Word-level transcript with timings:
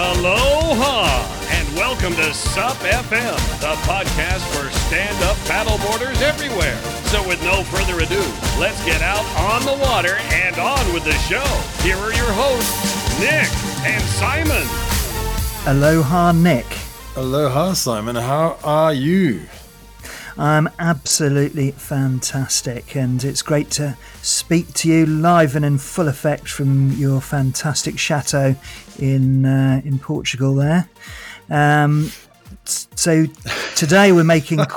Aloha 0.00 1.04
and 1.50 1.76
welcome 1.76 2.14
to 2.14 2.32
SUP 2.32 2.78
FM, 2.78 3.36
the 3.60 3.74
podcast 3.84 4.40
for 4.48 4.70
stand 4.86 5.22
up 5.24 5.36
paddleboarders 5.44 6.22
everywhere. 6.22 6.74
So, 7.12 7.22
with 7.28 7.42
no 7.44 7.62
further 7.64 8.02
ado, 8.02 8.22
let's 8.58 8.82
get 8.86 9.02
out 9.02 9.26
on 9.36 9.62
the 9.66 9.84
water 9.84 10.14
and 10.32 10.56
on 10.56 10.94
with 10.94 11.04
the 11.04 11.12
show. 11.28 11.44
Here 11.82 11.98
are 11.98 12.14
your 12.14 12.32
hosts, 12.32 13.20
Nick 13.20 13.50
and 13.84 14.02
Simon. 14.02 14.66
Aloha, 15.66 16.32
Nick. 16.32 16.78
Aloha, 17.16 17.74
Simon. 17.74 18.16
How 18.16 18.56
are 18.64 18.94
you? 18.94 19.42
I'm 20.38 20.68
absolutely 20.78 21.72
fantastic, 21.72 22.96
and 22.96 23.22
it's 23.24 23.42
great 23.42 23.70
to 23.72 23.96
speak 24.22 24.72
to 24.74 24.88
you 24.88 25.06
live 25.06 25.56
and 25.56 25.64
in 25.64 25.78
full 25.78 26.08
effect 26.08 26.48
from 26.48 26.92
your 26.92 27.20
fantastic 27.20 27.98
chateau 27.98 28.54
in 28.98 29.44
uh, 29.44 29.80
in 29.84 29.98
Portugal. 29.98 30.54
There. 30.54 30.88
Um, 31.48 32.10
so 32.64 33.26
today 33.76 34.12
we're 34.12 34.24
making. 34.24 34.60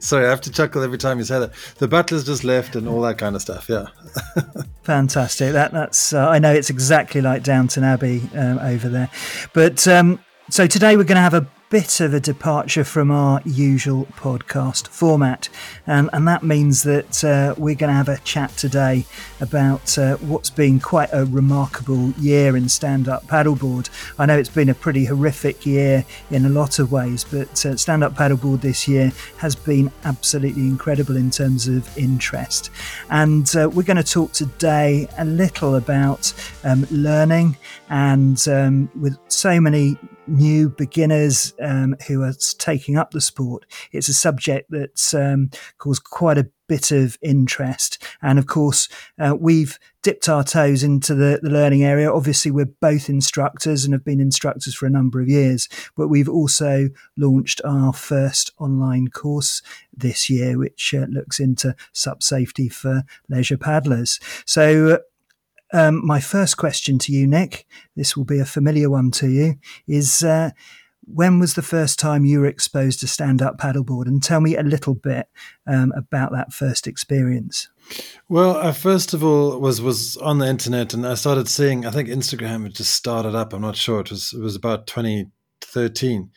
Sorry, 0.00 0.26
I 0.26 0.28
have 0.28 0.42
to 0.42 0.52
chuckle 0.52 0.82
every 0.82 0.98
time 0.98 1.18
you 1.18 1.24
say 1.24 1.38
that. 1.38 1.52
The 1.78 1.88
butler's 1.88 2.24
just 2.24 2.44
left 2.44 2.76
and 2.76 2.86
all 2.86 3.00
that 3.02 3.16
kind 3.16 3.34
of 3.34 3.40
stuff. 3.40 3.68
Yeah. 3.68 3.86
Fantastic. 4.82 5.52
That 5.52 5.72
that's. 5.72 6.12
Uh, 6.12 6.28
I 6.28 6.38
know 6.38 6.52
it's 6.52 6.70
exactly 6.70 7.22
like 7.22 7.42
Downton 7.42 7.84
Abbey 7.84 8.22
um, 8.34 8.58
over 8.58 8.88
there, 8.88 9.08
but 9.54 9.86
um, 9.88 10.18
so 10.50 10.66
today 10.66 10.96
we're 10.96 11.04
going 11.04 11.16
to 11.16 11.22
have 11.22 11.34
a 11.34 11.46
bit 11.72 12.02
of 12.02 12.12
a 12.12 12.20
departure 12.20 12.84
from 12.84 13.10
our 13.10 13.40
usual 13.46 14.04
podcast 14.12 14.88
format. 14.88 15.48
Um, 15.86 16.10
and 16.12 16.28
that 16.28 16.42
means 16.42 16.82
that 16.82 17.24
uh, 17.24 17.54
we're 17.56 17.76
going 17.76 17.88
to 17.88 17.94
have 17.94 18.10
a 18.10 18.18
chat 18.18 18.54
today 18.58 19.06
about 19.40 19.96
uh, 19.96 20.16
what's 20.16 20.50
been 20.50 20.78
quite 20.80 21.08
a 21.14 21.24
remarkable 21.24 22.10
year 22.18 22.58
in 22.58 22.68
stand 22.68 23.08
up 23.08 23.26
paddleboard. 23.26 23.88
I 24.18 24.26
know 24.26 24.36
it's 24.36 24.50
been 24.50 24.68
a 24.68 24.74
pretty 24.74 25.06
horrific 25.06 25.64
year 25.64 26.04
in 26.30 26.44
a 26.44 26.50
lot 26.50 26.78
of 26.78 26.92
ways, 26.92 27.24
but 27.24 27.64
uh, 27.64 27.74
stand 27.78 28.04
up 28.04 28.12
paddleboard 28.12 28.60
this 28.60 28.86
year 28.86 29.10
has 29.38 29.56
been 29.56 29.90
absolutely 30.04 30.64
incredible 30.64 31.16
in 31.16 31.30
terms 31.30 31.68
of 31.68 31.96
interest. 31.96 32.68
And 33.08 33.50
uh, 33.56 33.70
we're 33.70 33.84
going 33.84 33.96
to 33.96 34.04
talk 34.04 34.32
today 34.32 35.08
a 35.16 35.24
little 35.24 35.76
about 35.76 36.34
um, 36.64 36.86
learning 36.90 37.56
and 37.88 38.46
um, 38.46 38.90
with 38.94 39.16
so 39.28 39.58
many 39.58 39.96
new 40.26 40.68
beginners 40.68 41.54
um, 41.60 41.96
who 42.06 42.22
are 42.22 42.34
taking 42.58 42.96
up 42.96 43.10
the 43.10 43.20
sport. 43.20 43.66
It's 43.92 44.08
a 44.08 44.14
subject 44.14 44.70
that's 44.70 45.14
um, 45.14 45.50
caused 45.78 46.04
quite 46.04 46.38
a 46.38 46.50
bit 46.68 46.90
of 46.90 47.18
interest. 47.20 48.02
And 48.22 48.38
of 48.38 48.46
course, 48.46 48.88
uh, 49.18 49.36
we've 49.38 49.78
dipped 50.02 50.28
our 50.28 50.42
toes 50.42 50.82
into 50.82 51.14
the, 51.14 51.38
the 51.42 51.50
learning 51.50 51.84
area. 51.84 52.10
Obviously, 52.10 52.50
we're 52.50 52.64
both 52.64 53.08
instructors 53.08 53.84
and 53.84 53.92
have 53.92 54.04
been 54.04 54.20
instructors 54.20 54.74
for 54.74 54.86
a 54.86 54.90
number 54.90 55.20
of 55.20 55.28
years, 55.28 55.68
but 55.96 56.08
we've 56.08 56.28
also 56.28 56.88
launched 57.16 57.60
our 57.64 57.92
first 57.92 58.50
online 58.58 59.08
course 59.08 59.60
this 59.92 60.30
year, 60.30 60.58
which 60.58 60.94
uh, 60.94 61.06
looks 61.10 61.38
into 61.38 61.76
SUP 61.92 62.22
safety 62.22 62.68
for 62.68 63.02
leisure 63.28 63.58
paddlers. 63.58 64.18
So, 64.46 65.00
um, 65.72 66.04
my 66.06 66.20
first 66.20 66.56
question 66.56 66.98
to 67.00 67.12
you, 67.12 67.26
Nick, 67.26 67.66
this 67.96 68.16
will 68.16 68.24
be 68.24 68.38
a 68.38 68.44
familiar 68.44 68.90
one 68.90 69.10
to 69.12 69.28
you, 69.28 69.56
is 69.86 70.22
uh, 70.22 70.50
when 71.04 71.40
was 71.40 71.54
the 71.54 71.62
first 71.62 71.98
time 71.98 72.24
you 72.24 72.40
were 72.40 72.46
exposed 72.46 73.00
to 73.00 73.08
stand 73.08 73.42
up 73.42 73.58
paddleboard? 73.58 74.06
And 74.06 74.22
tell 74.22 74.40
me 74.40 74.56
a 74.56 74.62
little 74.62 74.94
bit 74.94 75.28
um, 75.66 75.92
about 75.96 76.32
that 76.32 76.52
first 76.52 76.86
experience. 76.86 77.68
Well, 78.28 78.56
I 78.56 78.72
first 78.72 79.12
of 79.12 79.24
all 79.24 79.58
was 79.58 79.80
was 79.80 80.16
on 80.18 80.38
the 80.38 80.46
internet 80.46 80.94
and 80.94 81.06
I 81.06 81.14
started 81.14 81.48
seeing. 81.48 81.84
I 81.84 81.90
think 81.90 82.08
Instagram 82.08 82.62
had 82.64 82.74
just 82.74 82.94
started 82.94 83.34
up. 83.34 83.52
I'm 83.52 83.62
not 83.62 83.76
sure. 83.76 84.00
It 84.00 84.10
was 84.10 84.32
it 84.32 84.40
was 84.40 84.56
about 84.56 84.86
2013, 84.86 86.30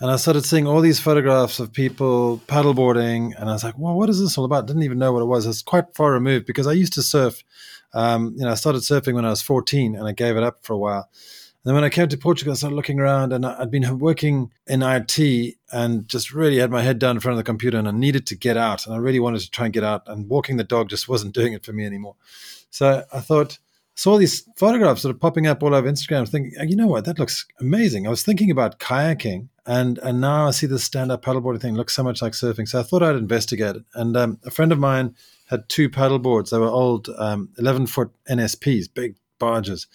and 0.00 0.10
I 0.10 0.16
started 0.16 0.44
seeing 0.44 0.66
all 0.66 0.80
these 0.80 1.00
photographs 1.00 1.60
of 1.60 1.72
people 1.72 2.42
paddleboarding, 2.48 3.38
and 3.38 3.48
I 3.48 3.52
was 3.52 3.64
like, 3.64 3.78
"Well, 3.78 3.94
what 3.94 4.10
is 4.10 4.20
this 4.20 4.36
all 4.36 4.44
about?" 4.44 4.66
Didn't 4.66 4.82
even 4.82 4.98
know 4.98 5.12
what 5.12 5.22
it 5.22 5.26
was. 5.26 5.46
It's 5.46 5.62
quite 5.62 5.94
far 5.94 6.12
removed 6.12 6.46
because 6.46 6.66
I 6.66 6.72
used 6.72 6.94
to 6.94 7.02
surf 7.02 7.42
um, 7.94 8.34
you 8.36 8.44
know, 8.44 8.50
I 8.50 8.54
started 8.54 8.82
surfing 8.82 9.14
when 9.14 9.24
I 9.24 9.30
was 9.30 9.42
14 9.42 9.96
and 9.96 10.06
I 10.06 10.12
gave 10.12 10.36
it 10.36 10.42
up 10.42 10.64
for 10.64 10.72
a 10.72 10.78
while. 10.78 11.08
And 11.64 11.70
then 11.70 11.74
when 11.74 11.84
I 11.84 11.88
came 11.88 12.08
to 12.08 12.16
Portugal, 12.16 12.52
I 12.52 12.56
started 12.56 12.76
looking 12.76 13.00
around 13.00 13.32
and 13.32 13.44
I'd 13.44 13.70
been 13.70 13.98
working 13.98 14.52
in 14.66 14.82
IT 14.82 15.56
and 15.72 16.08
just 16.08 16.32
really 16.32 16.58
had 16.58 16.70
my 16.70 16.82
head 16.82 16.98
down 16.98 17.16
in 17.16 17.20
front 17.20 17.34
of 17.34 17.38
the 17.38 17.48
computer 17.48 17.78
and 17.78 17.88
I 17.88 17.90
needed 17.90 18.26
to 18.28 18.36
get 18.36 18.56
out. 18.56 18.86
And 18.86 18.94
I 18.94 18.98
really 18.98 19.20
wanted 19.20 19.40
to 19.40 19.50
try 19.50 19.66
and 19.66 19.74
get 19.74 19.84
out. 19.84 20.02
And 20.06 20.28
walking 20.28 20.56
the 20.56 20.64
dog 20.64 20.88
just 20.88 21.08
wasn't 21.08 21.34
doing 21.34 21.52
it 21.52 21.64
for 21.64 21.72
me 21.72 21.84
anymore. 21.84 22.14
So 22.70 23.04
I 23.12 23.20
thought, 23.20 23.58
saw 23.98 24.16
these 24.16 24.48
photographs 24.56 25.02
sort 25.02 25.12
of 25.12 25.20
popping 25.20 25.48
up 25.48 25.60
all 25.60 25.74
over 25.74 25.90
Instagram, 25.90 26.28
thinking, 26.28 26.52
you 26.68 26.76
know 26.76 26.86
what, 26.86 27.04
that 27.04 27.18
looks 27.18 27.44
amazing. 27.58 28.06
I 28.06 28.10
was 28.10 28.22
thinking 28.22 28.48
about 28.48 28.78
kayaking, 28.78 29.48
and 29.66 29.98
and 29.98 30.20
now 30.20 30.46
I 30.46 30.50
see 30.52 30.68
this 30.68 30.84
stand 30.84 31.10
up 31.10 31.24
paddleboarding 31.24 31.60
thing 31.60 31.74
looks 31.74 31.94
so 31.94 32.04
much 32.04 32.22
like 32.22 32.32
surfing. 32.32 32.68
So 32.68 32.78
I 32.78 32.84
thought 32.84 33.02
I'd 33.02 33.16
investigate 33.16 33.74
it. 33.74 33.82
And 33.94 34.16
um, 34.16 34.38
a 34.44 34.52
friend 34.52 34.70
of 34.70 34.78
mine 34.78 35.16
had 35.48 35.68
two 35.68 35.88
paddle 35.88 36.18
boards. 36.18 36.50
They 36.50 36.58
were 36.58 36.68
old 36.68 37.08
um, 37.18 37.50
11 37.58 37.86
foot 37.86 38.10
NSPs, 38.28 38.92
big 38.92 39.16
barges. 39.38 39.86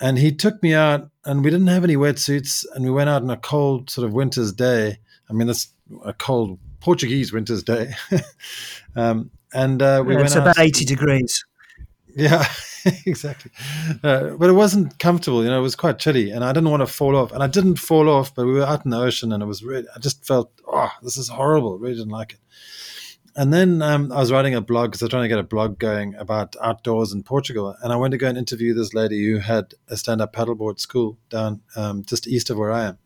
And 0.00 0.18
he 0.18 0.32
took 0.32 0.62
me 0.62 0.74
out, 0.74 1.10
and 1.24 1.44
we 1.44 1.50
didn't 1.50 1.66
have 1.66 1.84
any 1.84 1.96
wetsuits, 1.96 2.64
and 2.74 2.84
we 2.84 2.90
went 2.90 3.10
out 3.10 3.22
on 3.22 3.30
a 3.30 3.36
cold 3.36 3.90
sort 3.90 4.06
of 4.06 4.14
winter's 4.14 4.52
day. 4.52 4.98
I 5.28 5.32
mean, 5.32 5.46
that's 5.46 5.68
a 6.04 6.12
cold 6.12 6.58
Portuguese 6.80 7.32
winter's 7.32 7.62
day. 7.62 7.92
um, 8.96 9.30
and 9.52 9.82
uh, 9.82 10.02
we 10.04 10.12
yeah, 10.12 10.18
went 10.18 10.28
it's 10.28 10.36
about 10.36 10.58
80 10.58 10.84
degrees. 10.86 11.44
Yeah, 12.16 12.44
exactly. 13.06 13.52
Uh, 14.02 14.30
but 14.30 14.48
it 14.48 14.54
wasn't 14.54 14.98
comfortable, 14.98 15.44
you 15.44 15.50
know, 15.50 15.58
it 15.58 15.62
was 15.62 15.76
quite 15.76 15.98
chilly 15.98 16.30
and 16.30 16.44
I 16.44 16.52
didn't 16.52 16.70
want 16.70 16.80
to 16.80 16.86
fall 16.86 17.14
off. 17.14 17.30
And 17.32 17.42
I 17.42 17.46
didn't 17.46 17.76
fall 17.76 18.08
off, 18.08 18.34
but 18.34 18.46
we 18.46 18.54
were 18.54 18.64
out 18.64 18.84
in 18.84 18.90
the 18.90 18.98
ocean 18.98 19.32
and 19.32 19.42
it 19.42 19.46
was 19.46 19.62
really, 19.62 19.86
I 19.94 19.98
just 20.00 20.24
felt, 20.24 20.50
oh, 20.66 20.90
this 21.02 21.16
is 21.16 21.28
horrible. 21.28 21.78
really 21.78 21.94
didn't 21.94 22.10
like 22.10 22.32
it 22.32 22.40
and 23.36 23.52
then 23.52 23.80
um, 23.82 24.10
I 24.12 24.16
was 24.16 24.32
writing 24.32 24.54
a 24.54 24.60
blog 24.60 24.90
because 24.90 25.02
I 25.02 25.04
was 25.04 25.10
trying 25.10 25.22
to 25.22 25.28
get 25.28 25.38
a 25.38 25.44
blog 25.44 25.78
going 25.78 26.14
about 26.16 26.56
outdoors 26.60 27.12
in 27.12 27.22
Portugal. 27.22 27.76
And 27.82 27.92
I 27.92 27.96
went 27.96 28.12
to 28.12 28.18
go 28.18 28.28
and 28.28 28.36
interview 28.36 28.74
this 28.74 28.92
lady 28.92 29.24
who 29.24 29.38
had 29.38 29.74
a 29.88 29.96
stand 29.96 30.20
up 30.20 30.32
paddleboard 30.32 30.80
school 30.80 31.16
down 31.28 31.60
um, 31.76 32.04
just 32.04 32.26
east 32.26 32.50
of 32.50 32.58
where 32.58 32.72
I 32.72 32.86
am. 32.86 32.98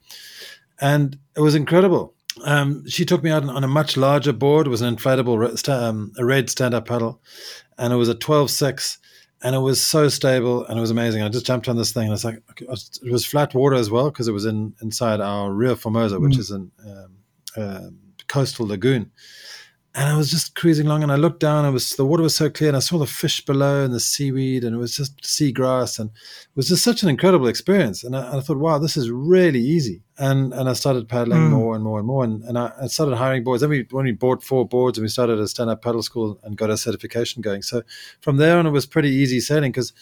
And 0.80 1.18
it 1.36 1.40
was 1.40 1.54
incredible. 1.54 2.14
Um, 2.42 2.88
she 2.88 3.04
took 3.04 3.22
me 3.22 3.30
out 3.30 3.44
on 3.44 3.64
a 3.64 3.68
much 3.68 3.96
larger 3.96 4.32
board. 4.32 4.66
It 4.66 4.70
was 4.70 4.82
an 4.82 4.96
inflatable, 4.96 5.68
um, 5.68 6.12
a 6.18 6.24
red 6.24 6.50
stand 6.50 6.74
up 6.74 6.88
paddle. 6.88 7.20
And 7.76 7.92
it 7.92 7.96
was 7.96 8.08
a 8.08 8.14
12 8.14 8.50
6. 8.50 8.98
And 9.42 9.54
it 9.54 9.58
was 9.58 9.78
so 9.78 10.08
stable 10.08 10.64
and 10.64 10.78
it 10.78 10.80
was 10.80 10.91
amazing. 10.91 11.22
I 11.22 11.28
just 11.28 11.44
jumped 11.44 11.68
on 11.68 11.76
this 11.76 11.92
thing 11.92 12.10
and 12.10 12.24
like, 12.24 12.41
it 12.58 13.12
was 13.12 13.26
flat 13.26 13.54
water 13.54 13.76
as 13.76 13.91
well 13.91 14.10
because 14.10 14.26
it 14.26 14.32
was 14.32 14.46
in 14.46 14.74
inside 14.80 15.20
our 15.20 15.52
Ria 15.52 15.76
Formosa, 15.76 16.18
which 16.18 16.36
mm. 16.36 16.38
is 16.38 16.50
a 16.50 16.66
um, 17.56 17.98
coastal 18.26 18.66
lagoon 18.66 19.12
and 19.97 20.09
I 20.09 20.16
was 20.16 20.28
just 20.28 20.56
cruising 20.56 20.87
along, 20.87 21.05
and 21.05 21.12
I 21.12 21.16
looked 21.16 21.38
down. 21.38 21.65
It 21.65 21.71
was 21.71 21.91
the 21.94 22.05
water 22.05 22.25
was 22.25 22.34
so 22.34 22.50
clear, 22.50 22.69
and 22.69 22.77
I 22.77 22.81
saw 22.81 22.99
the 22.99 23.06
fish 23.06 23.44
below 23.44 23.84
and 23.84 23.94
the 23.94 24.00
seaweed, 24.00 24.65
and 24.65 24.75
it 24.75 24.78
was 24.78 24.97
just 24.97 25.22
seagrass, 25.22 26.00
and 26.00 26.10
it 26.10 26.56
was 26.56 26.69
just 26.69 26.82
such 26.82 27.05
an 27.05 27.09
incredible 27.09 27.47
experience. 27.47 28.03
And 28.03 28.16
I, 28.16 28.38
I 28.38 28.41
thought, 28.41 28.59
wow, 28.59 28.78
this 28.78 28.97
is 28.97 29.09
really 29.09 29.60
easy. 29.60 30.03
And 30.19 30.53
and 30.53 30.69
I 30.69 30.72
started 30.72 31.09
paddling 31.09 31.43
mm. 31.43 31.50
more 31.50 31.77
and 31.77 31.84
more 31.84 31.99
and 31.99 32.09
more, 32.09 32.25
and, 32.25 32.43
and 32.43 32.59
I, 32.59 32.72
I, 32.83 32.87
started 32.88 33.16
hiring 33.16 33.44
boards. 33.44 33.60
Then 33.60 33.71
we 33.71 33.87
when 33.93 34.04
we 34.04 34.12
bought 34.12 34.43
four 34.43 34.66
boards, 34.66 34.99
and 34.99 35.04
we 35.04 35.09
started 35.09 35.38
a 35.38 35.47
stand 35.47 35.71
up 35.71 35.83
paddle 35.83 36.03
school 36.03 36.41
and 36.43 36.56
got 36.56 36.71
our 36.71 36.77
certification 36.77 37.41
going. 37.41 37.62
So 37.62 37.83
from 38.21 38.38
there 38.38 38.59
on, 38.59 38.66
it 38.66 38.71
was 38.71 38.87
pretty 38.87 39.10
easy 39.10 39.38
sailing 39.38 39.71
because 39.71 39.93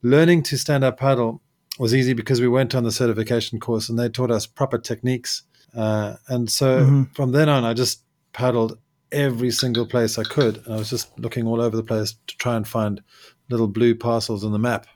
learning 0.00 0.44
to 0.44 0.56
stand 0.56 0.82
up 0.82 0.98
paddle 0.98 1.42
was 1.78 1.94
easy 1.94 2.14
because 2.14 2.40
we 2.40 2.48
went 2.48 2.74
on 2.74 2.84
the 2.84 2.92
certification 2.92 3.60
course, 3.60 3.90
and 3.90 3.98
they 3.98 4.08
taught 4.08 4.30
us 4.30 4.46
proper 4.46 4.78
techniques. 4.78 5.42
Uh, 5.76 6.16
and 6.28 6.50
so 6.50 6.80
mm-hmm. 6.80 7.02
from 7.14 7.32
then 7.32 7.50
on, 7.50 7.64
I 7.64 7.74
just 7.74 8.02
paddled 8.32 8.78
every 9.12 9.50
single 9.50 9.86
place 9.86 10.18
I 10.18 10.24
could. 10.24 10.64
And 10.64 10.74
I 10.74 10.76
was 10.78 10.90
just 10.90 11.16
looking 11.18 11.46
all 11.46 11.60
over 11.60 11.76
the 11.76 11.82
place 11.82 12.16
to 12.26 12.36
try 12.36 12.56
and 12.56 12.66
find 12.66 13.02
little 13.48 13.68
blue 13.68 13.94
parcels 13.94 14.44
on 14.44 14.52
the 14.52 14.58
map 14.58 14.86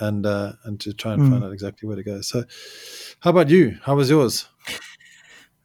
and 0.00 0.24
uh, 0.24 0.52
and 0.64 0.80
to 0.80 0.92
try 0.92 1.14
and 1.14 1.22
mm. 1.22 1.30
find 1.30 1.44
out 1.44 1.52
exactly 1.52 1.86
where 1.86 1.96
to 1.96 2.02
go. 2.02 2.20
So, 2.20 2.44
how 3.20 3.30
about 3.30 3.48
you? 3.50 3.78
How 3.82 3.96
was 3.96 4.10
yours? 4.10 4.48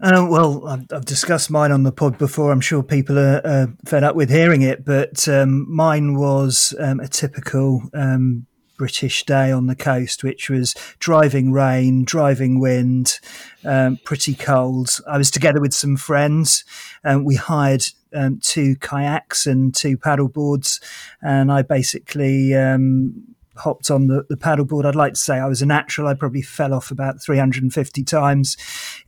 Uh, 0.01 0.27
well, 0.29 0.67
I've, 0.67 0.85
I've, 0.91 1.05
discussed 1.05 1.49
mine 1.49 1.71
on 1.71 1.83
the 1.83 1.91
pod 1.91 2.17
before. 2.17 2.51
I'm 2.51 2.59
sure 2.59 2.83
people 2.83 3.17
are 3.17 3.41
uh, 3.45 3.67
fed 3.85 4.03
up 4.03 4.17
with 4.17 4.29
hearing 4.29 4.61
it, 4.61 4.83
but 4.83 5.29
um, 5.29 5.65
mine 5.73 6.15
was 6.15 6.75
um, 6.77 6.99
a 6.99 7.07
typical 7.07 7.81
um, 7.93 8.45
British 8.77 9.25
day 9.25 9.51
on 9.51 9.67
the 9.67 9.75
coast, 9.75 10.23
which 10.23 10.49
was 10.49 10.73
driving 10.99 11.51
rain, 11.51 12.03
driving 12.05 12.59
wind, 12.59 13.19
um, 13.65 13.99
pretty 14.03 14.33
cold. 14.33 14.99
I 15.07 15.17
was 15.17 15.31
together 15.31 15.61
with 15.61 15.73
some 15.73 15.97
friends. 15.97 16.63
and 17.03 17.25
we 17.25 17.35
hired 17.35 17.83
um, 18.13 18.39
two 18.41 18.75
kayaks 18.75 19.45
and 19.45 19.73
two 19.73 19.97
paddle 19.97 20.27
boards, 20.27 20.79
and 21.21 21.51
I 21.51 21.61
basically 21.61 22.53
um, 22.55 23.35
hopped 23.55 23.91
on 23.91 24.07
the, 24.07 24.25
the 24.29 24.37
paddleboard. 24.37 24.85
I'd 24.85 24.95
like 24.95 25.13
to 25.13 25.19
say 25.19 25.37
I 25.37 25.47
was 25.47 25.61
a 25.61 25.65
natural. 25.65 26.07
I 26.07 26.13
probably 26.13 26.41
fell 26.41 26.73
off 26.73 26.91
about 26.91 27.21
350 27.21 28.03
times. 28.03 28.57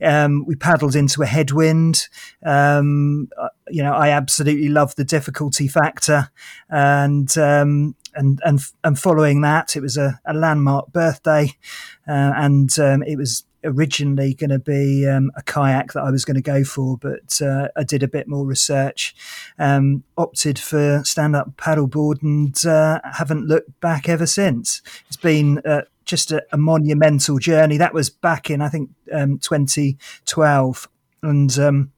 Um, 0.00 0.44
we 0.46 0.54
paddled 0.54 0.94
into 0.94 1.22
a 1.22 1.26
headwind. 1.26 2.08
Um, 2.44 3.28
you 3.68 3.82
know, 3.82 3.92
I 3.92 4.10
absolutely 4.10 4.68
love 4.68 4.94
the 4.96 5.04
difficulty 5.04 5.68
factor, 5.68 6.30
and 6.68 7.36
um, 7.38 7.94
and 8.16 8.40
and 8.44 8.60
and 8.82 8.98
following 8.98 9.42
that, 9.42 9.76
it 9.76 9.80
was 9.80 9.96
a, 9.96 10.20
a 10.24 10.34
landmark 10.34 10.92
birthday, 10.92 11.52
uh, 12.08 12.32
and 12.36 12.76
um, 12.78 13.02
it 13.02 13.16
was 13.16 13.44
originally 13.64 14.32
going 14.34 14.50
to 14.50 14.58
be 14.58 15.06
um, 15.06 15.30
a 15.36 15.42
kayak 15.42 15.92
that 15.92 16.02
I 16.02 16.10
was 16.10 16.24
going 16.24 16.36
to 16.36 16.40
go 16.42 16.64
for, 16.64 16.96
but 16.96 17.40
uh, 17.42 17.68
I 17.76 17.82
did 17.82 18.02
a 18.02 18.08
bit 18.08 18.28
more 18.28 18.46
research, 18.46 19.14
um, 19.58 20.04
opted 20.16 20.58
for 20.58 21.02
stand 21.04 21.36
up 21.36 21.56
paddleboard, 21.56 22.22
and 22.22 22.64
uh, 22.64 23.00
haven't 23.12 23.46
looked 23.46 23.80
back 23.80 24.08
ever 24.08 24.26
since. 24.26 24.82
It's 25.08 25.16
been 25.16 25.58
uh, 25.64 25.82
just 26.04 26.32
a, 26.32 26.44
a, 26.52 26.56
monumental 26.56 27.38
journey. 27.38 27.76
That 27.76 27.92
was 27.92 28.08
back 28.08 28.48
in, 28.50 28.62
I 28.62 28.68
think, 28.68 28.90
um, 29.12 29.38
2012. 29.38 30.88
And 31.22 31.58
um, 31.58 31.92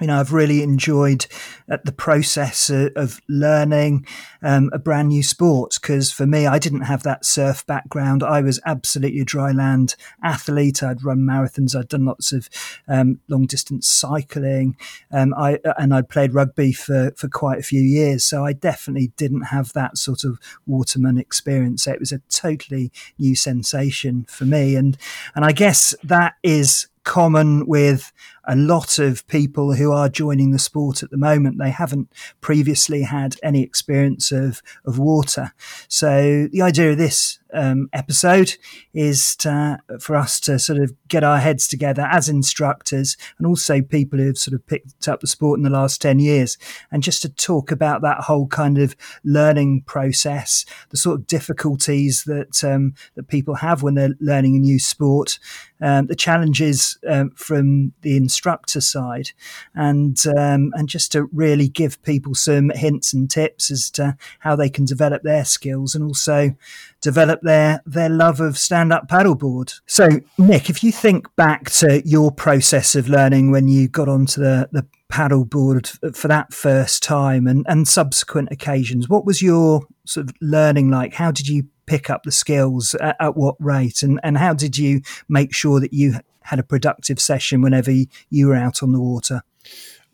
you 0.00 0.08
know, 0.08 0.18
I've 0.18 0.32
really 0.32 0.60
enjoyed 0.60 1.26
uh, 1.70 1.76
the 1.84 1.92
process 1.92 2.68
of, 2.68 2.90
of 2.96 3.20
learning 3.28 4.04
um, 4.42 4.68
a 4.72 4.78
brand 4.78 5.08
new 5.08 5.22
sport 5.22 5.78
because 5.80 6.10
for 6.10 6.26
me, 6.26 6.48
I 6.48 6.58
didn't 6.58 6.82
have 6.82 7.04
that 7.04 7.24
surf 7.24 7.64
background. 7.64 8.24
I 8.24 8.40
was 8.40 8.60
absolutely 8.66 9.20
a 9.20 9.24
dry 9.24 9.52
land 9.52 9.94
athlete. 10.20 10.82
I'd 10.82 11.04
run 11.04 11.20
marathons. 11.20 11.76
I'd 11.76 11.88
done 11.88 12.06
lots 12.06 12.32
of 12.32 12.48
um, 12.88 13.20
long 13.28 13.46
distance 13.46 13.86
cycling. 13.86 14.76
Um, 15.12 15.32
I 15.34 15.60
and 15.78 15.94
I'd 15.94 16.08
played 16.08 16.34
rugby 16.34 16.72
for 16.72 17.12
for 17.16 17.28
quite 17.28 17.60
a 17.60 17.64
few 17.64 17.80
years. 17.80 18.24
So 18.24 18.44
I 18.44 18.52
definitely 18.52 19.12
didn't 19.16 19.42
have 19.42 19.72
that 19.74 19.96
sort 19.96 20.24
of 20.24 20.40
waterman 20.66 21.18
experience. 21.18 21.84
So 21.84 21.92
it 21.92 22.00
was 22.00 22.10
a 22.10 22.20
totally 22.28 22.90
new 23.16 23.36
sensation 23.36 24.26
for 24.28 24.44
me, 24.44 24.74
and 24.74 24.98
and 25.36 25.44
I 25.44 25.52
guess 25.52 25.94
that 26.02 26.34
is 26.42 26.88
common 27.04 27.66
with 27.66 28.12
a 28.46 28.56
lot 28.56 28.98
of 28.98 29.26
people 29.26 29.74
who 29.74 29.92
are 29.92 30.08
joining 30.08 30.50
the 30.50 30.58
sport 30.58 31.02
at 31.02 31.10
the 31.10 31.16
moment. 31.16 31.58
They 31.58 31.70
haven't 31.70 32.12
previously 32.40 33.02
had 33.02 33.36
any 33.42 33.62
experience 33.62 34.32
of, 34.32 34.62
of 34.84 34.98
water. 34.98 35.52
So 35.88 36.48
the 36.50 36.62
idea 36.62 36.92
of 36.92 36.98
this 36.98 37.38
um, 37.54 37.88
episode 37.92 38.56
is 38.92 39.36
to, 39.36 39.78
for 40.00 40.16
us 40.16 40.40
to 40.40 40.58
sort 40.58 40.80
of 40.80 40.92
get 41.08 41.24
our 41.24 41.38
heads 41.38 41.68
together 41.68 42.02
as 42.10 42.28
instructors 42.28 43.16
and 43.38 43.46
also 43.46 43.80
people 43.80 44.18
who 44.18 44.26
have 44.26 44.38
sort 44.38 44.54
of 44.54 44.66
picked 44.66 45.08
up 45.08 45.20
the 45.20 45.26
sport 45.26 45.58
in 45.58 45.62
the 45.62 45.70
last 45.70 46.02
10 46.02 46.18
years 46.18 46.58
and 46.90 47.02
just 47.02 47.22
to 47.22 47.28
talk 47.28 47.70
about 47.70 48.02
that 48.02 48.22
whole 48.22 48.46
kind 48.48 48.78
of 48.78 48.96
learning 49.22 49.82
process, 49.86 50.64
the 50.90 50.96
sort 50.96 51.20
of 51.20 51.26
difficulties 51.26 52.24
that, 52.24 52.62
um, 52.64 52.94
that 53.14 53.28
people 53.28 53.56
have 53.56 53.82
when 53.82 53.94
they're 53.94 54.14
learning 54.20 54.56
a 54.56 54.58
new 54.58 54.78
sport, 54.78 55.38
um, 55.80 56.06
the 56.06 56.16
challenges 56.16 56.98
um, 57.08 57.30
from 57.30 57.92
the 58.02 58.16
instructor 58.16 58.33
side 58.42 59.30
and 59.74 60.26
um, 60.26 60.72
and 60.74 60.88
just 60.88 61.12
to 61.12 61.24
really 61.32 61.68
give 61.68 62.02
people 62.02 62.34
some 62.34 62.70
hints 62.70 63.12
and 63.12 63.30
tips 63.30 63.70
as 63.70 63.90
to 63.90 64.16
how 64.40 64.56
they 64.56 64.68
can 64.68 64.84
develop 64.84 65.22
their 65.22 65.44
skills 65.44 65.94
and 65.94 66.04
also 66.04 66.54
develop 67.00 67.40
their 67.42 67.82
their 67.86 68.08
love 68.08 68.40
of 68.40 68.58
stand 68.58 68.92
up 68.92 69.08
paddleboard. 69.08 69.80
So 69.86 70.08
Nick, 70.38 70.70
if 70.70 70.82
you 70.82 70.92
think 70.92 71.34
back 71.36 71.70
to 71.72 72.02
your 72.06 72.30
process 72.30 72.94
of 72.94 73.08
learning 73.08 73.50
when 73.50 73.68
you 73.68 73.88
got 73.88 74.08
onto 74.08 74.40
the 74.40 74.68
the 74.72 74.86
paddleboard 75.12 76.16
for 76.16 76.28
that 76.28 76.52
first 76.52 77.02
time 77.02 77.46
and, 77.46 77.64
and 77.68 77.86
subsequent 77.86 78.48
occasions, 78.50 79.08
what 79.08 79.24
was 79.24 79.42
your 79.42 79.86
sort 80.06 80.28
of 80.28 80.34
learning 80.40 80.90
like? 80.90 81.14
How 81.14 81.30
did 81.30 81.46
you 81.46 81.66
pick 81.86 82.10
up 82.10 82.22
the 82.22 82.32
skills 82.32 82.94
at, 82.94 83.16
at 83.20 83.36
what 83.36 83.56
rate 83.58 84.02
and, 84.02 84.20
and 84.22 84.38
how 84.38 84.54
did 84.54 84.78
you 84.78 85.02
make 85.28 85.54
sure 85.54 85.80
that 85.80 85.92
you 85.92 86.14
had 86.44 86.58
a 86.58 86.62
productive 86.62 87.20
session 87.20 87.60
whenever 87.60 87.92
you 88.30 88.46
were 88.46 88.54
out 88.54 88.82
on 88.82 88.92
the 88.92 89.00
water? 89.00 89.42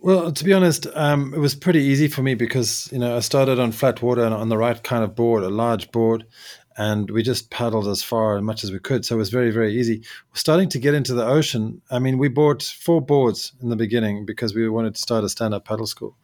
Well, 0.02 0.32
to 0.32 0.44
be 0.44 0.54
honest, 0.54 0.86
um, 0.94 1.34
it 1.34 1.38
was 1.38 1.54
pretty 1.54 1.80
easy 1.80 2.08
for 2.08 2.22
me 2.22 2.34
because 2.34 2.88
you 2.90 2.98
know 2.98 3.16
I 3.16 3.20
started 3.20 3.58
on 3.58 3.70
flat 3.70 4.00
water 4.00 4.24
and 4.24 4.32
on 4.32 4.48
the 4.48 4.56
right 4.56 4.82
kind 4.82 5.04
of 5.04 5.14
board, 5.14 5.42
a 5.42 5.50
large 5.50 5.90
board, 5.92 6.24
and 6.80 7.10
we 7.10 7.22
just 7.22 7.50
paddled 7.50 7.86
as 7.86 8.02
far 8.02 8.36
and 8.36 8.46
much 8.46 8.64
as 8.64 8.72
we 8.72 8.78
could. 8.78 9.04
So 9.04 9.16
it 9.16 9.18
was 9.18 9.28
very, 9.28 9.50
very 9.50 9.78
easy. 9.78 10.02
Starting 10.32 10.70
to 10.70 10.78
get 10.78 10.94
into 10.94 11.12
the 11.12 11.26
ocean, 11.26 11.82
I 11.90 11.98
mean, 11.98 12.16
we 12.16 12.28
bought 12.28 12.62
four 12.62 13.02
boards 13.02 13.52
in 13.60 13.68
the 13.68 13.76
beginning 13.76 14.24
because 14.24 14.54
we 14.54 14.66
wanted 14.70 14.94
to 14.94 15.02
start 15.02 15.22
a 15.22 15.28
stand-up 15.28 15.66
paddle 15.66 15.86
school. 15.86 16.16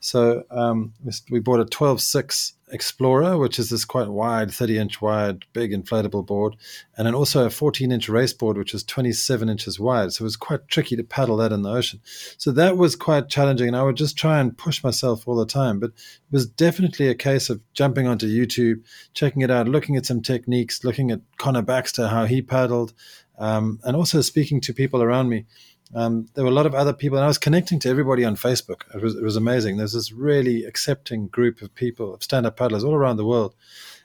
So 0.00 0.44
um, 0.50 0.94
we 1.30 1.40
bought 1.40 1.60
a 1.60 1.64
12.6 1.64 2.54
Explorer, 2.72 3.36
which 3.36 3.58
is 3.58 3.70
this 3.70 3.84
quite 3.84 4.08
wide, 4.08 4.52
30 4.52 4.78
inch 4.78 5.02
wide, 5.02 5.44
big 5.52 5.72
inflatable 5.72 6.24
board, 6.24 6.56
and 6.96 7.06
then 7.06 7.14
also 7.14 7.44
a 7.44 7.50
14 7.50 7.90
inch 7.90 8.08
race 8.08 8.32
board, 8.32 8.56
which 8.56 8.74
is 8.74 8.84
27 8.84 9.48
inches 9.48 9.80
wide. 9.80 10.12
So 10.12 10.22
it 10.22 10.24
was 10.24 10.36
quite 10.36 10.68
tricky 10.68 10.96
to 10.96 11.02
paddle 11.02 11.36
that 11.38 11.52
in 11.52 11.62
the 11.62 11.70
ocean. 11.70 12.00
So 12.38 12.52
that 12.52 12.76
was 12.76 12.94
quite 12.96 13.28
challenging, 13.28 13.68
and 13.68 13.76
I 13.76 13.82
would 13.82 13.96
just 13.96 14.16
try 14.16 14.38
and 14.38 14.56
push 14.56 14.84
myself 14.84 15.26
all 15.26 15.36
the 15.36 15.46
time. 15.46 15.80
But 15.80 15.90
it 15.90 16.32
was 16.32 16.46
definitely 16.46 17.08
a 17.08 17.14
case 17.14 17.50
of 17.50 17.60
jumping 17.72 18.06
onto 18.06 18.26
YouTube, 18.26 18.84
checking 19.14 19.42
it 19.42 19.50
out, 19.50 19.68
looking 19.68 19.96
at 19.96 20.06
some 20.06 20.22
techniques, 20.22 20.84
looking 20.84 21.10
at 21.10 21.20
Connor 21.38 21.62
Baxter, 21.62 22.08
how 22.08 22.24
he 22.24 22.40
paddled, 22.40 22.92
um, 23.38 23.80
and 23.82 23.96
also 23.96 24.20
speaking 24.20 24.60
to 24.60 24.74
people 24.74 25.02
around 25.02 25.28
me 25.28 25.46
um, 25.94 26.26
there 26.34 26.44
were 26.44 26.50
a 26.50 26.54
lot 26.54 26.66
of 26.66 26.74
other 26.74 26.92
people, 26.92 27.18
and 27.18 27.24
I 27.24 27.28
was 27.28 27.38
connecting 27.38 27.80
to 27.80 27.88
everybody 27.88 28.24
on 28.24 28.36
Facebook. 28.36 28.82
It 28.94 29.02
was, 29.02 29.16
it 29.16 29.22
was 29.22 29.36
amazing. 29.36 29.76
There's 29.76 29.94
this 29.94 30.12
really 30.12 30.64
accepting 30.64 31.26
group 31.28 31.62
of 31.62 31.74
people, 31.74 32.14
of 32.14 32.22
stand-up 32.22 32.56
paddlers 32.56 32.84
all 32.84 32.94
around 32.94 33.16
the 33.16 33.24
world, 33.24 33.54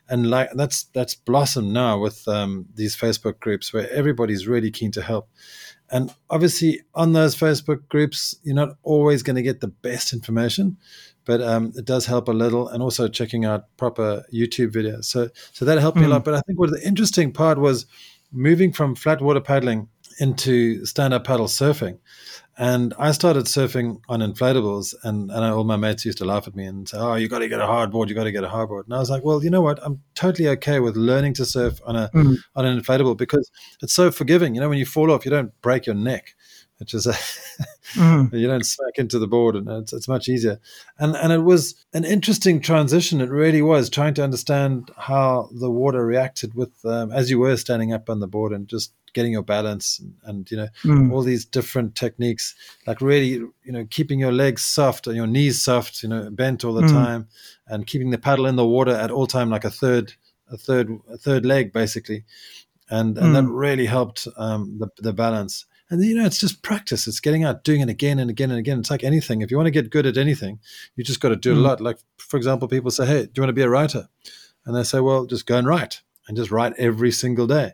and 0.10 0.30
like 0.30 0.50
that's 0.56 0.84
that's 0.94 1.16
blossomed 1.16 1.72
now 1.72 2.00
with 2.00 2.28
um, 2.28 2.66
these 2.74 2.96
Facebook 2.96 3.40
groups 3.40 3.74
where 3.74 3.92
everybody's 3.92 4.48
really 4.48 4.72
keen 4.72 4.92
to 4.92 5.02
help. 5.02 5.30
And 5.92 6.14
obviously, 6.32 6.82
on 6.96 7.14
those 7.14 7.36
Facebook 7.36 7.88
groups, 7.90 8.36
you're 8.44 8.56
not 8.56 8.78
always 8.82 9.22
going 9.22 9.36
to 9.36 9.44
get 9.44 9.62
the 9.62 9.68
best 9.68 10.14
information, 10.14 10.78
but 11.26 11.42
um, 11.42 11.74
it 11.76 11.86
does 11.86 12.08
help 12.08 12.28
a 12.28 12.32
little. 12.32 12.68
And 12.68 12.82
also 12.82 13.08
checking 13.08 13.46
out 13.46 13.66
proper 13.78 14.24
YouTube 14.34 14.72
videos. 14.72 15.06
So 15.06 15.30
so 15.54 15.66
that 15.66 15.78
helped 15.78 15.98
mm. 15.98 16.02
me 16.02 16.08
a 16.08 16.10
lot. 16.10 16.22
Hmm. 16.22 16.26
But 16.26 16.34
I 16.36 16.42
think 16.42 16.60
what 16.60 16.72
the 16.72 16.86
interesting 16.86 17.32
part 17.32 17.60
was 17.60 17.86
moving 18.32 18.74
from 18.74 18.96
flat 18.96 19.22
water 19.22 19.40
paddling 19.40 19.88
into 20.20 20.86
stand 20.86 21.14
up 21.14 21.26
paddle 21.26 21.48
surfing. 21.48 22.00
And 22.58 22.94
I 22.98 23.12
started 23.12 23.46
surfing 23.48 24.00
on 24.08 24.22
inflatables, 24.22 24.96
and, 25.04 25.30
and 25.30 25.44
all 25.44 25.66
my 25.66 25.76
mates 25.76 26.06
used 26.06 26.20
to 26.20 26.26
laugh 26.26 26.48
at 26.48 26.56
me 26.56 26.66
and 26.66 26.88
say, 26.88 26.98
Oh, 26.98 27.16
you 27.16 27.28
got 27.28 27.40
to 27.40 27.50
get 27.50 27.60
a 27.60 27.66
hardboard, 27.66 28.08
you 28.08 28.16
got 28.16 28.24
to 28.24 28.32
get 28.32 28.46
a 28.46 28.48
hardboard. 28.48 28.86
And 28.86 28.94
I 28.94 29.00
was 29.00 29.10
like, 29.10 29.26
Well, 29.26 29.44
you 29.44 29.50
know 29.50 29.62
what? 29.62 29.78
I'm 29.84 30.02
totally 30.14 30.48
okay 30.50 30.80
with 30.80 30.96
learning 30.96 31.34
to 31.34 31.46
surf 31.46 31.82
on 31.86 31.98
a 31.98 32.10
mm. 32.14 32.38
on 32.56 32.66
an 32.66 32.80
inflatable 32.80 33.18
because 33.18 33.52
it's 33.82 33.94
so 33.94 34.10
forgiving. 34.10 34.56
You 34.56 34.62
know, 34.62 34.70
when 34.70 34.78
you 34.78 34.86
fall 34.86 35.12
off, 35.12 35.26
you 35.26 35.32
don't 35.32 35.52
break 35.62 35.86
your 35.86 35.96
neck 35.96 36.34
which 36.78 36.94
is 36.94 37.08
a 37.08 37.14
mm. 37.94 38.32
you 38.40 38.48
don't 38.48 38.66
smack 38.66 38.98
into 38.98 39.20
the 39.20 39.28
board 39.28 39.56
and 39.56 39.70
it's, 39.70 39.94
it's 39.94 40.08
much 40.08 40.28
easier 40.28 40.60
and 41.00 41.16
and 41.16 41.32
it 41.32 41.44
was 41.44 41.76
an 41.94 42.04
interesting 42.04 42.60
transition 42.60 43.22
it 43.22 43.30
really 43.30 43.62
was 43.62 43.90
trying 43.90 44.14
to 44.14 44.24
understand 44.24 44.92
how 44.98 45.50
the 45.54 45.72
water 45.72 46.06
reacted 46.06 46.54
with 46.54 46.74
um, 46.86 47.12
as 47.12 47.30
you 47.30 47.40
were 47.40 47.58
standing 47.58 47.94
up 47.94 48.10
on 48.10 48.20
the 48.20 48.28
board 48.28 48.52
and 48.52 48.68
just 48.68 48.94
getting 49.14 49.32
your 49.32 49.44
balance 49.44 50.00
and, 50.00 50.14
and 50.24 50.52
you 50.52 50.58
know 50.58 50.68
mm. 50.84 51.12
all 51.12 51.22
these 51.22 51.46
different 51.46 51.96
techniques 51.96 52.54
like 52.86 53.00
really 53.00 53.30
you 53.64 53.72
know 53.72 53.88
keeping 53.90 54.20
your 54.20 54.34
legs 54.34 54.62
soft 54.62 55.08
and 55.08 55.16
your 55.16 55.28
knees 55.28 55.62
soft 55.62 56.04
you 56.04 56.10
know 56.10 56.30
bent 56.30 56.66
all 56.66 56.74
the 56.74 56.82
mm. 56.82 56.92
time 56.92 57.28
and 57.68 57.88
keeping 57.88 58.10
the 58.10 58.18
paddle 58.18 58.46
in 58.46 58.58
the 58.58 58.68
water 58.68 58.92
at 58.92 59.12
all 59.12 59.26
time 59.26 59.50
like 59.50 59.64
a 59.64 59.70
third 59.70 60.14
a 60.52 60.58
third 60.58 60.90
a 61.10 61.18
third 61.18 61.46
leg 61.46 61.72
basically 61.72 62.26
and 62.90 63.18
and 63.18 63.36
that 63.36 63.46
mm. 63.46 63.58
really 63.58 63.86
helped 63.86 64.28
um, 64.38 64.78
the 64.78 64.88
the 64.98 65.14
balance 65.14 65.66
and 65.90 66.04
you 66.04 66.16
know, 66.16 66.26
it's 66.26 66.40
just 66.40 66.64
practice. 66.64 67.08
It's 67.08 67.20
getting 67.20 67.44
out, 67.44 67.64
doing 67.64 67.82
it 67.82 67.90
again 67.90 68.20
and 68.20 68.30
again 68.30 68.50
and 68.50 68.60
again. 68.60 68.80
It's 68.80 68.90
like 68.90 69.04
anything. 69.04 69.42
If 69.42 69.52
you 69.52 69.58
want 69.58 69.68
to 69.68 69.72
get 69.72 69.92
good 69.92 70.06
at 70.06 70.18
anything, 70.18 70.60
you 70.96 71.04
just 71.04 71.20
got 71.20 71.30
to 71.30 71.36
do 71.36 71.54
mm. 71.54 71.58
a 71.58 71.60
lot. 71.60 71.82
Like, 71.82 71.98
for 72.18 72.38
example, 72.38 72.68
people 72.68 72.92
say, 72.92 73.06
Hey, 73.06 73.24
do 73.26 73.32
you 73.36 73.42
want 73.42 73.50
to 73.50 73.54
be 73.54 73.62
a 73.62 73.70
writer? 73.70 74.08
And 74.66 74.76
they 74.76 74.84
say, 74.84 75.00
Well, 75.00 75.26
just 75.26 75.46
go 75.46 75.58
and 75.58 75.68
write 75.68 76.02
and 76.28 76.36
just 76.36 76.52
write 76.52 76.74
every 76.78 77.12
single 77.12 77.48
day. 77.48 77.74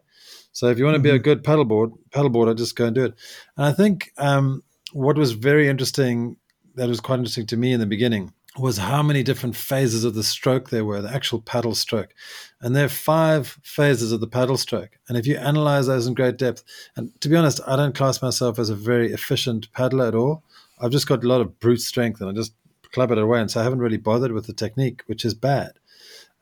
So 0.52 0.68
if 0.68 0.78
you 0.78 0.86
want 0.86 0.96
to 0.96 1.02
be 1.02 1.10
a 1.10 1.14
mm-hmm. 1.14 1.24
good 1.24 1.44
paddleboard, 1.44 1.94
paddleboarder, 2.12 2.58
just 2.58 2.76
go 2.76 2.86
and 2.86 2.96
do 2.96 3.06
it. 3.06 3.14
And 3.56 3.66
I 3.66 3.72
think 3.72 4.12
um, 4.18 4.64
what 4.92 5.18
was 5.18 5.32
very 5.32 5.70
interesting, 5.70 6.36
that 6.76 6.90
was 6.90 7.00
quite 7.00 7.20
interesting 7.20 7.48
to 7.48 7.58
me 7.58 7.72
in 7.72 7.80
the 7.80 7.86
beginning, 7.86 8.34
was 8.58 8.78
how 8.78 9.02
many 9.02 9.24
different 9.24 9.56
phases 9.56 10.04
of 10.04 10.14
the 10.14 10.24
stroke 10.24 10.70
there 10.70 10.84
were, 10.84 11.02
the 11.02 11.14
actual 11.14 11.40
paddle 11.42 11.74
stroke. 11.74 12.14
And 12.60 12.76
there 12.76 12.86
are 12.86 12.90
five 12.90 13.58
phases 13.64 14.12
of 14.12 14.20
the 14.20 14.28
paddle 14.28 14.58
stroke. 14.58 14.98
And 15.08 15.18
if 15.18 15.26
you 15.26 15.38
analyze 15.38 15.88
those 15.88 16.06
in 16.06 16.14
great 16.14 16.38
depth, 16.38 16.64
and 16.96 17.20
to 17.22 17.30
be 17.30 17.38
honest, 17.38 17.62
I 17.66 17.78
don't 17.78 17.96
class 17.96 18.22
myself 18.22 18.60
as 18.60 18.70
a 18.70 18.76
very 18.76 19.14
efficient 19.14 19.72
paddler 19.72 20.08
at 20.08 20.16
all. 20.16 20.44
I've 20.80 20.92
just 20.92 21.08
got 21.08 21.24
a 21.24 21.28
lot 21.28 21.42
of 21.42 21.60
brute 21.60 21.82
strength 21.82 22.20
and 22.20 22.30
I 22.30 22.34
just 22.34 22.54
club 22.92 23.12
it 23.12 23.18
away. 23.18 23.40
And 23.40 23.50
so 23.50 23.62
I 23.62 23.64
haven't 23.64 23.80
really 23.80 23.98
bothered 23.98 24.34
with 24.34 24.48
the 24.48 24.54
technique, 24.54 25.04
which 25.06 25.24
is 25.24 25.34
bad. 25.34 25.74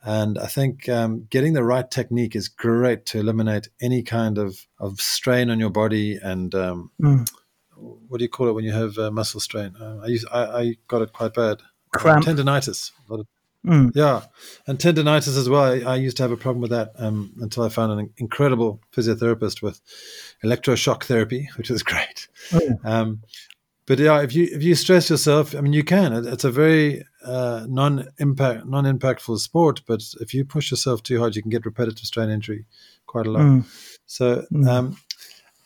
And 0.01 0.39
I 0.39 0.47
think 0.47 0.89
um, 0.89 1.27
getting 1.29 1.53
the 1.53 1.63
right 1.63 1.89
technique 1.91 2.35
is 2.35 2.47
great 2.47 3.05
to 3.07 3.19
eliminate 3.19 3.69
any 3.81 4.01
kind 4.01 4.37
of, 4.37 4.65
of 4.79 4.99
strain 4.99 5.49
on 5.51 5.59
your 5.59 5.69
body 5.69 6.17
and 6.23 6.55
um, 6.55 6.89
mm. 6.99 7.29
what 7.75 8.17
do 8.17 8.23
you 8.23 8.29
call 8.29 8.47
it 8.47 8.53
when 8.53 8.63
you 8.63 8.71
have 8.71 8.97
uh, 8.97 9.11
muscle 9.11 9.41
strain? 9.41 9.75
Uh, 9.79 9.97
I, 10.01 10.07
use, 10.07 10.25
I, 10.31 10.43
I 10.45 10.75
got 10.87 11.01
it 11.01 11.13
quite 11.13 11.33
bad 11.33 11.61
cramp, 11.91 12.25
tendonitis. 12.25 12.91
Mm. 13.65 13.91
Yeah, 13.93 14.21
and 14.67 14.79
tendonitis 14.79 15.37
as 15.37 15.49
well. 15.49 15.63
I, 15.63 15.79
I, 15.79 15.95
used 15.97 16.15
to 16.17 16.23
have 16.23 16.31
a 16.31 16.37
problem 16.37 16.61
with 16.61 16.71
that 16.71 16.93
um, 16.97 17.33
until 17.41 17.63
I 17.63 17.69
found 17.69 17.91
an 17.91 18.09
incredible 18.15 18.79
physiotherapist 18.93 19.61
with 19.61 19.81
electroshock 20.45 21.03
therapy, 21.03 21.49
which 21.57 21.69
is 21.69 21.83
great. 21.83 22.29
Oh. 22.53 22.79
Um, 22.85 23.21
but 23.85 23.99
yeah, 23.99 24.21
if 24.21 24.33
you 24.33 24.47
if 24.49 24.63
you 24.63 24.75
stress 24.75 25.09
yourself, 25.09 25.55
I 25.55 25.61
mean, 25.61 25.73
you 25.73 25.83
can. 25.83 26.13
It, 26.13 26.25
it's 26.25 26.45
a 26.45 26.51
very 26.51 27.03
uh, 27.25 27.65
non-impact, 27.67 28.65
non-impactful 28.65 29.39
sport. 29.39 29.81
But 29.87 30.03
if 30.21 30.33
you 30.33 30.45
push 30.45 30.71
yourself 30.71 31.03
too 31.03 31.19
hard, 31.19 31.35
you 31.35 31.41
can 31.41 31.49
get 31.49 31.65
repetitive 31.65 32.05
strain 32.05 32.29
injury 32.29 32.65
quite 33.07 33.25
a 33.25 33.31
lot. 33.31 33.41
Mm. 33.41 33.65
So, 34.05 34.45
mm. 34.53 34.67
Um, 34.69 34.97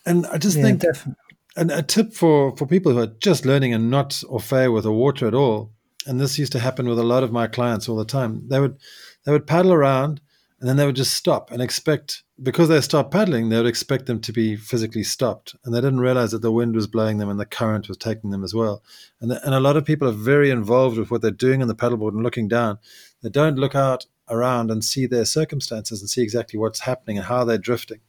and 0.06 0.26
I 0.28 0.38
just 0.38 0.58
yeah, 0.58 0.64
think, 0.64 0.80
definitely. 0.80 1.16
and 1.58 1.70
a 1.70 1.84
tip 1.84 2.14
for 2.14 2.56
for 2.56 2.66
people 2.66 2.94
who 2.94 3.00
are 3.00 3.14
just 3.20 3.46
learning 3.46 3.74
and 3.74 3.92
not 3.92 4.24
au 4.30 4.40
fait 4.40 4.70
with 4.70 4.86
the 4.86 4.94
water 4.94 5.28
at 5.28 5.34
all, 5.34 5.74
and 6.06 6.20
this 6.20 6.40
used 6.40 6.52
to 6.54 6.60
happen 6.60 6.88
with 6.88 7.00
a 7.00 7.04
lot 7.04 7.24
of 7.24 7.32
my 7.32 7.48
clients 7.48 7.88
all 7.88 7.96
the 7.96 8.06
time. 8.06 8.48
They 8.48 8.60
would 8.60 8.78
they 9.26 9.32
would 9.32 9.48
paddle 9.48 9.74
around 9.74 10.22
and 10.60 10.70
then 10.70 10.78
they 10.78 10.86
would 10.86 10.96
just 10.96 11.14
stop 11.14 11.52
and 11.52 11.62
expect 11.62 12.24
because 12.42 12.70
they 12.70 12.80
stopped 12.82 13.12
paddling 13.12 13.50
they 13.50 13.58
would 13.58 13.66
expect 13.66 14.06
them 14.06 14.20
to 14.22 14.32
be 14.32 14.56
physically 14.56 15.04
stopped. 15.04 15.56
And 15.64 15.74
they 15.74 15.82
didn't 15.82 16.00
realize 16.00 16.32
that 16.32 16.42
the 16.42 16.52
wind 16.52 16.76
was 16.76 16.88
blowing 16.88 17.18
them 17.18 17.30
and 17.30 17.40
the 17.40 17.46
current 17.46 17.88
was 17.88 17.98
taking 17.98 18.32
them 18.32 18.44
as 18.44 18.54
well. 18.54 18.84
And, 19.22 19.32
the, 19.32 19.46
and 19.46 19.54
a 19.54 19.60
lot 19.60 19.78
of 19.78 19.86
people 19.86 20.08
are 20.08 20.14
very 20.14 20.50
involved 20.50 20.98
with 20.98 21.12
what 21.12 21.22
they're 21.22 21.32
doing 21.32 21.62
on 21.62 21.68
the 21.68 21.76
paddleboard 21.76 22.14
and 22.14 22.24
looking 22.24 22.48
down. 22.48 22.80
They 23.22 23.30
don't 23.30 23.58
look 23.58 23.76
out 23.76 24.06
around 24.30 24.72
and 24.72 24.84
see 24.84 25.06
their 25.06 25.26
circumstances 25.26 26.02
and 26.02 26.10
see 26.10 26.22
exactly 26.22 26.58
what's 26.58 26.82
happening 26.82 27.18
and 27.18 27.28
how 27.28 27.44
they're 27.44 27.58
drifting 27.58 28.00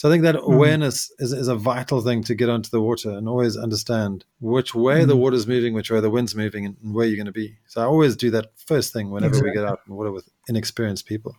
so 0.00 0.08
I 0.08 0.12
think 0.12 0.22
that 0.22 0.36
mm. 0.36 0.54
awareness 0.54 1.12
is, 1.18 1.34
is 1.34 1.48
a 1.48 1.54
vital 1.54 2.00
thing 2.00 2.24
to 2.24 2.34
get 2.34 2.48
onto 2.48 2.70
the 2.70 2.80
water 2.80 3.10
and 3.10 3.28
always 3.28 3.54
understand 3.54 4.24
which 4.40 4.74
way 4.74 5.02
mm. 5.02 5.06
the 5.06 5.14
water's 5.14 5.46
moving, 5.46 5.74
which 5.74 5.90
way 5.90 6.00
the 6.00 6.08
wind's 6.08 6.34
moving, 6.34 6.64
and, 6.64 6.74
and 6.82 6.94
where 6.94 7.06
you're 7.06 7.18
going 7.18 7.26
to 7.26 7.32
be. 7.32 7.58
So 7.66 7.82
I 7.82 7.84
always 7.84 8.16
do 8.16 8.30
that 8.30 8.46
first 8.64 8.94
thing 8.94 9.10
whenever 9.10 9.32
exactly. 9.34 9.50
we 9.50 9.56
get 9.56 9.66
out 9.66 9.80
in 9.86 9.94
water 9.94 10.10
with 10.10 10.26
inexperienced 10.48 11.04
people. 11.04 11.36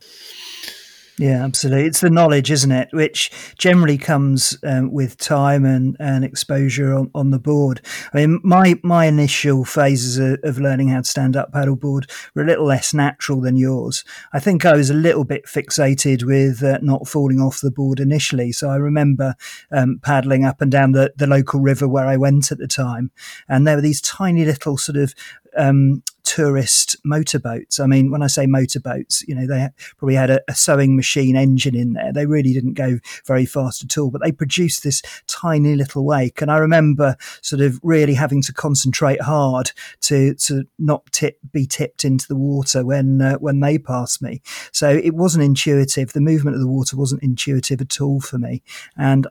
Yeah, 1.22 1.44
absolutely. 1.44 1.86
It's 1.86 2.02
the 2.02 2.10
knowledge, 2.10 2.50
isn't 2.50 2.72
it, 2.72 2.90
which 2.94 3.30
generally 3.56 4.00
comes 4.00 4.58
um, 4.64 4.92
with 4.92 5.20
time 5.20 5.66
and, 5.66 5.96
and 6.00 6.26
exposure 6.26 6.96
on, 6.96 7.12
on 7.14 7.30
the 7.30 7.38
board. 7.38 7.80
I 8.12 8.26
mean, 8.26 8.40
my 8.44 8.80
my 8.82 9.06
initial 9.06 9.64
phases 9.64 10.18
of, 10.18 10.40
of 10.44 10.58
learning 10.58 10.88
how 10.88 11.02
to 11.02 11.08
stand 11.08 11.38
up 11.38 11.52
paddleboard 11.52 12.10
were 12.34 12.42
a 12.42 12.46
little 12.48 12.66
less 12.66 12.92
natural 12.92 13.40
than 13.40 13.56
yours. 13.56 14.04
I 14.34 14.40
think 14.40 14.66
I 14.66 14.76
was 14.76 14.90
a 14.90 14.96
little 14.96 15.24
bit 15.24 15.46
fixated 15.46 16.24
with 16.24 16.64
uh, 16.64 16.80
not 16.82 17.08
falling 17.08 17.40
off 17.40 17.62
the 17.62 17.70
board 17.70 18.00
initially. 18.00 18.52
So 18.52 18.72
I 18.72 18.78
remember 18.78 19.36
um, 19.72 20.00
paddling 20.02 20.44
up 20.44 20.60
and 20.60 20.72
down 20.72 20.94
the, 20.94 21.14
the 21.18 21.28
local 21.28 21.60
river 21.60 21.88
where 21.88 22.08
I 22.08 22.18
went 22.18 22.52
at 22.52 22.58
the 22.58 22.68
time, 22.68 23.12
and 23.48 23.68
there 23.68 23.76
were 23.76 23.82
these 23.84 24.02
tiny 24.02 24.44
little 24.44 24.76
sort 24.76 24.98
of 24.98 25.14
um, 25.58 26.04
tourist 26.24 26.96
motorboats. 27.04 27.80
I 27.80 27.88
mean, 27.88 28.12
when 28.12 28.22
I 28.22 28.28
say 28.28 28.46
motorboats, 28.46 29.22
you 29.28 29.36
know, 29.36 29.46
they 29.46 29.68
probably 29.98 30.16
had 30.16 30.30
a, 30.30 30.42
a, 30.48 30.56
sewing 30.56 30.96
machine 30.96 31.36
engine 31.36 31.76
in 31.76 31.94
there. 31.94 32.14
They 32.14 32.26
really 32.26 32.54
didn't 32.54 32.76
go 32.76 33.00
very 33.26 33.46
fast 33.46 33.84
at 33.84 33.98
all, 33.98 34.12
but 34.12 34.22
they 34.24 34.32
produced 34.32 34.84
this 34.84 35.02
tiny 35.28 35.76
little 35.76 36.06
wake. 36.06 36.42
And 36.42 36.50
I 36.50 36.58
remember 36.58 37.18
sort 37.42 37.62
of 37.62 37.80
really 37.84 38.14
having 38.14 38.42
to 38.44 38.54
concentrate 38.54 39.22
hard 39.22 39.72
to 40.02 40.34
to 40.36 40.64
not 40.80 41.06
tip 41.12 41.38
be 41.52 41.66
tipped 41.66 42.06
into 42.06 42.28
the 42.28 42.38
water 42.38 42.86
when 42.86 43.22
uh, 43.22 43.36
when 43.36 43.60
they 43.60 43.78
passed 43.78 44.22
me. 44.22 44.42
So 44.72 44.90
it 44.90 45.16
wasn't 45.16 45.44
intuitive. 45.44 46.14
The 46.14 46.22
movement 46.22 46.56
of 46.56 46.62
the 46.62 46.68
water 46.68 46.96
wasn't 46.96 47.24
intuitive 47.24 47.82
at 47.82 48.00
all 48.00 48.22
for 48.22 48.38
me, 48.38 48.64
and 48.96 49.28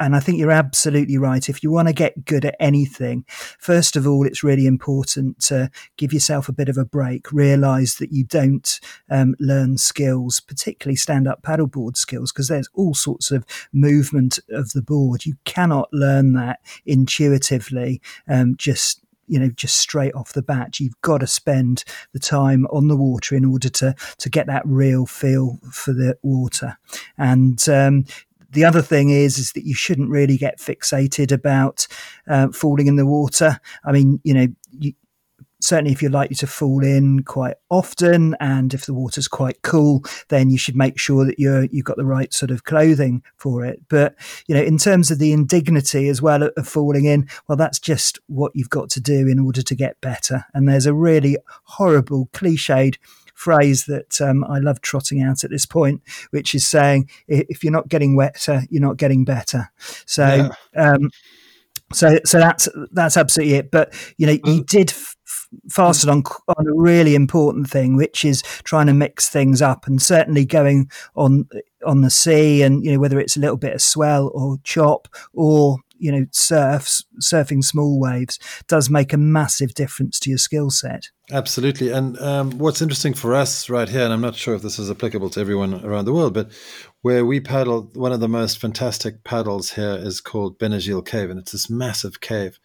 and 0.00 0.16
I 0.16 0.20
think 0.20 0.38
you're 0.38 0.50
absolutely 0.50 1.16
right. 1.18 1.48
If 1.48 1.62
you 1.62 1.70
want 1.70 1.88
to 1.88 1.94
get 1.94 2.24
good 2.24 2.44
at 2.44 2.56
anything, 2.58 3.24
first 3.58 3.94
of 3.94 4.06
all, 4.06 4.26
it's 4.26 4.42
really 4.42 4.66
important 4.66 5.38
to 5.44 5.70
give 5.96 6.12
yourself 6.12 6.48
a 6.48 6.52
bit 6.52 6.68
of 6.68 6.76
a 6.76 6.84
break. 6.84 7.30
Realize 7.32 7.96
that 7.96 8.12
you 8.12 8.24
don't 8.24 8.80
um, 9.10 9.34
learn 9.38 9.78
skills, 9.78 10.40
particularly 10.40 10.96
stand 10.96 11.28
up 11.28 11.42
paddleboard 11.42 11.96
skills, 11.96 12.32
because 12.32 12.48
there's 12.48 12.68
all 12.74 12.94
sorts 12.94 13.30
of 13.30 13.44
movement 13.72 14.38
of 14.50 14.72
the 14.72 14.82
board. 14.82 15.24
You 15.24 15.34
cannot 15.44 15.88
learn 15.92 16.32
that 16.32 16.60
intuitively, 16.84 18.00
um, 18.28 18.56
just 18.56 19.02
you 19.28 19.38
know 19.38 19.50
just 19.50 19.76
straight 19.76 20.14
off 20.14 20.32
the 20.32 20.42
bat 20.42 20.80
you've 20.80 21.00
got 21.00 21.18
to 21.18 21.26
spend 21.28 21.84
the 22.12 22.18
time 22.18 22.66
on 22.66 22.88
the 22.88 22.96
water 22.96 23.36
in 23.36 23.44
order 23.44 23.68
to 23.68 23.94
to 24.18 24.28
get 24.28 24.46
that 24.48 24.66
real 24.66 25.06
feel 25.06 25.58
for 25.70 25.92
the 25.92 26.18
water 26.22 26.76
and 27.16 27.68
um, 27.68 28.04
the 28.52 28.64
other 28.64 28.82
thing 28.82 29.10
is 29.10 29.38
is 29.38 29.52
that 29.52 29.64
you 29.64 29.74
shouldn't 29.74 30.10
really 30.10 30.36
get 30.36 30.58
fixated 30.58 31.32
about 31.32 31.86
uh, 32.28 32.48
falling 32.48 32.86
in 32.86 32.96
the 32.96 33.06
water. 33.06 33.58
I 33.84 33.92
mean, 33.92 34.20
you 34.24 34.34
know, 34.34 34.46
you, 34.70 34.92
certainly 35.60 35.92
if 35.92 36.02
you're 36.02 36.10
likely 36.10 36.34
to 36.36 36.46
fall 36.46 36.84
in 36.84 37.22
quite 37.22 37.54
often 37.70 38.36
and 38.40 38.74
if 38.74 38.86
the 38.86 38.94
water's 38.94 39.28
quite 39.28 39.62
cool 39.62 40.02
then 40.28 40.50
you 40.50 40.58
should 40.58 40.76
make 40.76 40.98
sure 40.98 41.24
that 41.24 41.38
you're 41.38 41.64
you've 41.66 41.84
got 41.84 41.96
the 41.96 42.04
right 42.04 42.34
sort 42.34 42.50
of 42.50 42.64
clothing 42.64 43.22
for 43.36 43.64
it 43.64 43.80
but 43.88 44.14
you 44.46 44.54
know 44.54 44.62
in 44.62 44.76
terms 44.76 45.10
of 45.10 45.18
the 45.18 45.32
indignity 45.32 46.08
as 46.08 46.20
well 46.20 46.42
of 46.42 46.68
falling 46.68 47.04
in 47.04 47.28
well 47.48 47.56
that's 47.56 47.78
just 47.78 48.18
what 48.26 48.52
you've 48.54 48.70
got 48.70 48.90
to 48.90 49.00
do 49.00 49.28
in 49.28 49.38
order 49.38 49.62
to 49.62 49.74
get 49.74 50.00
better 50.00 50.44
and 50.52 50.68
there's 50.68 50.86
a 50.86 50.94
really 50.94 51.36
horrible 51.64 52.28
cliched 52.32 52.96
phrase 53.42 53.86
that 53.86 54.20
um, 54.20 54.44
I 54.44 54.58
love 54.58 54.80
trotting 54.80 55.20
out 55.22 55.42
at 55.42 55.50
this 55.50 55.66
point, 55.66 56.00
which 56.30 56.54
is 56.54 56.66
saying, 56.66 57.10
if 57.26 57.64
you're 57.64 57.72
not 57.72 57.88
getting 57.88 58.14
wetter, 58.14 58.62
you're 58.70 58.80
not 58.80 58.96
getting 58.96 59.24
better. 59.24 59.70
So, 60.06 60.50
yeah. 60.74 60.92
um, 60.92 61.10
so, 61.92 62.18
so 62.24 62.38
that's 62.38 62.68
that's 62.92 63.16
absolutely 63.16 63.56
it. 63.56 63.70
But 63.70 63.92
you 64.16 64.26
know, 64.26 64.34
mm. 64.34 64.56
you 64.56 64.64
did 64.64 64.90
f- 64.90 65.16
fasten 65.68 66.08
on 66.08 66.22
on 66.48 66.66
a 66.66 66.74
really 66.74 67.14
important 67.14 67.68
thing, 67.68 67.96
which 67.96 68.24
is 68.24 68.42
trying 68.64 68.86
to 68.86 68.94
mix 68.94 69.28
things 69.28 69.60
up, 69.60 69.86
and 69.86 70.00
certainly 70.00 70.44
going 70.44 70.90
on 71.16 71.48
on 71.84 72.00
the 72.00 72.10
sea, 72.10 72.62
and 72.62 72.84
you 72.84 72.92
know 72.92 73.00
whether 73.00 73.20
it's 73.20 73.36
a 73.36 73.40
little 73.40 73.56
bit 73.56 73.74
of 73.74 73.82
swell 73.82 74.30
or 74.34 74.58
chop 74.64 75.08
or 75.34 75.78
you 76.02 76.10
know 76.10 76.26
surfs 76.32 77.04
surfing 77.20 77.62
small 77.62 78.00
waves 78.00 78.38
does 78.66 78.90
make 78.90 79.12
a 79.12 79.16
massive 79.16 79.72
difference 79.74 80.18
to 80.20 80.28
your 80.30 80.38
skill 80.38 80.70
set. 80.70 81.08
Absolutely. 81.30 81.90
And 81.90 82.18
um, 82.18 82.58
what's 82.58 82.82
interesting 82.82 83.14
for 83.14 83.34
us 83.34 83.70
right 83.70 83.88
here 83.88 84.02
and 84.02 84.12
i'm 84.12 84.20
not 84.20 84.34
sure 84.34 84.54
if 84.54 84.62
this 84.62 84.78
is 84.78 84.90
applicable 84.90 85.30
to 85.30 85.40
everyone 85.40 85.82
around 85.84 86.04
the 86.04 86.12
world 86.12 86.34
but 86.34 86.50
where 87.02 87.24
we 87.24 87.40
paddle 87.40 87.90
one 87.94 88.12
of 88.12 88.20
the 88.20 88.28
most 88.28 88.58
fantastic 88.58 89.24
paddles 89.24 89.70
here 89.70 89.96
is 89.98 90.20
called 90.20 90.58
Benagil 90.58 91.06
cave 91.06 91.30
and 91.30 91.38
it's 91.38 91.52
this 91.52 91.70
massive 91.70 92.20
cave 92.20 92.58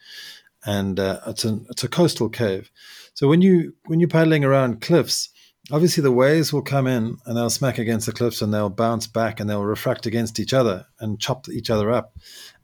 and 0.65 1.00
uh, 1.00 1.22
it's, 1.27 1.46
a 1.46 1.60
it's 1.70 1.84
a 1.84 1.88
coastal 1.88 2.29
cave. 2.29 2.72
So 3.13 3.27
when 3.27 3.41
you 3.41 3.74
when 3.86 4.00
you're 4.00 4.10
paddling 4.10 4.44
around 4.44 4.82
cliffs 4.82 5.29
obviously 5.71 6.01
the 6.01 6.12
waves 6.12 6.53
will 6.53 6.62
come 6.62 6.88
in 6.88 7.17
and 7.25 7.38
they'll 7.38 7.50
smack 7.50 7.77
against 7.77 8.05
the 8.05 8.12
cliffs 8.12 8.41
and 8.41 8.53
they'll 8.53 8.69
bounce 8.69 9.07
back 9.07 9.39
and 9.39 9.50
they'll 9.50 9.65
refract 9.65 10.05
against 10.05 10.39
each 10.39 10.53
other 10.53 10.86
and 11.00 11.19
chop 11.19 11.50
each 11.50 11.69
other 11.69 11.91
up. 11.91 12.15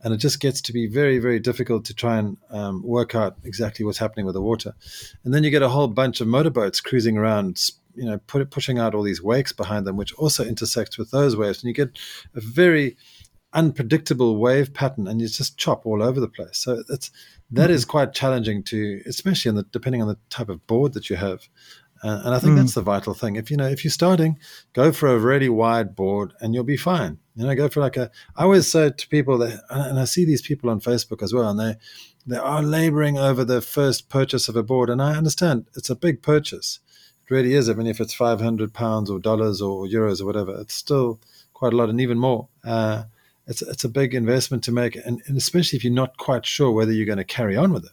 And 0.02 0.14
it 0.14 0.18
just 0.18 0.40
gets 0.40 0.62
to 0.62 0.74
be 0.74 0.88
very, 0.88 1.20
very 1.20 1.40
difficult 1.40 1.86
to 1.86 1.94
try 1.94 2.18
and 2.18 2.38
um, 2.50 2.84
work 2.84 3.16
out 3.16 3.38
exactly 3.44 3.86
what's 3.86 3.98
happening 3.98 4.26
with 4.26 4.36
the 4.36 4.42
water. 4.42 4.74
And 5.24 5.34
then 5.34 5.44
you 5.44 5.50
get 5.50 5.62
a 5.62 5.70
whole 5.70 5.88
bunch 5.88 6.22
of 6.22 6.28
motorboats 6.28 6.82
cruising 6.82 7.18
around, 7.18 7.62
you 7.96 8.06
know, 8.06 8.20
put, 8.28 8.50
pushing 8.52 8.80
out 8.80 8.96
all 8.96 9.04
these 9.04 9.22
wakes 9.22 9.52
behind 9.52 9.86
them, 9.86 9.98
which 9.98 10.14
also 10.14 10.46
intersects 10.46 10.98
with 10.98 11.12
those 11.12 11.36
waves. 11.36 11.62
And 11.62 11.68
you 11.68 11.74
get 11.74 11.98
a 12.36 12.42
very 12.42 12.98
unpredictable 13.54 14.38
wave 14.38 14.74
pattern 14.74 15.08
and 15.08 15.22
you 15.22 15.28
just 15.28 15.58
chop 15.58 15.86
all 15.86 16.02
over 16.02 16.20
the 16.20 16.28
place. 16.28 16.58
So 16.58 16.84
it's 16.90 17.12
that 17.52 17.66
mm-hmm. 17.66 17.74
is 17.74 17.86
quite 17.86 18.14
challenging 18.14 18.64
to, 18.64 19.02
especially 19.06 19.50
on 19.50 19.56
the 19.56 19.64
depending 19.72 20.02
on 20.02 20.08
the 20.08 20.18
type 20.30 20.50
of 20.50 20.66
board 20.66 20.94
that 20.94 21.10
you 21.10 21.16
have. 21.16 21.48
Uh, 22.04 22.22
and 22.26 22.36
I 22.36 22.40
think 22.40 22.54
mm. 22.54 22.58
that's 22.58 22.74
the 22.74 22.82
vital 22.82 23.14
thing. 23.14 23.38
If 23.38 23.50
you 23.50 23.56
know, 23.56 23.68
if 23.68 23.84
you're 23.84 23.92
starting, 23.92 24.38
go 24.74 24.92
for 24.92 25.08
a 25.08 25.18
really 25.18 25.48
wide 25.48 25.96
board, 25.96 26.34
and 26.42 26.54
you'll 26.54 26.66
be 26.66 26.78
fine. 26.78 27.20
You 27.36 27.46
know, 27.46 27.56
go 27.56 27.70
for 27.70 27.80
like 27.80 27.96
a. 27.96 28.12
I 28.36 28.44
always 28.44 28.70
say 28.70 28.92
to 28.92 29.08
people 29.08 29.38
that, 29.40 29.64
and 29.70 29.98
I 29.98 30.06
see 30.06 30.26
these 30.26 30.42
people 30.42 30.70
on 30.70 30.82
Facebook 30.82 31.24
as 31.24 31.34
well, 31.34 31.50
and 31.50 31.60
they 31.60 31.76
they 32.28 32.38
are 32.38 32.62
laboring 32.62 33.18
over 33.18 33.46
the 33.46 33.62
first 33.62 34.10
purchase 34.10 34.50
of 34.50 34.56
a 34.56 34.64
board, 34.64 34.90
and 34.90 35.02
I 35.02 35.16
understand 35.16 35.68
it's 35.76 35.90
a 35.90 35.96
big 35.96 36.22
purchase. 36.22 36.80
It 37.26 37.34
really 37.34 37.54
is. 37.54 37.70
I 37.70 37.74
mean, 37.74 37.88
if 37.88 38.02
it's 38.02 38.14
five 38.14 38.42
hundred 38.42 38.74
pounds 38.74 39.10
or 39.10 39.20
dollars 39.20 39.62
or 39.62 39.86
euros 39.86 40.22
or 40.22 40.26
whatever, 40.26 40.60
it's 40.60 40.76
still 40.76 41.22
quite 41.54 41.74
a 41.74 41.78
lot, 41.78 41.90
and 41.90 42.02
even 42.02 42.20
more. 42.20 42.50
Uh, 42.66 43.04
it's 43.48 43.62
it's 43.62 43.84
a 43.84 43.90
big 43.90 44.14
investment 44.14 44.64
to 44.66 44.72
make, 44.72 44.96
and, 44.96 45.22
and 45.26 45.38
especially 45.38 45.78
if 45.78 45.84
you're 45.84 45.94
not 45.94 46.18
quite 46.18 46.46
sure 46.46 46.72
whether 46.72 46.92
you're 46.92 47.06
going 47.06 47.18
to 47.18 47.24
carry 47.24 47.56
on 47.56 47.74
with 47.74 47.86
it. 47.86 47.92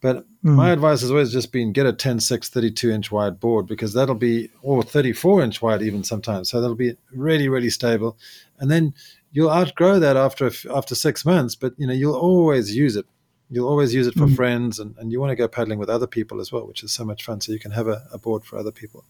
But 0.00 0.24
mm. 0.42 0.54
my 0.54 0.70
advice 0.70 1.02
has 1.02 1.10
always 1.10 1.32
just 1.32 1.52
been 1.52 1.72
get 1.72 1.86
a 1.86 1.92
10, 1.92 2.20
6, 2.20 2.48
32 2.48 2.90
inch 2.90 3.12
wide 3.12 3.38
board 3.38 3.66
because 3.66 3.92
that'll 3.92 4.14
be, 4.14 4.50
or 4.62 4.82
34 4.82 5.42
inch 5.42 5.60
wide 5.60 5.82
even 5.82 6.04
sometimes. 6.04 6.50
So 6.50 6.60
that'll 6.60 6.76
be 6.76 6.96
really, 7.12 7.48
really 7.48 7.70
stable. 7.70 8.16
And 8.58 8.70
then 8.70 8.94
you'll 9.32 9.50
outgrow 9.50 9.98
that 9.98 10.16
after 10.16 10.50
after 10.74 10.94
six 10.94 11.24
months, 11.24 11.54
but 11.54 11.74
you 11.76 11.86
know 11.86 11.92
you'll 11.92 12.16
always 12.16 12.74
use 12.74 12.96
it. 12.96 13.06
You'll 13.50 13.68
always 13.68 13.92
use 13.92 14.06
it 14.06 14.14
for 14.14 14.26
mm. 14.26 14.36
friends, 14.36 14.78
and, 14.78 14.94
and 14.98 15.10
you 15.10 15.20
want 15.20 15.30
to 15.30 15.36
go 15.36 15.48
paddling 15.48 15.78
with 15.78 15.90
other 15.90 16.06
people 16.06 16.40
as 16.40 16.52
well, 16.52 16.66
which 16.66 16.84
is 16.84 16.92
so 16.92 17.04
much 17.04 17.24
fun. 17.24 17.40
So 17.40 17.52
you 17.52 17.58
can 17.58 17.72
have 17.72 17.88
a, 17.88 18.06
a 18.12 18.18
board 18.18 18.44
for 18.44 18.56
other 18.56 18.70
people. 18.70 19.04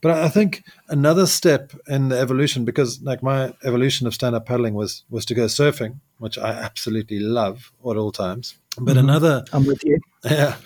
But 0.00 0.12
I 0.12 0.28
think 0.28 0.64
another 0.88 1.26
step 1.26 1.72
in 1.86 2.08
the 2.08 2.18
evolution, 2.18 2.64
because 2.64 3.00
like 3.02 3.22
my 3.22 3.54
evolution 3.64 4.06
of 4.06 4.14
stand 4.14 4.34
up 4.34 4.46
paddling 4.46 4.74
was 4.74 5.04
was 5.08 5.24
to 5.26 5.34
go 5.34 5.46
surfing, 5.46 6.00
which 6.18 6.36
I 6.38 6.50
absolutely 6.50 7.20
love 7.20 7.72
at 7.88 7.96
all 7.96 8.12
times. 8.12 8.56
But 8.76 8.96
mm-hmm. 8.96 9.08
another, 9.08 9.44
I'm 9.52 9.66
with 9.66 9.84
you. 9.84 9.98
Yeah, 10.24 10.56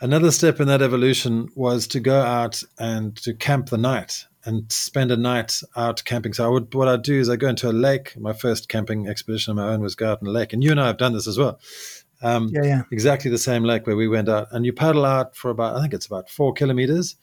another 0.00 0.32
step 0.32 0.58
in 0.58 0.66
that 0.66 0.82
evolution 0.82 1.48
was 1.54 1.86
to 1.88 2.00
go 2.00 2.20
out 2.20 2.64
and 2.76 3.14
to 3.18 3.34
camp 3.34 3.68
the 3.68 3.78
night 3.78 4.24
and 4.44 4.70
spend 4.70 5.12
a 5.12 5.16
night 5.16 5.60
out 5.76 6.02
camping. 6.04 6.32
So 6.32 6.44
I 6.44 6.48
would, 6.48 6.74
what 6.74 6.88
I'd 6.88 7.02
do 7.02 7.20
is 7.20 7.28
I 7.28 7.36
go 7.36 7.48
into 7.48 7.68
a 7.68 7.72
lake. 7.72 8.16
My 8.18 8.32
first 8.32 8.68
camping 8.68 9.08
expedition 9.08 9.50
on 9.50 9.56
my 9.56 9.72
own 9.72 9.80
was 9.80 9.94
go 9.94 10.10
out 10.10 10.22
in 10.22 10.26
a 10.26 10.30
lake, 10.30 10.52
and 10.52 10.62
you 10.62 10.70
and 10.70 10.80
I 10.80 10.88
have 10.88 10.98
done 10.98 11.12
this 11.12 11.28
as 11.28 11.38
well. 11.38 11.60
Um, 12.22 12.48
yeah, 12.52 12.64
yeah. 12.64 12.82
Exactly 12.90 13.30
the 13.30 13.38
same 13.38 13.64
lake 13.64 13.86
where 13.86 13.96
we 13.96 14.08
went 14.08 14.28
out, 14.28 14.48
and 14.52 14.64
you 14.64 14.72
paddle 14.72 15.04
out 15.04 15.36
for 15.36 15.50
about 15.50 15.76
I 15.76 15.80
think 15.80 15.94
it's 15.94 16.06
about 16.06 16.30
four 16.30 16.52
kilometers, 16.52 17.16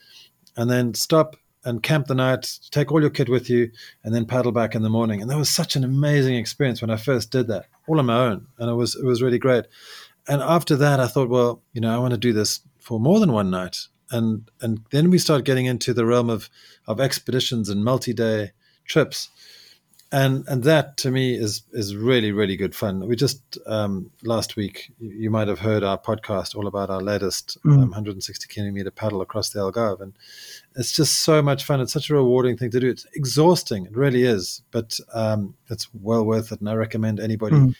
and 0.56 0.70
then 0.70 0.94
stop 0.94 1.36
and 1.66 1.82
camp 1.82 2.08
the 2.08 2.16
night, 2.16 2.60
take 2.72 2.92
all 2.92 3.02
your 3.02 3.10
kit 3.10 3.30
with 3.30 3.50
you, 3.50 3.72
and 4.04 4.14
then 4.14 4.26
paddle 4.26 4.52
back 4.52 4.76
in 4.76 4.84
the 4.84 4.90
morning. 4.90 5.22
And 5.22 5.30
that 5.30 5.38
was 5.38 5.50
such 5.50 5.76
an 5.76 5.84
amazing 5.84 6.36
experience 6.36 6.82
when 6.82 6.90
I 6.90 6.98
first 6.98 7.32
did 7.32 7.48
that, 7.48 7.68
all 7.88 8.00
on 8.00 8.06
my 8.06 8.28
own, 8.28 8.48
and 8.60 8.70
it 8.70 8.74
was 8.74 8.96
it 8.96 9.06
was 9.06 9.22
really 9.22 9.40
great. 9.40 9.66
And 10.28 10.42
after 10.42 10.76
that, 10.78 11.00
I 11.00 11.08
thought, 11.08 11.30
well, 11.30 11.62
you 11.74 11.82
know, 11.82 11.94
I 11.94 11.98
want 11.98 12.14
to 12.14 12.20
do 12.20 12.34
this 12.34 12.62
for 12.80 13.00
more 13.00 13.20
than 13.20 13.32
one 13.32 13.50
night, 13.50 13.78
and 14.12 14.50
and 14.62 14.82
then 14.92 15.10
we 15.10 15.18
start 15.18 15.46
getting 15.46 15.66
into 15.66 15.94
the 15.94 16.06
realm 16.06 16.30
of 16.30 16.50
of 16.88 17.00
expeditions 17.00 17.70
and 17.70 17.84
multi-day 17.84 18.52
trips 18.86 19.30
and 20.14 20.48
and 20.48 20.64
that 20.64 20.96
to 20.98 21.10
me 21.10 21.34
is 21.34 21.64
is 21.74 21.96
really 21.96 22.32
really 22.32 22.56
good 22.56 22.76
fun. 22.76 23.08
We 23.08 23.16
just 23.16 23.58
um, 23.66 24.12
last 24.22 24.56
week 24.56 24.92
you 25.00 25.32
might 25.32 25.48
have 25.48 25.60
heard 25.60 25.84
our 25.84 25.98
podcast 25.98 26.56
all 26.56 26.68
about 26.68 26.92
our 26.92 27.02
latest 27.02 27.58
mm. 27.66 27.74
um, 27.74 27.80
160 27.80 28.48
kilometer 28.48 28.92
paddle 28.92 29.22
across 29.22 29.50
the 29.50 29.60
Algarve, 29.60 30.02
and 30.02 30.14
it's 30.76 30.92
just 30.92 31.24
so 31.24 31.42
much 31.42 31.64
fun. 31.64 31.82
It's 31.82 31.94
such 31.94 32.12
a 32.12 32.14
rewarding 32.14 32.58
thing 32.58 32.70
to 32.72 32.80
do. 32.80 32.90
It's 32.90 33.08
exhausting, 33.16 33.88
it 33.88 33.98
really 33.98 34.22
is, 34.22 34.62
but 34.70 35.00
um, 35.16 35.56
it's 35.72 35.90
well 35.96 36.24
worth 36.24 36.52
it, 36.52 36.60
and 36.60 36.70
I 36.70 36.76
recommend 36.76 37.20
anybody 37.20 37.56
mm. 37.56 37.76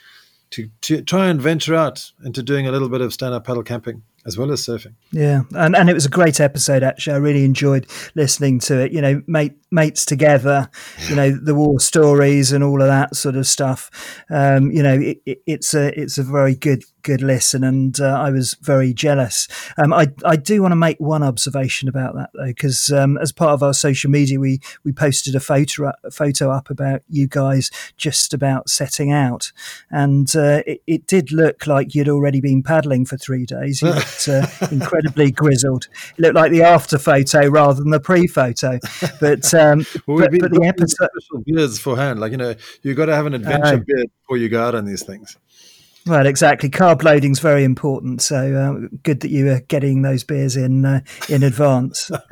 to 0.52 0.70
to 0.82 1.04
try 1.04 1.28
and 1.28 1.40
venture 1.40 1.76
out 1.76 2.12
into 2.26 2.42
doing 2.42 2.68
a 2.68 2.72
little 2.72 2.90
bit 2.90 3.02
of 3.02 3.14
stand 3.14 3.36
up 3.36 3.46
paddle 3.46 3.64
camping 3.64 4.02
as 4.26 4.38
well 4.38 4.52
as 4.52 4.62
surfing. 4.62 4.94
Yeah, 5.12 5.42
and 5.52 5.76
and 5.76 5.90
it 5.90 5.94
was 5.94 6.06
a 6.06 6.10
great 6.10 6.40
episode. 6.40 6.84
Actually, 6.84 7.14
I 7.14 7.18
really 7.18 7.44
enjoyed 7.44 7.88
listening 8.16 8.60
to 8.62 8.80
it. 8.80 8.92
You 8.92 9.02
know, 9.02 9.22
mate 9.28 9.58
mates 9.74 10.06
together. 10.06 10.70
You 11.10 11.16
know, 11.16 11.32
the 11.32 11.56
war 11.56 11.80
stories 11.80 12.52
and 12.52 12.64
all 12.64 12.82
of 12.82 12.88
that 12.88 13.16
sort 13.16 13.36
of 13.36 13.48
stuff. 13.48 13.90
Um, 14.30 14.72
you 14.72 14.84
know, 14.84 14.94
it, 14.94 15.22
it, 15.26 15.42
it's 15.46 15.74
a 15.74 16.00
it's 16.00 16.18
a 16.18 16.24
very 16.24 16.56
good 16.56 16.84
good 17.02 17.22
listen, 17.22 17.64
and 17.64 18.00
uh, 18.00 18.18
I 18.20 18.30
was 18.30 18.56
very 18.62 18.94
jealous. 18.94 19.48
Um, 19.78 19.92
I 19.92 20.08
I 20.24 20.36
do 20.36 20.62
want 20.62 20.72
to 20.72 20.78
make 20.78 21.00
one 21.00 21.24
observation 21.24 21.90
about 21.90 22.16
that 22.16 22.30
though, 22.34 22.46
because 22.46 22.90
um, 22.92 23.18
as 23.18 23.32
part 23.32 23.52
of 23.52 23.64
our 23.64 23.74
social 23.74 24.10
media, 24.10 24.40
we 24.40 24.60
we 24.84 24.94
posted 24.94 25.36
a 25.36 25.40
photo 25.40 25.92
a 26.04 26.12
photo 26.12 26.52
up 26.52 26.70
about 26.70 27.02
you 27.10 27.28
guys 27.28 27.70
just 27.98 28.34
about 28.34 28.70
setting 28.70 29.12
out, 29.12 29.52
and 29.90 30.36
uh, 30.36 30.62
it, 30.66 30.82
it, 30.88 31.08
did 31.08 31.32
look 31.32 31.68
like 31.68 31.94
you'd 31.94 32.08
already 32.08 32.40
been 32.40 32.64
paddling 32.64 33.06
for 33.06 33.18
three 33.18 33.46
days. 33.46 33.82
You 33.82 33.94
looked 34.28 34.62
uh, 34.62 34.68
incredibly 34.72 35.32
grizzled. 35.32 35.88
It 36.18 36.22
looked 36.22 36.36
like 36.36 36.52
the 36.52 36.64
after 36.64 36.98
photo 36.98 37.48
rather 37.48 37.82
than 37.82 37.90
the 37.90 38.00
pre 38.00 38.28
photo, 38.28 38.80
but. 39.20 39.54
Um, 39.54 39.86
well, 40.08 40.20
but, 40.20 40.32
but 40.40 40.52
the 40.52 40.66
episode 40.66 41.10
beards 41.46 41.80
for 41.80 41.96
hand, 41.96 42.20
like 42.20 42.32
you 42.32 42.38
know, 42.38 42.56
you've 42.82 42.98
got 42.98 43.08
to 43.08 43.16
have 43.16 43.26
an 43.26 43.34
adventure 43.34 43.66
uh, 43.66 43.84
beard 43.86 44.08
before 44.22 44.38
you 44.38 44.50
go 44.50 44.64
out 44.64 44.76
on 44.76 44.86
these 44.86 45.04
things. 45.04 45.38
Well, 46.06 46.26
exactly. 46.26 46.70
Carb 46.70 47.04
loading's 47.04 47.40
very 47.40 47.64
important. 47.64 48.22
So 48.22 48.36
uh, 48.56 48.88
good 49.04 49.22
that 49.22 49.30
you 49.30 49.46
were 49.46 49.62
getting 49.62 50.02
those 50.02 50.24
beers 50.24 50.58
in 50.58 50.84
uh, 50.84 51.02
in 51.30 51.44
advance. 51.44 52.12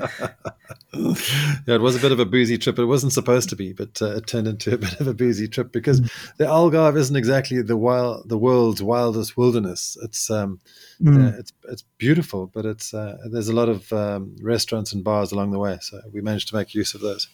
yeah, 0.93 1.75
it 1.75 1.81
was 1.81 1.95
a 1.95 1.99
bit 1.99 2.11
of 2.11 2.19
a 2.19 2.25
boozy 2.25 2.57
trip. 2.57 2.77
It 2.77 2.85
wasn't 2.85 3.13
supposed 3.13 3.49
to 3.49 3.55
be, 3.55 3.71
but 3.71 4.01
uh, 4.01 4.17
it 4.17 4.27
turned 4.27 4.47
into 4.47 4.73
a 4.73 4.77
bit 4.77 4.99
of 4.99 5.07
a 5.07 5.13
boozy 5.13 5.47
trip 5.47 5.71
because 5.71 6.01
mm. 6.01 6.35
the 6.37 6.45
Algarve 6.45 6.97
isn't 6.97 7.15
exactly 7.15 7.61
the 7.61 7.77
wild, 7.77 8.27
the 8.27 8.37
world's 8.37 8.83
wildest 8.83 9.37
wilderness. 9.37 9.97
It's 10.01 10.29
um, 10.29 10.59
mm. 11.01 11.39
it's 11.39 11.53
it's 11.69 11.83
beautiful, 11.97 12.47
but 12.47 12.65
it's 12.65 12.93
uh, 12.93 13.17
there's 13.31 13.49
a 13.49 13.55
lot 13.55 13.69
of 13.69 13.91
um, 13.93 14.35
restaurants 14.41 14.91
and 14.91 15.03
bars 15.03 15.31
along 15.31 15.51
the 15.51 15.59
way. 15.59 15.77
So 15.81 16.01
we 16.11 16.19
managed 16.19 16.49
to 16.49 16.55
make 16.55 16.75
use 16.75 16.93
of 16.93 16.99
those. 16.99 17.27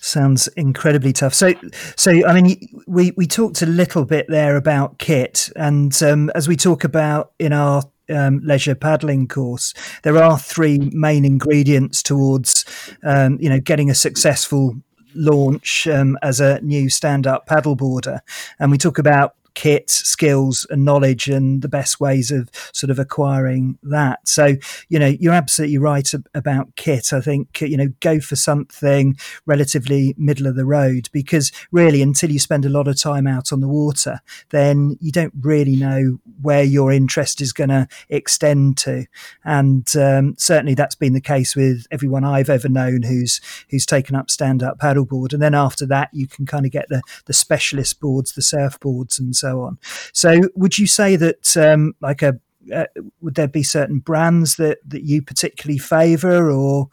Sounds 0.00 0.48
incredibly 0.48 1.12
tough. 1.12 1.34
So, 1.34 1.54
so 1.96 2.26
I 2.26 2.40
mean, 2.40 2.56
we 2.86 3.12
we 3.16 3.26
talked 3.26 3.62
a 3.62 3.66
little 3.66 4.04
bit 4.04 4.26
there 4.28 4.56
about 4.56 4.98
kit, 4.98 5.50
and 5.56 6.02
um, 6.02 6.30
as 6.34 6.48
we 6.48 6.56
talk 6.56 6.84
about 6.84 7.32
in 7.38 7.52
our 7.52 7.82
um, 8.08 8.40
leisure 8.42 8.74
paddling 8.74 9.28
course, 9.28 9.74
there 10.02 10.16
are 10.16 10.38
three 10.38 10.78
main 10.92 11.24
ingredients 11.24 12.02
towards, 12.02 12.64
um, 13.02 13.38
you 13.40 13.48
know, 13.48 13.60
getting 13.60 13.90
a 13.90 13.94
successful 13.94 14.76
launch 15.14 15.86
um, 15.86 16.18
as 16.22 16.40
a 16.40 16.60
new 16.60 16.88
stand-up 16.88 17.46
paddleboarder, 17.46 18.20
and 18.58 18.70
we 18.70 18.78
talk 18.78 18.98
about 18.98 19.34
kit, 19.56 19.90
skills, 19.90 20.66
and 20.70 20.84
knowledge, 20.84 21.28
and 21.28 21.62
the 21.62 21.68
best 21.68 21.98
ways 21.98 22.30
of 22.30 22.48
sort 22.72 22.90
of 22.90 23.00
acquiring 23.00 23.78
that. 23.82 24.28
So, 24.28 24.56
you 24.88 24.98
know, 25.00 25.16
you're 25.18 25.32
absolutely 25.32 25.78
right 25.78 26.08
about 26.34 26.76
kit. 26.76 27.12
I 27.12 27.20
think, 27.20 27.60
you 27.62 27.76
know, 27.76 27.88
go 28.00 28.20
for 28.20 28.36
something 28.36 29.16
relatively 29.46 30.14
middle 30.16 30.46
of 30.46 30.54
the 30.54 30.66
road 30.66 31.08
because 31.10 31.50
really, 31.72 32.02
until 32.02 32.30
you 32.30 32.38
spend 32.38 32.64
a 32.64 32.68
lot 32.68 32.86
of 32.86 33.00
time 33.00 33.26
out 33.26 33.52
on 33.52 33.60
the 33.60 33.68
water, 33.68 34.20
then 34.50 34.96
you 35.00 35.10
don't 35.10 35.32
really 35.40 35.74
know 35.74 36.18
where 36.42 36.62
your 36.62 36.92
interest 36.92 37.40
is 37.40 37.52
going 37.52 37.70
to 37.70 37.88
extend 38.10 38.76
to. 38.76 39.06
And 39.42 39.90
um, 39.96 40.34
certainly 40.36 40.74
that's 40.74 40.94
been 40.94 41.14
the 41.14 41.20
case 41.20 41.56
with 41.56 41.86
everyone 41.90 42.24
I've 42.24 42.50
ever 42.50 42.68
known 42.68 43.02
who's 43.02 43.40
who's 43.70 43.86
taken 43.86 44.14
up 44.14 44.30
stand 44.30 44.62
up 44.62 44.78
paddleboard. 44.78 45.32
And 45.32 45.40
then 45.40 45.54
after 45.54 45.86
that, 45.86 46.10
you 46.12 46.26
can 46.26 46.44
kind 46.44 46.66
of 46.66 46.72
get 46.72 46.90
the, 46.90 47.00
the 47.24 47.32
specialist 47.32 48.00
boards, 48.00 48.32
the 48.32 48.42
surfboards, 48.42 49.18
and 49.18 49.34
so 49.34 49.45
so 49.46 49.62
on. 49.62 49.78
So, 50.12 50.42
would 50.54 50.78
you 50.78 50.86
say 50.86 51.16
that 51.16 51.56
um, 51.56 51.94
like 52.00 52.22
a 52.22 52.38
uh, 52.74 52.86
would 53.20 53.34
there 53.34 53.48
be 53.48 53.62
certain 53.62 53.98
brands 53.98 54.56
that, 54.56 54.78
that 54.86 55.04
you 55.04 55.22
particularly 55.22 55.78
favour, 55.78 56.50
or 56.50 56.88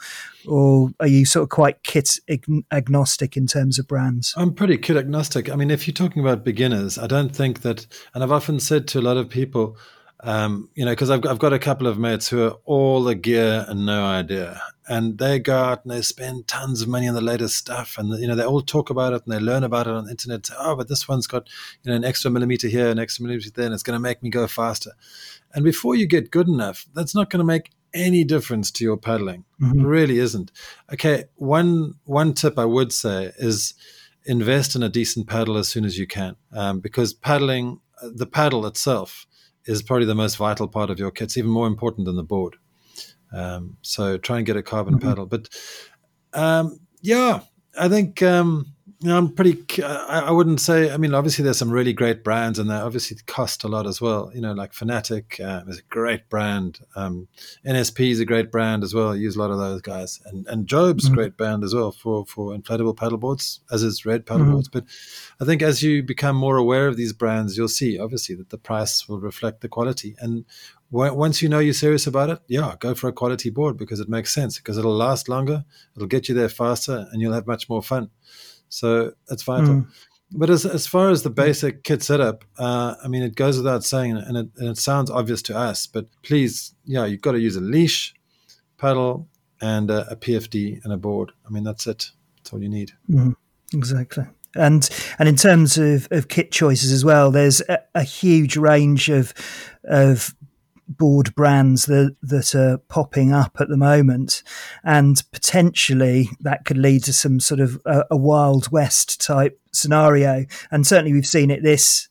or 0.47 0.91
are 0.99 1.07
you 1.07 1.25
sort 1.25 1.43
of 1.43 1.49
quite 1.49 1.83
kit 1.83 2.19
agnostic 2.71 3.37
in 3.37 3.47
terms 3.47 3.79
of 3.79 3.87
brands? 3.87 4.33
I'm 4.37 4.53
pretty 4.53 4.77
kit 4.77 4.97
agnostic. 4.97 5.49
I 5.49 5.55
mean, 5.55 5.71
if 5.71 5.87
you're 5.87 5.93
talking 5.93 6.21
about 6.21 6.43
beginners, 6.43 6.97
I 6.97 7.07
don't 7.07 7.35
think 7.35 7.61
that, 7.61 7.87
and 8.13 8.23
I've 8.23 8.31
often 8.31 8.59
said 8.59 8.87
to 8.89 8.99
a 8.99 9.01
lot 9.01 9.17
of 9.17 9.29
people, 9.29 9.77
um, 10.19 10.69
you 10.75 10.85
know, 10.85 10.91
because 10.91 11.09
I've, 11.09 11.25
I've 11.25 11.39
got 11.39 11.53
a 11.53 11.59
couple 11.59 11.87
of 11.87 11.97
mates 11.97 12.27
who 12.27 12.43
are 12.43 12.55
all 12.65 13.03
the 13.03 13.15
gear 13.15 13.65
and 13.67 13.85
no 13.85 14.03
idea. 14.03 14.61
And 14.87 15.17
they 15.17 15.39
go 15.39 15.57
out 15.57 15.85
and 15.85 15.91
they 15.91 16.01
spend 16.01 16.47
tons 16.47 16.81
of 16.81 16.89
money 16.89 17.07
on 17.07 17.15
the 17.15 17.21
latest 17.21 17.57
stuff. 17.57 17.97
And, 17.97 18.19
you 18.19 18.27
know, 18.27 18.35
they 18.35 18.43
all 18.43 18.61
talk 18.61 18.89
about 18.89 19.13
it 19.13 19.23
and 19.25 19.33
they 19.33 19.39
learn 19.39 19.63
about 19.63 19.87
it 19.87 19.93
on 19.93 20.05
the 20.05 20.11
internet. 20.11 20.45
Say, 20.45 20.55
oh, 20.57 20.75
but 20.75 20.89
this 20.89 21.07
one's 21.07 21.27
got, 21.27 21.47
you 21.83 21.89
know, 21.89 21.95
an 21.95 22.03
extra 22.03 22.29
millimeter 22.29 22.67
here, 22.67 22.89
an 22.89 22.99
extra 22.99 23.23
millimeter 23.23 23.49
there, 23.49 23.65
and 23.65 23.73
it's 23.73 23.83
going 23.83 23.95
to 23.95 24.01
make 24.01 24.21
me 24.21 24.29
go 24.29 24.45
faster. 24.45 24.91
And 25.53 25.63
before 25.63 25.95
you 25.95 26.05
get 26.05 26.31
good 26.31 26.47
enough, 26.49 26.85
that's 26.93 27.15
not 27.15 27.29
going 27.29 27.39
to 27.39 27.45
make 27.45 27.71
any 27.93 28.23
difference 28.23 28.71
to 28.71 28.83
your 28.83 28.97
paddling. 28.97 29.45
Mm-hmm. 29.61 29.79
It 29.79 29.85
really 29.85 30.19
isn't. 30.19 30.51
Okay, 30.91 31.25
one 31.35 31.93
one 32.05 32.33
tip 32.33 32.57
I 32.57 32.65
would 32.65 32.91
say 32.91 33.31
is 33.37 33.75
invest 34.25 34.75
in 34.75 34.83
a 34.83 34.89
decent 34.89 35.27
paddle 35.27 35.57
as 35.57 35.67
soon 35.67 35.85
as 35.85 35.97
you 35.97 36.07
can, 36.07 36.35
um, 36.51 36.79
because 36.79 37.13
paddling, 37.13 37.79
the 38.01 38.25
paddle 38.25 38.65
itself, 38.65 39.27
is 39.65 39.83
probably 39.83 40.05
the 40.05 40.15
most 40.15 40.35
vital 40.37 40.67
part 40.67 40.89
of 40.89 40.99
your 40.99 41.11
kit. 41.11 41.25
It's 41.25 41.37
even 41.37 41.51
more 41.51 41.67
important 41.67 42.05
than 42.05 42.15
the 42.15 42.23
board. 42.23 42.57
Um, 43.33 43.77
so 43.81 44.17
try 44.17 44.37
and 44.37 44.45
get 44.45 44.57
a 44.57 44.63
carbon 44.63 44.95
mm-hmm. 44.95 45.07
paddle. 45.07 45.25
But 45.25 45.49
um, 46.33 46.79
yeah, 47.01 47.41
I 47.77 47.89
think 47.89 48.21
um, 48.21 48.73
you 49.03 49.09
know, 49.09 49.17
I'm 49.17 49.33
pretty. 49.33 49.83
I, 49.83 50.27
I, 50.27 50.31
wouldn't 50.31 50.61
say. 50.61 50.89
I 50.89 50.95
mean, 50.95 51.13
obviously, 51.13 51.43
there's 51.43 51.57
some 51.57 51.71
really 51.71 51.91
great 51.91 52.23
brands, 52.23 52.57
and 52.57 52.69
they 52.69 52.75
obviously 52.75 53.17
cost 53.27 53.65
a 53.65 53.67
lot 53.67 53.85
as 53.85 53.99
well. 53.99 54.31
You 54.33 54.39
know, 54.39 54.53
like 54.53 54.71
Fanatic 54.71 55.41
uh, 55.41 55.63
is 55.67 55.79
a 55.79 55.83
great 55.89 56.29
brand. 56.29 56.79
Um, 56.95 57.27
NSP 57.67 58.11
is 58.11 58.21
a 58.21 58.25
great 58.25 58.49
brand 58.49 58.81
as 58.81 58.93
well. 58.93 59.11
I 59.11 59.15
use 59.15 59.35
a 59.35 59.39
lot 59.39 59.51
of 59.51 59.57
those 59.57 59.81
guys, 59.81 60.21
and 60.25 60.47
and 60.47 60.67
Jobe's 60.67 61.05
mm-hmm. 61.05 61.15
great 61.15 61.35
brand 61.35 61.65
as 61.65 61.75
well 61.75 61.91
for 61.91 62.25
for 62.25 62.55
inflatable 62.55 62.95
paddleboards, 62.95 63.59
as 63.73 63.83
is 63.83 64.05
Red 64.05 64.25
paddleboards. 64.25 64.69
Mm-hmm. 64.69 64.79
But 64.79 64.85
I 65.41 65.45
think 65.45 65.61
as 65.61 65.83
you 65.83 66.01
become 66.01 66.37
more 66.37 66.55
aware 66.55 66.87
of 66.87 66.95
these 66.95 67.11
brands, 67.11 67.57
you'll 67.57 67.67
see 67.67 67.99
obviously 67.99 68.35
that 68.35 68.51
the 68.51 68.57
price 68.57 69.09
will 69.09 69.19
reflect 69.19 69.59
the 69.59 69.67
quality. 69.67 70.15
And 70.19 70.45
once 70.93 71.41
you 71.41 71.49
know 71.49 71.57
you're 71.57 71.73
serious 71.73 72.05
about 72.05 72.29
it, 72.29 72.39
yeah, 72.47 72.75
go 72.79 72.93
for 72.93 73.07
a 73.07 73.13
quality 73.13 73.49
board 73.49 73.77
because 73.77 73.99
it 73.99 74.07
makes 74.07 74.31
sense 74.31 74.57
because 74.57 74.77
it'll 74.77 74.95
last 74.95 75.27
longer, 75.27 75.65
it'll 75.95 76.07
get 76.07 76.29
you 76.29 76.35
there 76.35 76.49
faster, 76.49 77.07
and 77.11 77.19
you'll 77.19 77.33
have 77.33 77.47
much 77.47 77.67
more 77.67 77.81
fun. 77.81 78.11
So 78.69 79.13
it's 79.29 79.41
vital. 79.41 79.75
Mm. 79.75 79.87
But 80.31 80.49
as, 80.49 80.65
as 80.65 80.85
far 80.85 81.09
as 81.09 81.23
the 81.23 81.29
basic 81.29 81.83
kit 81.83 82.03
setup, 82.03 82.45
uh, 82.57 82.95
I 83.03 83.07
mean, 83.07 83.23
it 83.23 83.35
goes 83.35 83.57
without 83.57 83.83
saying, 83.83 84.17
and 84.17 84.37
it, 84.37 84.49
and 84.57 84.69
it 84.69 84.77
sounds 84.77 85.09
obvious 85.09 85.41
to 85.43 85.57
us, 85.57 85.87
but 85.87 86.07
please, 86.21 86.75
yeah, 86.85 87.05
you've 87.05 87.21
got 87.21 87.33
to 87.33 87.39
use 87.39 87.55
a 87.55 87.61
leash, 87.61 88.13
paddle, 88.77 89.27
and 89.61 89.89
a, 89.89 90.11
a 90.11 90.15
PFD 90.15 90.83
and 90.83 90.93
a 90.93 90.97
board. 90.97 91.31
I 91.45 91.49
mean, 91.49 91.63
that's 91.63 91.87
it. 91.87 92.11
That's 92.37 92.53
all 92.53 92.61
you 92.61 92.69
need. 92.69 92.93
Mm. 93.09 93.35
Exactly 93.73 94.25
and 94.55 94.87
and 95.17 95.27
in 95.27 95.35
terms 95.35 95.77
of, 95.79 96.07
of 96.11 96.27
kit 96.27 96.51
choices 96.51 96.91
as 96.91 97.03
well, 97.03 97.31
there's 97.31 97.61
a, 97.61 97.79
a, 97.95 98.03
huge 98.03 98.55
range 98.55 99.09
of 99.09 99.33
of 99.85 100.35
board 100.97 101.33
brands 101.35 101.85
that 101.85 102.15
that 102.21 102.55
are 102.55 102.77
popping 102.89 103.33
up 103.33 103.57
at 103.59 103.67
the 103.69 103.77
moment, 103.77 104.43
and 104.83 105.23
potentially 105.31 106.29
that 106.39 106.65
could 106.65 106.77
lead 106.77 107.03
to 107.03 107.13
some 107.13 107.39
sort 107.39 107.59
of 107.59 107.81
a, 107.85 108.05
a 108.11 108.17
wild 108.17 108.71
west 108.71 109.21
type 109.21 109.59
scenario. 109.71 110.45
And 110.71 110.87
certainly 110.87 111.13
we've 111.13 111.27
seen 111.27 111.51
it 111.51 111.63
this. 111.63 112.09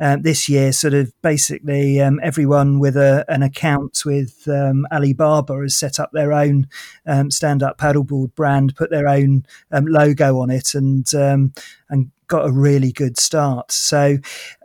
Uh, 0.00 0.16
this 0.18 0.48
year, 0.48 0.72
sort 0.72 0.94
of 0.94 1.12
basically 1.20 2.00
um, 2.00 2.18
everyone 2.22 2.78
with 2.78 2.96
a, 2.96 3.22
an 3.28 3.42
account 3.42 4.02
with 4.06 4.48
um, 4.48 4.86
Alibaba 4.90 5.60
has 5.60 5.76
set 5.76 6.00
up 6.00 6.10
their 6.12 6.32
own 6.32 6.66
um, 7.04 7.30
stand-up 7.30 7.76
paddleboard 7.76 8.34
brand, 8.34 8.74
put 8.76 8.88
their 8.88 9.06
own 9.06 9.44
um, 9.70 9.84
logo 9.84 10.38
on 10.38 10.48
it, 10.48 10.74
and 10.74 11.14
um, 11.14 11.52
and 11.90 12.10
got 12.28 12.46
a 12.46 12.50
really 12.50 12.92
good 12.92 13.18
start. 13.18 13.72
So 13.72 14.16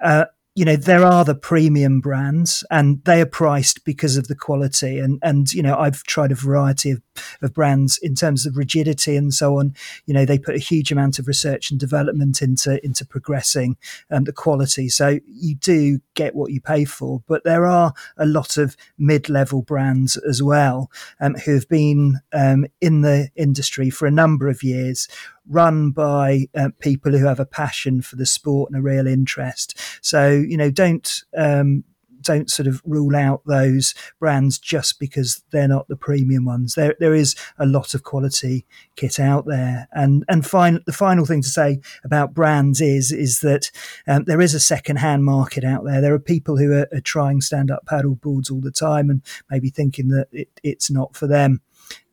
uh, 0.01 0.25
you 0.55 0.63
know 0.63 0.77
there 0.77 1.03
are 1.03 1.25
the 1.25 1.35
premium 1.35 1.99
brands 1.99 2.63
and 2.71 3.03
they 3.03 3.21
are 3.21 3.25
priced 3.25 3.83
because 3.83 4.15
of 4.15 4.27
the 4.27 4.35
quality. 4.35 4.99
And 4.99 5.19
and 5.21 5.51
you 5.53 5.61
know 5.61 5.77
I've 5.77 6.03
tried 6.03 6.31
a 6.31 6.35
variety 6.35 6.91
of, 6.91 7.01
of 7.41 7.53
brands 7.53 7.99
in 8.01 8.15
terms 8.15 8.45
of 8.45 8.57
rigidity 8.57 9.15
and 9.15 9.33
so 9.33 9.59
on. 9.59 9.75
You 10.05 10.13
know 10.13 10.25
they 10.25 10.39
put 10.39 10.55
a 10.55 10.59
huge 10.59 10.91
amount 10.91 11.19
of 11.19 11.27
research 11.27 11.71
and 11.71 11.79
development 11.79 12.41
into 12.41 12.83
into 12.85 13.05
progressing 13.05 13.77
um, 14.09 14.23
the 14.23 14.33
quality. 14.33 14.89
So 14.89 15.19
you 15.27 15.55
do 15.55 15.99
get 16.15 16.35
what 16.35 16.51
you 16.51 16.61
pay 16.61 16.85
for 16.85 17.21
but 17.27 17.43
there 17.43 17.65
are 17.65 17.93
a 18.17 18.25
lot 18.25 18.57
of 18.57 18.75
mid-level 18.97 19.61
brands 19.61 20.17
as 20.17 20.41
well 20.41 20.89
um, 21.19 21.35
who 21.35 21.53
have 21.53 21.67
been 21.67 22.19
um, 22.33 22.65
in 22.81 23.01
the 23.01 23.29
industry 23.35 23.89
for 23.89 24.05
a 24.05 24.11
number 24.11 24.47
of 24.47 24.63
years 24.63 25.07
run 25.47 25.91
by 25.91 26.47
uh, 26.55 26.69
people 26.79 27.11
who 27.11 27.25
have 27.25 27.39
a 27.39 27.45
passion 27.45 28.01
for 28.01 28.15
the 28.15 28.25
sport 28.25 28.71
and 28.71 28.79
a 28.79 28.81
real 28.81 29.07
interest. 29.07 29.77
So 30.01 30.29
you 30.29 30.57
know, 30.57 30.71
don't 30.71 31.23
um, 31.37 31.83
don't 32.25 32.49
sort 32.49 32.67
of 32.67 32.81
rule 32.85 33.15
out 33.15 33.41
those 33.45 33.93
brands 34.19 34.57
just 34.57 34.99
because 34.99 35.43
they're 35.51 35.67
not 35.67 35.87
the 35.87 35.95
premium 35.95 36.43
ones. 36.43 36.75
There 36.75 36.95
there 36.99 37.13
is 37.13 37.35
a 37.57 37.65
lot 37.65 37.93
of 37.93 38.03
quality 38.03 38.65
kit 38.95 39.19
out 39.19 39.45
there, 39.45 39.87
and 39.93 40.25
and 40.27 40.45
fine, 40.45 40.81
the 40.85 40.93
final 40.93 41.25
thing 41.25 41.41
to 41.43 41.49
say 41.49 41.79
about 42.03 42.33
brands 42.33 42.81
is 42.81 43.11
is 43.11 43.39
that 43.39 43.71
um, 44.07 44.25
there 44.25 44.41
is 44.41 44.53
a 44.53 44.59
second 44.59 44.97
hand 44.97 45.23
market 45.23 45.63
out 45.63 45.85
there. 45.85 46.01
There 46.01 46.13
are 46.13 46.19
people 46.19 46.57
who 46.57 46.73
are, 46.73 46.87
are 46.91 47.01
trying 47.01 47.41
stand 47.41 47.71
up 47.71 47.85
paddle 47.85 48.15
boards 48.15 48.49
all 48.49 48.61
the 48.61 48.71
time 48.71 49.09
and 49.09 49.21
maybe 49.49 49.69
thinking 49.69 50.09
that 50.09 50.27
it, 50.31 50.49
it's 50.63 50.89
not 50.89 51.15
for 51.15 51.27
them. 51.27 51.61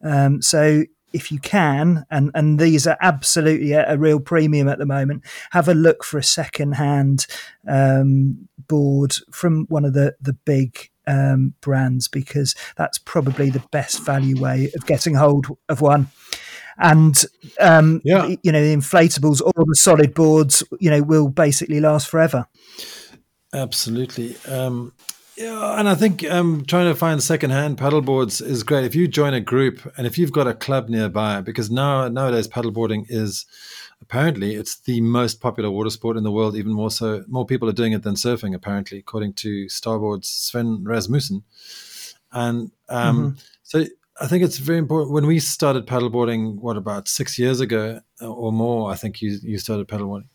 Um, 0.02 0.42
so 0.42 0.84
if 1.12 1.30
you 1.30 1.38
can, 1.38 2.04
and, 2.10 2.30
and 2.34 2.58
these 2.58 2.86
are 2.86 2.96
absolutely 3.00 3.74
at 3.74 3.90
a 3.90 3.98
real 3.98 4.20
premium 4.20 4.68
at 4.68 4.78
the 4.78 4.86
moment, 4.86 5.24
have 5.50 5.68
a 5.68 5.74
look 5.74 6.04
for 6.04 6.18
a 6.18 6.22
second 6.22 6.72
hand 6.72 7.26
um, 7.68 8.48
board 8.68 9.14
from 9.30 9.66
one 9.68 9.84
of 9.84 9.92
the, 9.92 10.14
the 10.20 10.32
big 10.32 10.90
um, 11.06 11.54
brands 11.60 12.08
because 12.08 12.54
that's 12.76 12.98
probably 12.98 13.50
the 13.50 13.64
best 13.70 14.04
value 14.04 14.40
way 14.40 14.70
of 14.74 14.86
getting 14.86 15.14
hold 15.14 15.46
of 15.68 15.80
one. 15.80 16.08
And 16.78 17.22
um, 17.60 18.00
yeah. 18.04 18.34
you 18.42 18.50
know, 18.50 18.62
the 18.62 18.74
inflatables 18.74 19.42
or 19.42 19.52
the 19.54 19.76
solid 19.76 20.14
boards, 20.14 20.62
you 20.80 20.90
know, 20.90 21.02
will 21.02 21.28
basically 21.28 21.80
last 21.80 22.08
forever. 22.08 22.46
Absolutely. 23.52 24.36
Um, 24.48 24.92
yeah, 25.42 25.78
and 25.78 25.88
I 25.88 25.94
think 25.94 26.28
um, 26.30 26.64
trying 26.66 26.86
to 26.86 26.94
find 26.94 27.22
secondhand 27.22 27.76
paddleboards 27.76 28.40
is 28.40 28.62
great. 28.62 28.84
If 28.84 28.94
you 28.94 29.08
join 29.08 29.34
a 29.34 29.40
group 29.40 29.92
and 29.96 30.06
if 30.06 30.16
you've 30.16 30.32
got 30.32 30.46
a 30.46 30.54
club 30.54 30.88
nearby, 30.88 31.40
because 31.40 31.70
now 31.70 32.06
nowadays 32.08 32.46
paddleboarding 32.46 33.06
is 33.08 33.44
apparently 34.00 34.54
it's 34.54 34.76
the 34.76 35.00
most 35.00 35.40
popular 35.40 35.70
water 35.70 35.90
sport 35.90 36.16
in 36.16 36.22
the 36.22 36.30
world. 36.30 36.54
Even 36.54 36.72
more 36.72 36.92
so, 36.92 37.24
more 37.26 37.44
people 37.44 37.68
are 37.68 37.72
doing 37.72 37.92
it 37.92 38.04
than 38.04 38.14
surfing. 38.14 38.54
Apparently, 38.54 38.98
according 38.98 39.32
to 39.34 39.66
Starboard's 39.66 40.28
Svein 40.28 40.84
Rasmussen, 40.84 41.42
and 42.30 42.70
um, 42.88 43.32
mm-hmm. 43.32 43.38
so 43.64 43.84
I 44.20 44.28
think 44.28 44.44
it's 44.44 44.58
very 44.58 44.78
important. 44.78 45.12
When 45.12 45.26
we 45.26 45.40
started 45.40 45.88
paddleboarding, 45.88 46.60
what 46.60 46.76
about 46.76 47.08
six 47.08 47.36
years 47.36 47.58
ago 47.58 48.00
or 48.20 48.52
more? 48.52 48.92
I 48.92 48.94
think 48.94 49.20
you 49.20 49.38
you 49.42 49.58
started 49.58 49.88
paddleboarding. 49.88 50.28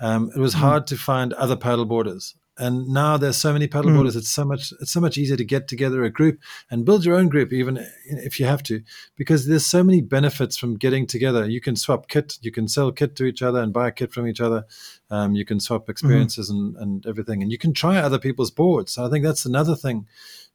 Um, 0.00 0.30
it 0.34 0.40
was 0.40 0.54
mm-hmm. 0.54 0.62
hard 0.62 0.86
to 0.86 0.96
find 0.96 1.34
other 1.34 1.56
paddleboarders 1.56 2.34
and 2.58 2.88
now 2.88 3.16
there's 3.16 3.36
so 3.36 3.52
many 3.52 3.68
paddleboarders 3.68 4.12
mm. 4.12 4.16
it's 4.16 4.30
so 4.30 4.44
much 4.44 4.72
it's 4.80 4.90
so 4.90 5.00
much 5.00 5.18
easier 5.18 5.36
to 5.36 5.44
get 5.44 5.68
together 5.68 6.04
a 6.04 6.10
group 6.10 6.40
and 6.70 6.84
build 6.84 7.04
your 7.04 7.16
own 7.16 7.28
group 7.28 7.52
even 7.52 7.78
if 8.06 8.40
you 8.40 8.46
have 8.46 8.62
to 8.62 8.82
because 9.16 9.46
there's 9.46 9.66
so 9.66 9.82
many 9.84 10.00
benefits 10.00 10.56
from 10.56 10.76
getting 10.76 11.06
together 11.06 11.46
you 11.46 11.60
can 11.60 11.76
swap 11.76 12.08
kit 12.08 12.38
you 12.40 12.50
can 12.50 12.68
sell 12.68 12.90
kit 12.92 13.14
to 13.16 13.24
each 13.24 13.42
other 13.42 13.60
and 13.60 13.72
buy 13.72 13.90
kit 13.90 14.12
from 14.12 14.26
each 14.26 14.40
other 14.40 14.64
um, 15.10 15.34
you 15.34 15.44
can 15.44 15.60
swap 15.60 15.82
mm-hmm. 15.82 15.90
experiences 15.90 16.50
mm. 16.50 16.54
and, 16.54 16.76
and 16.76 17.06
everything 17.06 17.42
and 17.42 17.52
you 17.52 17.58
can 17.58 17.72
try 17.72 17.96
other 17.96 18.18
people's 18.18 18.50
boards 18.50 18.92
so 18.92 19.04
i 19.04 19.10
think 19.10 19.24
that's 19.24 19.44
another 19.44 19.76
thing 19.76 20.06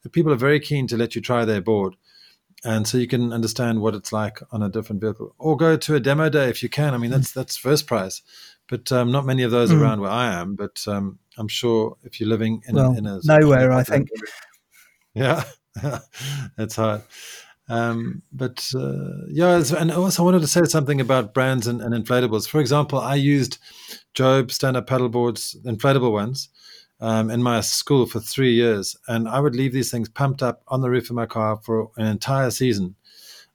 that 0.04 0.12
people 0.12 0.32
are 0.32 0.38
very 0.38 0.60
keen 0.60 0.88
to 0.88 0.98
let 0.98 1.16
you 1.16 1.22
try 1.22 1.46
their 1.46 1.62
board 1.62 1.96
and 2.64 2.88
so 2.88 2.98
you 2.98 3.08
can 3.08 3.34
understand 3.34 3.82
what 3.82 3.96
it's 3.96 4.12
like 4.12 4.40
on 4.52 4.62
a 4.62 4.70
different 4.70 5.02
vehicle 5.02 5.34
or 5.38 5.58
go 5.58 5.76
to 5.76 5.96
a 5.96 6.00
demo 6.00 6.30
day 6.30 6.50
if 6.50 6.62
you 6.62 6.70
can 6.70 6.94
i 6.94 6.98
mean 6.98 7.12
that's 7.12 7.32
that's 7.32 7.58
first 7.58 7.88
prize 7.88 8.22
but 8.72 8.90
um, 8.94 9.12
not 9.12 9.26
many 9.26 9.44
of 9.44 9.52
those 9.52 9.70
mm. 9.70 9.80
around 9.80 10.00
where 10.00 10.10
I 10.10 10.34
am. 10.34 10.56
But 10.56 10.82
um, 10.88 11.20
I'm 11.38 11.50
sure 11.50 11.98
if 12.04 12.20
you're 12.20 12.30
living 12.30 12.64
in, 12.68 12.76
well, 12.76 12.94
a, 12.94 12.98
in 12.98 13.06
a 13.06 13.20
nowhere, 13.24 13.72
I 13.72 13.84
think. 13.84 14.10
Yeah, 15.14 15.44
that's 16.56 16.78
hard. 16.78 17.02
Um, 17.68 18.22
but 18.32 18.66
uh, 18.74 19.26
yeah, 19.28 19.62
and 19.78 19.92
also 19.92 20.24
I 20.24 20.26
wanted 20.26 20.40
to 20.40 20.48
say 20.48 20.64
something 20.64 21.02
about 21.02 21.34
brands 21.34 21.68
and, 21.68 21.82
and 21.82 21.94
inflatables. 21.94 22.48
For 22.48 22.62
example, 22.62 22.98
I 22.98 23.16
used 23.16 23.58
Jobe 24.16 24.52
stand-up 24.52 24.88
paddleboards, 24.88 25.58
inflatable 25.66 26.14
ones, 26.14 26.48
um, 27.02 27.30
in 27.30 27.44
my 27.44 27.62
school 27.62 28.06
for 28.06 28.20
three 28.20 28.54
years, 28.54 28.96
and 29.08 29.28
I 29.28 29.40
would 29.40 29.56
leave 29.56 29.74
these 29.74 29.92
things 29.92 30.08
pumped 30.08 30.42
up 30.42 30.62
on 30.68 30.82
the 30.82 30.90
roof 30.90 31.10
of 31.10 31.16
my 31.16 31.26
car 31.26 31.58
for 31.58 31.92
an 31.98 32.08
entire 32.08 32.52
season 32.52 32.96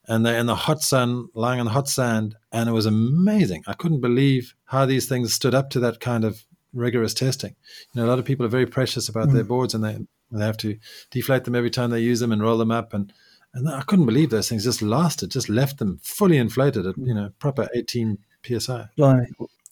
and 0.09 0.25
they're 0.25 0.39
in 0.39 0.47
the 0.47 0.55
hot 0.55 0.83
sun, 0.83 1.29
lying 1.35 1.61
on 1.61 1.67
the 1.67 1.73
hot 1.73 1.89
sand, 1.89 2.37
and 2.53 2.69
it 2.69 2.73
was 2.73 2.87
amazing. 2.87 3.65
I 3.67 3.75
couldn't 3.75 4.01
believe 4.01 4.55
how 4.67 4.87
these 4.87 5.09
things 5.09 5.35
stood 5.35 5.55
up 5.55 5.71
to 5.71 5.81
that 5.81 6.01
kind 6.01 6.25
of 6.25 6.45
rigorous 6.73 7.15
testing. 7.15 7.57
You 7.93 8.01
know, 8.01 8.07
a 8.07 8.11
lot 8.11 8.19
of 8.19 8.25
people 8.25 8.47
are 8.47 8.51
very 8.51 8.67
precious 8.67 9.09
about 9.09 9.29
mm. 9.29 9.35
their 9.35 9.45
boards, 9.45 9.75
and 9.75 9.83
they 9.83 9.99
they 10.31 10.45
have 10.45 10.57
to 10.59 10.79
deflate 11.11 11.45
them 11.45 11.55
every 11.55 11.71
time 11.71 11.91
they 11.91 12.01
use 12.01 12.21
them 12.21 12.33
and 12.33 12.43
roll 12.43 12.59
them 12.59 12.71
up, 12.71 12.95
and 12.95 13.13
and 13.55 13.69
I 13.69 13.83
couldn't 13.83 14.07
believe 14.07 14.31
those 14.31 14.49
things 14.49 14.65
just 14.65 14.83
lasted, 14.83 15.31
just 15.31 15.49
left 15.49 15.79
them 15.79 15.99
fully 16.03 16.37
inflated 16.39 16.87
at 16.87 16.97
you 16.99 17.15
know 17.15 17.31
proper 17.39 17.69
18 17.75 18.19
psi. 18.45 18.89
Right. 18.99 19.29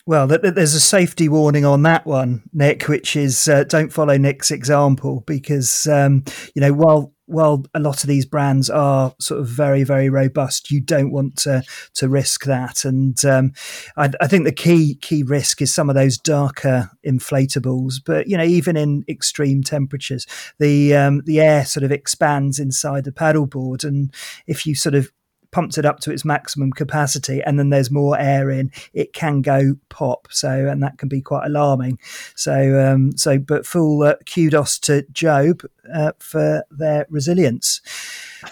Well, 0.07 0.27
there's 0.27 0.75
a 0.75 0.81
safety 0.81 1.31
warning 1.31 1.65
on 1.65 1.83
that 1.85 2.05
one, 2.05 2.43
Nick, 2.53 2.89
which 2.89 3.17
is 3.17 3.49
uh, 3.49 3.65
don't 3.65 3.91
follow 3.91 4.19
Nick's 4.19 4.51
example 4.51 5.25
because 5.27 5.87
um, 5.87 6.25
you 6.55 6.61
know 6.61 6.75
while 6.75 7.15
while 7.25 7.65
a 7.73 7.81
lot 7.81 8.03
of 8.03 8.09
these 8.09 8.27
brands 8.27 8.69
are 8.69 9.15
sort 9.19 9.41
of 9.41 9.49
very 9.49 9.83
very 9.83 10.11
robust, 10.11 10.71
you 10.71 10.83
don't 10.83 11.11
want 11.11 11.39
to 11.39 11.63
to 11.95 12.07
risk 12.07 12.45
that. 12.45 12.85
And 12.85 13.25
um, 13.25 13.53
I, 13.97 14.11
I, 14.21 14.27
think 14.27 14.45
the 14.45 14.53
key 14.53 14.97
key 14.97 15.23
risk 15.23 15.63
is 15.63 15.73
some 15.73 15.89
of 15.89 15.95
those 15.95 16.19
darker 16.19 16.91
inflatables. 17.07 17.95
But 18.05 18.27
you 18.27 18.37
know, 18.37 18.45
even 18.45 18.77
in 18.77 19.07
extreme 19.09 19.63
temperatures, 19.63 20.27
the 20.59 20.95
um, 20.95 21.23
the 21.25 21.41
air 21.41 21.65
sort 21.65 21.83
of 21.83 21.91
expands 21.91 22.59
inside 22.59 23.05
the 23.05 23.13
paddleboard, 23.13 23.85
and 23.85 24.13
if 24.47 24.67
you 24.67 24.75
sort 24.75 24.95
of 24.95 25.11
pumped 25.55 25.79
it 25.79 25.87
up 25.87 26.01
to 26.01 26.11
its 26.11 26.25
maximum 26.25 26.73
capacity 26.73 27.41
and 27.41 27.61
then 27.61 27.71
there's 27.71 27.89
more 27.89 28.19
air 28.19 28.51
in, 28.51 28.73
it 28.93 29.13
can 29.13 29.41
go 29.41 29.77
pop. 29.89 30.27
So, 30.33 30.51
and 30.51 30.83
that 30.83 30.99
can 30.99 31.09
be 31.09 31.21
quite 31.21 31.47
alarming. 31.47 32.01
So, 32.35 32.81
um, 32.85 33.17
so, 33.17 33.39
but 33.39 33.65
full 33.65 34.03
uh, 34.03 34.17
kudos 34.27 34.81
to 34.81 35.07
Jobe 35.13 35.65
uh, 35.95 36.11
for 36.19 36.65
their 36.73 37.07
resilience. 37.09 37.81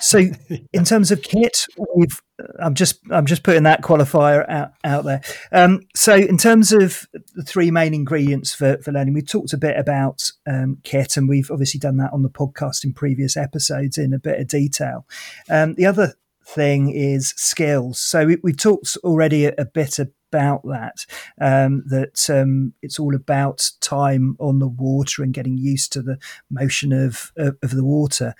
So, 0.00 0.30
in 0.72 0.84
terms 0.84 1.10
of 1.10 1.22
kit, 1.22 1.66
we've 1.96 2.22
I'm 2.60 2.74
just 2.74 3.00
I'm 3.10 3.26
just 3.26 3.42
putting 3.42 3.64
that 3.64 3.82
qualifier 3.82 4.48
out, 4.48 4.72
out 4.84 5.04
there. 5.04 5.22
Um, 5.50 5.80
so 5.94 6.14
in 6.14 6.38
terms 6.38 6.72
of 6.72 7.06
the 7.34 7.42
three 7.42 7.70
main 7.70 7.94
ingredients 7.94 8.54
for, 8.54 8.78
for 8.78 8.92
learning, 8.92 9.14
we've 9.14 9.28
talked 9.28 9.52
a 9.52 9.58
bit 9.58 9.76
about 9.76 10.30
um, 10.46 10.78
kit, 10.82 11.16
and 11.16 11.28
we've 11.28 11.50
obviously 11.50 11.78
done 11.78 11.98
that 11.98 12.12
on 12.12 12.22
the 12.22 12.30
podcast 12.30 12.84
in 12.84 12.92
previous 12.92 13.36
episodes 13.36 13.98
in 13.98 14.12
a 14.12 14.18
bit 14.18 14.40
of 14.40 14.48
detail. 14.48 15.06
Um, 15.50 15.74
the 15.74 15.86
other 15.86 16.14
thing 16.54 16.90
is 16.90 17.34
skills. 17.36 17.98
So 17.98 18.26
we, 18.26 18.50
have 18.50 18.56
talked 18.56 18.96
already 19.04 19.46
a, 19.46 19.54
a, 19.58 19.64
bit 19.64 19.98
about 19.98 20.62
that. 20.64 21.06
Um, 21.40 21.84
that 21.86 22.28
um, 22.30 22.74
it's 22.82 22.98
all 22.98 23.14
about 23.14 23.70
time 23.80 24.36
on 24.38 24.58
the 24.58 24.68
water 24.68 25.22
and 25.22 25.34
getting 25.34 25.58
used 25.58 25.92
to 25.92 26.02
the 26.02 26.18
motion 26.50 26.92
of 26.92 27.32
of, 27.36 27.56
of 27.62 27.70
the 27.70 27.84
water 27.84 28.34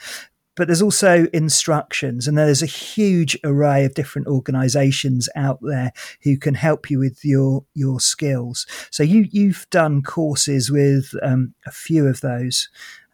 but 0.54 0.68
there's 0.68 0.82
also 0.82 1.26
instructions 1.32 2.28
and 2.28 2.36
there's 2.36 2.62
a 2.62 2.66
huge 2.66 3.38
array 3.44 3.84
of 3.84 3.94
different 3.94 4.28
organizations 4.28 5.28
out 5.34 5.58
there 5.62 5.92
who 6.22 6.36
can 6.36 6.54
help 6.54 6.90
you 6.90 6.98
with 6.98 7.24
your 7.24 7.64
your 7.74 8.00
skills 8.00 8.66
so 8.90 9.02
you 9.02 9.26
you've 9.30 9.66
done 9.70 10.02
courses 10.02 10.70
with 10.70 11.14
um, 11.22 11.54
a 11.66 11.70
few 11.70 12.06
of 12.06 12.20
those 12.20 12.68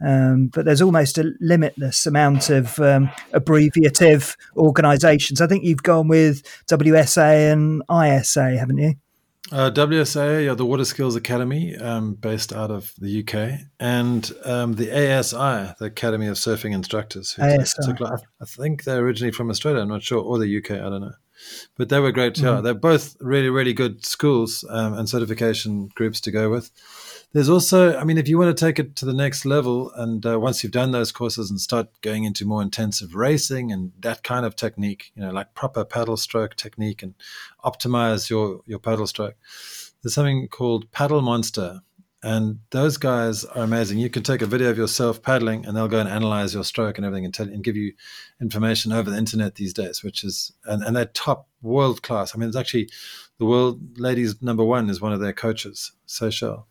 um, 0.05 0.49
but 0.49 0.65
there's 0.65 0.83
almost 0.83 1.19
a 1.19 1.33
limitless 1.41 2.07
amount 2.07 2.51
of 2.51 2.79
um, 2.81 3.11
abbreviative 3.33 4.37
organizations 4.57 5.41
i 5.41 5.47
think 5.47 5.65
you've 5.65 5.83
gone 5.83 6.09
with 6.09 6.43
wsa 6.67 7.53
and 7.53 7.83
isa 7.91 8.59
haven't 8.59 8.79
you 8.79 8.95
uh, 9.51 9.71
WSA, 9.71 10.45
yeah, 10.45 10.55
the 10.55 10.67
Water 10.67 10.85
Skills 10.85 11.17
Academy, 11.17 11.75
um, 11.77 12.15
based 12.15 12.53
out 12.53 12.71
of 12.71 12.93
the 12.99 13.23
UK, 13.23 13.61
and 13.81 14.31
um, 14.45 14.75
the 14.75 14.91
ASI, 14.91 15.75
the 15.79 15.87
Academy 15.87 16.27
of 16.27 16.37
Surfing 16.37 16.75
Instructors. 16.75 17.35
ASI. 17.39 17.83
Took, 17.83 18.03
I 18.03 18.45
think 18.45 18.85
they're 18.85 19.01
originally 19.01 19.33
from 19.33 19.49
Australia. 19.49 19.81
I'm 19.81 19.89
not 19.89 20.03
sure, 20.03 20.21
or 20.21 20.39
the 20.39 20.59
UK. 20.59 20.73
I 20.73 20.91
don't 20.91 21.01
know, 21.01 21.15
but 21.79 21.89
they 21.89 21.99
were 21.99 22.13
great 22.13 22.35
too. 22.35 22.43
Mm-hmm. 22.43 22.65
They're 22.65 22.75
both 22.75 23.17
really, 23.21 23.49
really 23.49 23.73
good 23.73 24.05
schools 24.05 24.67
um, 24.69 24.93
and 24.93 25.09
certification 25.09 25.89
groups 25.95 26.21
to 26.23 26.31
go 26.31 26.51
with. 26.51 26.71
There's 27.33 27.51
also, 27.51 27.95
I 27.99 28.05
mean, 28.05 28.17
if 28.17 28.27
you 28.27 28.39
want 28.39 28.57
to 28.57 28.65
take 28.65 28.79
it 28.79 28.97
to 28.97 29.05
the 29.05 29.13
next 29.13 29.45
level, 29.45 29.93
and 29.93 30.25
uh, 30.25 30.41
once 30.41 30.63
you've 30.63 30.73
done 30.73 30.93
those 30.93 31.13
courses 31.13 31.51
and 31.51 31.61
start 31.61 31.89
going 32.01 32.25
into 32.25 32.47
more 32.47 32.63
intensive 32.63 33.15
racing 33.15 33.71
and 33.71 33.93
that 34.01 34.23
kind 34.23 34.47
of 34.47 34.57
technique, 34.57 35.13
you 35.15 35.23
know, 35.23 35.31
like 35.31 35.53
proper 35.53 35.85
paddle 35.85 36.17
stroke 36.17 36.57
technique 36.57 37.03
and 37.03 37.15
optimize 37.63 38.31
your 38.31 38.63
your 38.65 38.79
paddle 38.79 39.07
stroke, 39.07 39.37
there's 40.03 40.15
something 40.15 40.49
called 40.49 40.91
Paddle 40.91 41.21
Monster, 41.21 41.83
And 42.23 42.59
those 42.71 42.97
guys 42.97 43.45
are 43.45 43.63
amazing. 43.63 43.99
You 43.99 44.11
can 44.11 44.25
take 44.25 44.43
a 44.43 44.47
video 44.47 44.71
of 44.71 44.79
yourself 44.79 45.23
paddling, 45.23 45.65
and 45.65 45.77
they'll 45.77 45.87
go 45.87 46.01
and 46.01 46.09
analyze 46.09 46.53
your 46.53 46.65
stroke 46.65 46.99
and 46.99 47.07
everything, 47.07 47.25
and 47.25 47.33
tell 47.33 47.47
and 47.47 47.63
give 47.63 47.77
you 47.77 47.93
information 48.41 48.91
over 48.91 49.09
the 49.09 49.17
internet 49.17 49.55
these 49.55 49.73
days, 49.73 50.03
which 50.03 50.25
is 50.25 50.53
and, 50.65 50.83
and 50.83 50.97
they're 50.97 51.05
top 51.07 51.49
world 51.63 52.03
class. 52.03 52.35
I 52.35 52.39
mean, 52.39 52.49
it's 52.49 52.57
actually 52.57 52.89
the 53.39 53.45
world 53.45 53.99
ladies 53.99 54.43
number 54.43 54.65
one 54.65 54.91
is 54.91 55.01
one 55.01 55.13
of 55.13 55.21
their 55.21 55.33
coaches, 55.33 55.93
Seychelle. 56.09 56.65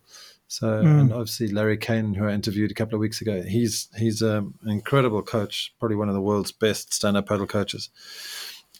So 0.47 0.67
mm. 0.81 1.01
and 1.01 1.12
obviously 1.12 1.49
Larry 1.49 1.77
Cain, 1.77 2.13
who 2.13 2.25
I 2.25 2.31
interviewed 2.31 2.71
a 2.71 2.73
couple 2.73 2.95
of 2.95 3.01
weeks 3.01 3.21
ago, 3.21 3.41
he's 3.41 3.89
he's 3.97 4.21
um, 4.21 4.55
an 4.63 4.69
incredible 4.69 5.21
coach, 5.21 5.73
probably 5.79 5.97
one 5.97 6.07
of 6.07 6.15
the 6.15 6.21
world's 6.21 6.51
best 6.51 6.93
stand-up 6.93 7.27
paddle 7.27 7.47
coaches. 7.47 7.89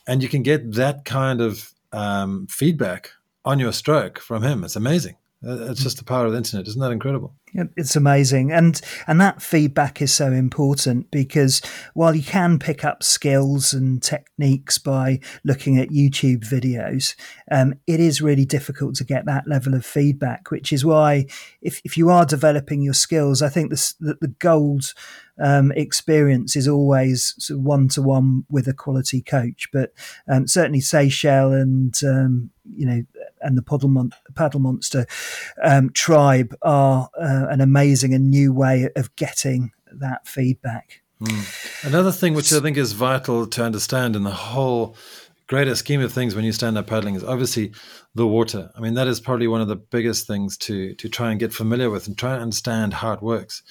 And 0.08 0.24
you 0.24 0.30
can 0.30 0.44
get 0.44 0.74
that 0.74 1.04
kind 1.04 1.42
of 1.42 1.74
um, 1.92 2.48
feedback 2.48 3.12
on 3.44 3.60
your 3.60 3.74
stroke 3.74 4.20
from 4.20 4.44
him. 4.44 4.64
It's 4.64 4.76
amazing. 4.78 5.18
Uh, 5.46 5.70
it's 5.70 5.84
just 5.84 5.98
the 5.98 6.04
power 6.04 6.26
of 6.26 6.32
the 6.32 6.38
internet. 6.38 6.68
Isn't 6.68 6.82
that 6.82 6.92
incredible? 6.92 7.36
It's 7.54 7.96
amazing, 7.96 8.52
and 8.52 8.80
and 9.08 9.22
that 9.22 9.42
feedback 9.42 10.02
is 10.02 10.14
so 10.14 10.32
important 10.32 11.10
because 11.12 11.62
while 11.94 12.14
you 12.14 12.22
can 12.22 12.60
pick 12.60 12.84
up 12.84 13.04
skills 13.04 13.74
and 13.74 14.04
techniques 14.04 14.78
by 14.78 15.22
looking 15.44 15.80
at 15.80 15.90
YouTube 15.90 16.42
videos, 16.42 17.16
um, 17.50 17.76
it 17.88 18.00
is 18.00 18.22
really 18.22 18.46
difficult 18.46 18.96
to 18.96 19.06
get 19.06 19.26
that 19.26 19.48
level 19.48 19.74
of 19.74 19.86
feedback. 19.86 20.52
Which 20.52 20.74
is 20.74 20.84
why, 20.84 21.28
if 21.62 21.82
if 21.86 21.98
you 21.98 22.10
are 22.10 22.26
developing 22.26 22.82
your 22.82 22.94
skills, 22.94 23.42
I 23.42 23.50
think 23.50 23.70
the 23.72 24.18
the, 24.20 24.28
gold 24.40 24.94
um, 25.42 25.72
experience 25.72 26.56
is 26.56 26.68
always 26.68 27.50
one 27.50 27.88
to 27.90 28.02
one 28.02 28.46
with 28.50 28.68
a 28.68 28.74
quality 28.74 29.22
coach. 29.22 29.70
But 29.72 29.94
um, 30.28 30.48
certainly 30.48 30.82
Seychelle 30.82 31.60
and 31.60 31.98
um, 32.04 32.52
you 32.66 32.86
know 32.86 33.04
and 33.42 33.58
the 33.58 33.62
paddle, 33.62 33.90
mon- 33.90 34.12
paddle 34.36 34.60
monster 34.60 35.06
um, 35.64 35.90
tribe 35.92 36.56
are 36.62 37.10
uh, 37.38 37.48
an 37.50 37.62
amazing 37.62 38.14
and 38.14 38.30
new 38.30 38.52
way 38.54 38.90
of 38.96 39.16
getting 39.16 39.72
that 39.92 40.28
feedback. 40.28 41.02
Mm. 41.22 41.88
Another 41.88 42.12
thing 42.12 42.34
which 42.34 42.52
I 42.54 42.60
think 42.60 42.78
is 42.78 42.94
vital 42.94 43.48
to 43.48 43.64
understand 43.64 44.16
in 44.16 44.24
the 44.24 44.32
whole 44.32 44.96
greater 45.48 45.76
scheme 45.76 46.02
of 46.02 46.12
things 46.12 46.36
when 46.36 46.46
you 46.46 46.52
stand 46.52 46.78
up 46.78 46.88
paddling 46.88 47.16
is 47.16 47.24
obviously 47.24 47.72
the 48.14 48.28
water. 48.28 48.70
I 48.76 48.82
mean, 48.82 48.94
that 48.96 49.08
is 49.08 49.20
probably 49.20 49.48
one 49.48 49.62
of 49.62 49.68
the 49.68 49.76
biggest 49.76 50.28
things 50.28 50.58
to 50.58 50.94
to 50.96 51.10
try 51.10 51.32
and 51.32 51.40
get 51.40 51.54
familiar 51.54 51.90
with 51.90 52.08
and 52.08 52.18
try 52.18 52.34
and 52.34 52.42
understand 52.42 52.96
how 52.96 53.14
it 53.14 53.22
works. 53.22 53.64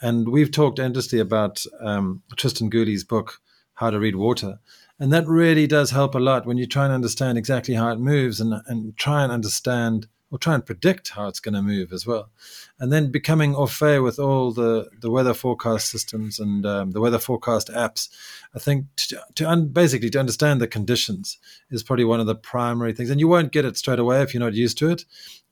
And 0.00 0.28
we've 0.28 0.50
talked 0.50 0.78
endlessly 0.78 1.18
about 1.18 1.64
um, 1.80 2.22
Tristan 2.36 2.70
Gooley's 2.70 3.04
book, 3.04 3.40
How 3.74 3.90
to 3.90 3.98
Read 3.98 4.16
Water. 4.16 4.60
And 5.00 5.12
that 5.12 5.26
really 5.28 5.66
does 5.66 5.90
help 5.90 6.14
a 6.14 6.20
lot 6.20 6.46
when 6.46 6.56
you 6.56 6.66
try 6.66 6.84
and 6.84 6.92
understand 6.92 7.38
exactly 7.38 7.74
how 7.74 7.90
it 7.90 8.00
moves 8.00 8.40
and, 8.40 8.54
and 8.66 8.96
try 8.96 9.22
and 9.22 9.32
understand 9.32 10.08
or 10.30 10.38
try 10.38 10.54
and 10.54 10.66
predict 10.66 11.10
how 11.10 11.26
it's 11.26 11.40
going 11.40 11.54
to 11.54 11.62
move 11.62 11.92
as 11.92 12.06
well. 12.06 12.30
And 12.78 12.92
then 12.92 13.10
becoming 13.10 13.54
au 13.54 13.66
fait 13.66 14.00
with 14.00 14.18
all 14.18 14.52
the, 14.52 14.88
the 15.00 15.10
weather 15.10 15.34
forecast 15.34 15.88
systems 15.88 16.38
and 16.38 16.66
um, 16.66 16.90
the 16.90 17.00
weather 17.00 17.18
forecast 17.18 17.68
apps, 17.68 18.08
I 18.54 18.58
think 18.58 18.86
to, 18.96 19.20
to 19.36 19.48
un- 19.48 19.68
basically 19.68 20.10
to 20.10 20.20
understand 20.20 20.60
the 20.60 20.66
conditions 20.66 21.38
is 21.70 21.82
probably 21.82 22.04
one 22.04 22.20
of 22.20 22.26
the 22.26 22.34
primary 22.34 22.92
things. 22.92 23.10
And 23.10 23.20
you 23.20 23.28
won't 23.28 23.52
get 23.52 23.64
it 23.64 23.76
straight 23.76 23.98
away 23.98 24.22
if 24.22 24.34
you're 24.34 24.42
not 24.42 24.54
used 24.54 24.78
to 24.78 24.90
it. 24.90 25.04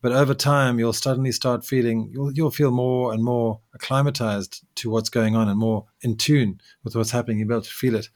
But 0.03 0.13
over 0.13 0.35
time, 0.35 0.79
you'll 0.79 0.93
suddenly 0.93 1.33
start 1.33 1.65
feeling, 1.65 2.11
you'll, 2.13 2.33
you'll 2.33 2.51
feel 2.51 2.71
more 2.71 3.13
and 3.13 3.25
more 3.25 3.61
acclimatized 3.75 4.63
to 4.77 4.91
what's 4.91 5.09
going 5.09 5.35
on 5.35 5.49
and 5.49 5.59
more 5.59 5.87
in 6.03 6.17
tune 6.17 6.61
with 6.85 6.95
what's 6.95 7.11
happening. 7.11 7.39
You'll 7.39 7.49
be 7.49 7.55
able 7.55 7.63
to 7.63 7.71
feel 7.71 7.95
it 7.95 8.11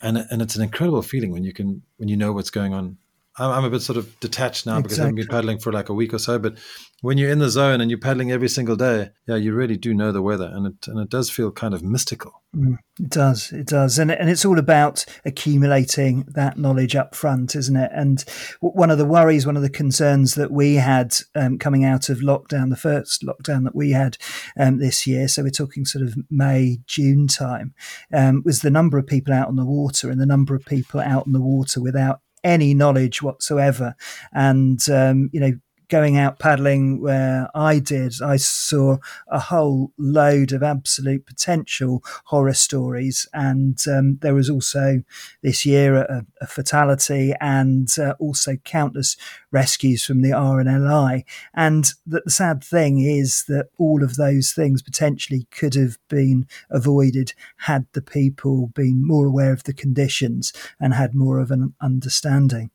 and 0.00 0.18
and 0.30 0.42
it's 0.42 0.56
an 0.56 0.62
incredible 0.62 1.02
feeling 1.02 1.32
when 1.32 1.44
you 1.44 1.52
can 1.52 1.82
when 1.96 2.08
you 2.08 2.16
know 2.16 2.32
what's 2.32 2.50
going 2.50 2.74
on. 2.74 2.98
I'm, 3.38 3.50
I'm 3.50 3.64
a 3.64 3.70
bit 3.70 3.82
sort 3.82 3.96
of 3.98 4.18
detached 4.20 4.66
now 4.66 4.78
exactly. 4.78 4.82
because 4.82 4.98
I 4.98 5.02
haven't 5.02 5.16
been 5.16 5.26
paddling 5.28 5.58
for 5.58 5.72
like 5.72 5.88
a 5.88 5.94
week 5.94 6.14
or 6.14 6.18
so. 6.18 6.38
But 6.38 6.58
when 7.02 7.18
you're 7.18 7.30
in 7.30 7.38
the 7.38 7.50
zone 7.50 7.80
and 7.80 7.90
you're 7.90 8.00
paddling 8.00 8.32
every 8.32 8.48
single 8.48 8.76
day, 8.76 9.10
yeah, 9.28 9.36
you 9.36 9.52
really 9.52 9.76
do 9.76 9.92
know 9.92 10.12
the 10.12 10.22
weather, 10.22 10.50
and 10.52 10.66
it 10.66 10.88
and 10.88 10.98
it 10.98 11.10
does 11.10 11.30
feel 11.30 11.50
kind 11.50 11.74
of 11.74 11.82
mystical. 11.82 12.42
Mm, 12.56 12.78
it 12.98 13.10
does, 13.10 13.52
it 13.52 13.66
does, 13.66 13.98
and 13.98 14.10
and 14.10 14.30
it's 14.30 14.44
all 14.44 14.58
about 14.58 15.04
accumulating 15.24 16.24
that 16.28 16.58
knowledge 16.58 16.96
up 16.96 17.14
front, 17.14 17.54
isn't 17.54 17.76
it? 17.76 17.90
And 17.94 18.24
one 18.60 18.90
of 18.90 18.98
the 18.98 19.04
worries, 19.04 19.44
one 19.44 19.56
of 19.56 19.62
the 19.62 19.70
concerns 19.70 20.34
that 20.36 20.50
we 20.50 20.76
had 20.76 21.14
um, 21.34 21.58
coming 21.58 21.84
out 21.84 22.08
of 22.08 22.18
lockdown, 22.18 22.70
the 22.70 22.76
first 22.76 23.22
lockdown 23.22 23.64
that 23.64 23.76
we 23.76 23.90
had 23.90 24.16
um, 24.58 24.78
this 24.78 25.06
year, 25.06 25.28
so 25.28 25.42
we're 25.42 25.50
talking 25.50 25.84
sort 25.84 26.04
of 26.04 26.16
May, 26.30 26.78
June 26.86 27.28
time, 27.28 27.74
um, 28.12 28.42
was 28.44 28.60
the 28.60 28.70
number 28.70 28.96
of 28.96 29.06
people 29.06 29.34
out 29.34 29.48
on 29.48 29.56
the 29.56 29.66
water 29.66 30.10
and 30.10 30.20
the 30.20 30.26
number 30.26 30.54
of 30.54 30.64
people 30.64 31.00
out 31.00 31.26
on 31.26 31.32
the 31.32 31.42
water 31.42 31.82
without 31.82 32.20
any 32.44 32.74
knowledge 32.74 33.22
whatsoever. 33.22 33.94
And, 34.32 34.80
um, 34.88 35.30
you 35.32 35.40
know, 35.40 35.52
going 35.88 36.16
out 36.16 36.38
paddling 36.38 37.00
where 37.00 37.48
I 37.54 37.78
did, 37.78 38.14
I 38.22 38.36
saw 38.36 38.98
a 39.28 39.38
whole 39.38 39.92
load 39.96 40.52
of 40.52 40.62
absolute 40.62 41.26
potential 41.26 42.02
horror 42.24 42.54
stories. 42.54 43.26
And 43.32 43.78
um, 43.88 44.18
there 44.22 44.34
was 44.34 44.50
also 44.50 45.02
this 45.42 45.64
year 45.64 45.96
a, 45.96 46.26
a 46.40 46.46
fatality 46.46 47.34
and 47.40 47.88
uh, 47.98 48.14
also 48.18 48.56
countless 48.56 49.16
rescues 49.52 50.04
from 50.04 50.22
the 50.22 50.30
RNLI. 50.30 51.24
And 51.54 51.84
the, 52.06 52.22
the 52.24 52.30
sad 52.30 52.64
thing 52.64 53.00
is 53.00 53.44
that 53.48 53.68
all 53.78 54.02
of 54.02 54.16
those 54.16 54.52
things 54.52 54.82
potentially 54.82 55.46
could 55.50 55.74
have 55.74 55.98
been 56.08 56.46
avoided 56.70 57.32
had 57.58 57.86
the 57.92 58.02
people 58.02 58.68
been 58.68 59.06
more 59.06 59.26
aware 59.26 59.52
of 59.52 59.64
the 59.64 59.74
conditions 59.74 60.52
and 60.80 60.94
had 60.94 61.14
more 61.14 61.38
of 61.38 61.50
an 61.50 61.74
understanding 61.80 62.70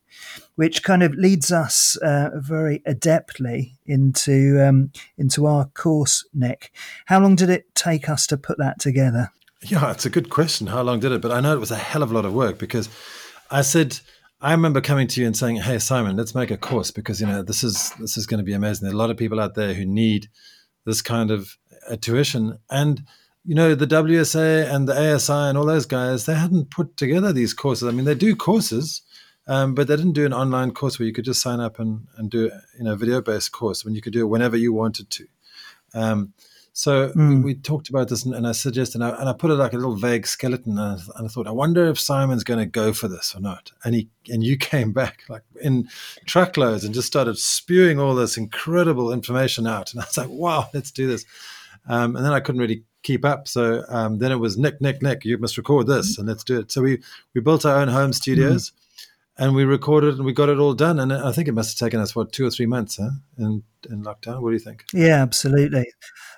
which 0.61 0.83
kind 0.83 1.01
of 1.01 1.15
leads 1.15 1.51
us 1.51 1.97
uh, 2.03 2.29
very 2.35 2.83
adeptly 2.87 3.71
into 3.87 4.63
um, 4.63 4.91
into 5.17 5.47
our 5.47 5.65
course, 5.69 6.23
Nick. 6.35 6.71
How 7.07 7.19
long 7.19 7.35
did 7.35 7.49
it 7.49 7.73
take 7.73 8.07
us 8.07 8.27
to 8.27 8.37
put 8.37 8.59
that 8.59 8.79
together? 8.79 9.31
Yeah, 9.63 9.89
it's 9.89 10.05
a 10.05 10.09
good 10.11 10.29
question. 10.29 10.67
How 10.67 10.83
long 10.83 10.99
did 10.99 11.13
it? 11.13 11.19
But 11.19 11.31
I 11.31 11.39
know 11.39 11.55
it 11.55 11.59
was 11.59 11.71
a 11.71 11.77
hell 11.77 12.03
of 12.03 12.11
a 12.11 12.13
lot 12.13 12.25
of 12.25 12.35
work 12.35 12.59
because 12.59 12.89
I 13.49 13.63
said 13.63 14.01
I 14.39 14.51
remember 14.51 14.81
coming 14.81 15.07
to 15.07 15.19
you 15.19 15.25
and 15.25 15.35
saying, 15.35 15.55
"Hey, 15.55 15.79
Simon, 15.79 16.15
let's 16.15 16.35
make 16.35 16.51
a 16.51 16.57
course 16.57 16.91
because 16.91 17.19
you 17.19 17.25
know 17.25 17.41
this 17.41 17.63
is 17.63 17.89
this 17.99 18.15
is 18.15 18.27
going 18.27 18.37
to 18.37 18.43
be 18.43 18.53
amazing. 18.53 18.85
There 18.85 18.93
are 18.93 18.99
a 18.99 18.99
lot 18.99 19.09
of 19.09 19.17
people 19.17 19.39
out 19.39 19.55
there 19.55 19.73
who 19.73 19.87
need 19.87 20.27
this 20.85 21.01
kind 21.01 21.31
of 21.31 21.57
uh, 21.89 21.95
tuition 21.95 22.59
and." 22.69 23.01
you 23.43 23.55
know, 23.55 23.73
the 23.73 23.87
WSA 23.87 24.71
and 24.71 24.87
the 24.87 25.15
ASI 25.15 25.33
and 25.33 25.57
all 25.57 25.65
those 25.65 25.87
guys, 25.87 26.27
they 26.27 26.35
hadn't 26.35 26.69
put 26.69 26.95
together 26.95 27.33
these 27.33 27.55
courses. 27.55 27.87
I 27.87 27.91
mean, 27.91 28.05
they 28.05 28.13
do 28.13 28.35
courses, 28.35 29.01
um, 29.51 29.75
but 29.75 29.89
they 29.89 29.97
didn't 29.97 30.13
do 30.13 30.25
an 30.25 30.31
online 30.31 30.71
course 30.71 30.97
where 30.97 31.05
you 31.05 31.11
could 31.11 31.25
just 31.25 31.41
sign 31.41 31.59
up 31.59 31.77
and, 31.77 32.07
and 32.15 32.29
do 32.29 32.49
you 32.77 32.85
know, 32.85 32.93
a 32.93 32.95
video 32.95 33.21
based 33.21 33.51
course 33.51 33.83
when 33.83 33.93
you 33.93 34.01
could 34.01 34.13
do 34.13 34.21
it 34.21 34.29
whenever 34.29 34.55
you 34.55 34.71
wanted 34.71 35.09
to. 35.09 35.27
Um, 35.93 36.33
so 36.71 37.09
mm. 37.09 37.15
we, 37.15 37.35
hmm. 37.35 37.41
we, 37.41 37.55
talked 37.55 37.89
about 37.89 38.07
this, 38.07 38.23
and, 38.23 38.33
and 38.33 38.47
I 38.47 38.53
suggested, 38.53 39.01
and 39.01 39.11
I, 39.11 39.19
and 39.19 39.27
I, 39.27 39.33
put 39.33 39.51
it 39.51 39.55
like 39.55 39.73
a 39.73 39.75
little 39.75 39.97
vague 39.97 40.25
skeleton, 40.25 40.79
and 40.79 40.79
I, 40.79 41.03
and 41.17 41.25
I, 41.25 41.27
thought, 41.27 41.47
I 41.47 41.51
wonder 41.51 41.85
if 41.87 41.99
Simon's 41.99 42.45
going 42.45 42.61
to 42.61 42.65
go 42.65 42.93
for 42.93 43.09
this 43.09 43.35
or 43.35 43.41
not. 43.41 43.73
And 43.83 43.93
he 43.93 44.07
and 44.29 44.41
you 44.41 44.55
came 44.71 44.93
back 44.93 45.23
like 45.27 45.43
in 45.61 45.89
truckloads 46.25 46.85
and 46.85 46.93
just 46.93 47.07
started 47.07 47.37
spewing 47.37 47.99
all 47.99 48.15
this 48.15 48.37
incredible 48.37 49.11
information 49.11 49.67
out, 49.67 49.91
and 49.91 50.01
I 50.01 50.05
was 50.05 50.17
like, 50.17 50.29
wow, 50.29 50.69
let's 50.73 50.91
do 50.91 51.07
this. 51.07 51.25
Um, 51.89 52.15
and 52.15 52.23
then 52.23 52.31
I 52.31 52.39
couldn't 52.39 52.61
really 52.61 52.83
keep 53.03 53.25
up, 53.25 53.49
so 53.49 53.83
um, 53.89 54.19
then 54.19 54.31
it 54.31 54.39
was 54.39 54.57
Nick, 54.57 54.79
Nick, 54.79 55.01
Nick, 55.01 55.25
you 55.25 55.37
must 55.37 55.57
record 55.57 55.87
this, 55.87 56.17
and 56.17 56.29
let's 56.29 56.45
do 56.45 56.57
it. 56.57 56.71
So 56.71 56.81
we 56.81 57.01
we 57.33 57.41
built 57.41 57.65
our 57.65 57.81
own 57.81 57.89
home 57.89 58.13
studios. 58.13 58.69
Mm 58.69 58.77
and 59.37 59.55
we 59.55 59.63
recorded 59.63 60.15
and 60.15 60.25
we 60.25 60.33
got 60.33 60.49
it 60.49 60.59
all 60.59 60.73
done. 60.73 60.99
And 60.99 61.11
I 61.13 61.31
think 61.31 61.47
it 61.47 61.53
must 61.53 61.77
have 61.79 61.85
taken 61.85 61.99
us 61.99 62.15
what 62.15 62.31
two 62.31 62.45
or 62.45 62.51
three 62.51 62.65
months, 62.65 62.97
huh? 62.97 63.09
In 63.37 63.63
in 63.89 64.03
lockdown. 64.03 64.41
What 64.41 64.49
do 64.49 64.53
you 64.53 64.59
think? 64.59 64.83
Yeah, 64.93 65.21
absolutely. 65.21 65.85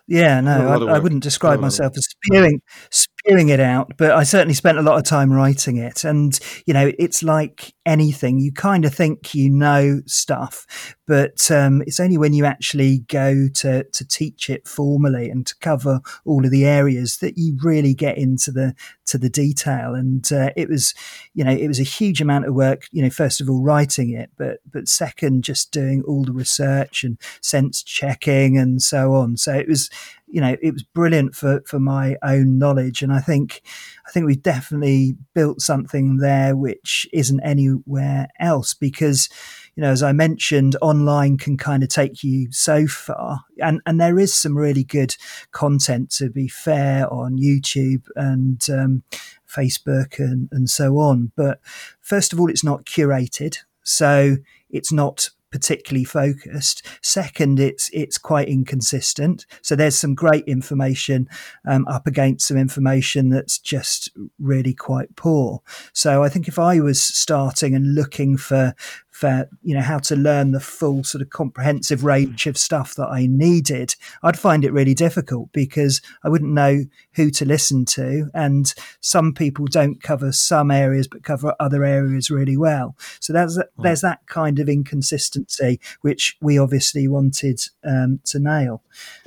Yeah, 0.08 0.42
no, 0.42 0.68
I, 0.68 0.96
I, 0.96 1.00
wouldn't 1.00 1.24
describe 1.24 1.62
myself 1.62 1.94
as 1.96 2.06
spewing 2.06 2.62
spewing 2.92 3.50
it 3.50 3.62
out, 3.62 3.94
but 3.98 4.12
I 4.12 4.24
certainly 4.24 4.54
spent 4.54 4.78
a 4.78 4.82
lot 4.82 4.98
of 4.98 5.06
time 5.06 5.32
writing 5.32 5.78
it. 5.78 6.04
And 6.04 6.38
you 6.66 6.74
know, 6.74 6.92
it's 7.00 7.24
like 7.24 7.74
anything; 7.86 8.38
you 8.38 8.52
kind 8.52 8.84
of 8.84 8.94
think 8.94 9.34
you 9.34 9.50
know 9.50 10.02
stuff, 10.06 10.96
but 11.08 11.50
um, 11.50 11.82
it's 11.84 12.02
only 12.02 12.18
when 12.18 12.34
you 12.34 12.44
actually 12.44 13.00
go 13.08 13.48
to 13.56 13.86
to 13.86 14.08
teach 14.08 14.50
it 14.50 14.68
formally 14.68 15.30
and 15.30 15.48
to 15.48 15.56
cover 15.62 16.02
all 16.26 16.44
of 16.44 16.52
the 16.52 16.66
areas 16.66 17.18
that 17.18 17.38
you 17.38 17.58
really 17.64 17.94
get 17.94 18.18
into 18.18 18.52
the 18.52 18.76
to 19.06 19.18
the 19.18 19.30
detail. 19.30 19.96
And 19.96 20.30
uh, 20.34 20.50
it 20.58 20.68
was, 20.68 20.94
you 21.34 21.44
know, 21.44 21.52
it 21.52 21.68
was 21.68 21.80
a 21.80 21.84
huge 21.84 22.20
amount 22.20 22.46
of 22.46 22.54
work. 22.54 22.88
You 22.92 23.04
know, 23.04 23.10
first 23.10 23.40
of 23.40 23.50
all, 23.50 23.64
writing 23.64 24.10
it, 24.10 24.32
but 24.38 24.60
but 24.70 24.90
second, 24.90 25.44
just 25.44 25.72
doing 25.72 26.04
all 26.06 26.24
the 26.24 26.34
research 26.34 27.06
and 27.06 27.18
sense 27.42 27.84
checking 27.84 28.58
and 28.58 28.82
so 28.82 29.14
on. 29.14 29.38
So 29.38 29.54
it 29.54 29.68
was, 29.68 29.90
you 30.28 30.42
know, 30.42 30.56
it 30.62 30.72
was 30.72 30.84
brilliant 30.84 31.36
for, 31.36 31.62
for 31.68 31.80
my 31.80 32.16
own 32.24 32.58
knowledge. 32.58 33.02
And 33.04 33.14
I 33.14 33.20
think, 33.20 33.62
I 34.08 34.12
think 34.12 34.26
we've 34.26 34.42
definitely 34.42 35.16
built 35.36 35.62
something 35.62 36.18
there 36.18 36.56
which 36.56 37.08
isn't 37.14 37.40
anywhere 37.42 38.28
else 38.40 38.74
because, 38.74 39.30
you 39.76 39.82
know, 39.82 39.92
as 39.92 40.02
I 40.02 40.12
mentioned, 40.12 40.76
online 40.82 41.38
can 41.38 41.56
kind 41.58 41.84
of 41.84 41.90
take 41.90 42.24
you 42.24 42.52
so 42.52 42.88
far. 42.88 43.42
And, 43.60 43.82
and 43.86 44.02
there 44.02 44.18
is 44.18 44.34
some 44.34 44.58
really 44.58 44.84
good 44.84 45.16
content 45.52 46.10
to 46.12 46.30
be 46.30 46.48
fair 46.48 47.12
on 47.14 47.38
YouTube 47.38 48.08
and 48.16 48.68
um, 48.70 49.04
Facebook 49.48 50.18
and, 50.18 50.50
and 50.52 50.70
so 50.70 50.98
on. 50.98 51.32
But 51.36 51.60
first 52.02 52.34
of 52.34 52.40
all, 52.40 52.50
it's 52.50 52.64
not 52.64 52.86
curated. 52.86 53.58
So 53.84 54.38
it's 54.70 54.92
not 54.92 55.30
particularly 55.54 56.04
focused. 56.04 56.84
Second, 57.04 57.60
it's 57.60 57.88
it's 57.94 58.18
quite 58.18 58.50
inconsistent. 58.50 59.46
So 59.62 59.76
there's 59.76 59.98
some 59.98 60.16
great 60.16 60.46
information 60.46 61.30
um, 61.68 61.88
up 61.88 62.08
against 62.08 62.48
some 62.48 62.58
information 62.58 63.30
that's 63.30 63.60
just 63.60 64.10
really 64.40 64.74
quite 64.74 65.16
poor. 65.16 65.62
So 65.94 66.24
I 66.24 66.30
think 66.30 66.48
if 66.48 66.58
I 66.58 66.80
was 66.80 67.02
starting 67.02 67.76
and 67.76 67.94
looking 67.94 68.36
for 68.36 68.74
for 69.14 69.48
you 69.62 69.76
know 69.76 69.82
how 69.82 70.00
to 70.00 70.16
learn 70.16 70.52
the 70.52 70.60
full 70.60 71.04
sort 71.04 71.22
of 71.22 71.30
comprehensive 71.30 72.04
range 72.04 72.48
of 72.48 72.58
stuff 72.58 72.96
that 72.96 73.10
I 73.10 73.28
needed, 73.28 73.96
I'd 74.24 74.40
find 74.40 74.66
it 74.66 74.74
really 74.74 74.96
difficult 74.96 75.52
because 75.54 76.02
I 76.24 76.30
wouldn't 76.30 76.52
know 76.52 76.86
who 77.14 77.30
to 77.30 77.46
listen 77.46 77.86
to, 77.86 78.32
and 78.34 78.74
some 79.02 79.32
people 79.32 79.66
don't 79.66 80.02
cover 80.02 80.32
some 80.32 80.72
areas 80.72 81.08
but 81.08 81.24
cover 81.24 81.56
other 81.60 81.84
areas 81.86 82.32
really 82.32 82.58
well. 82.58 82.98
So 83.20 83.34
there's 83.34 83.56
hmm. 83.56 83.84
there's 83.84 84.02
that 84.02 84.26
kind 84.26 84.58
of 84.58 84.68
inconsistency 84.68 85.80
which 86.02 86.36
we 86.42 86.58
obviously 86.58 87.08
wanted 87.08 87.62
um, 87.84 88.20
to 88.26 88.40
nail. 88.40 88.82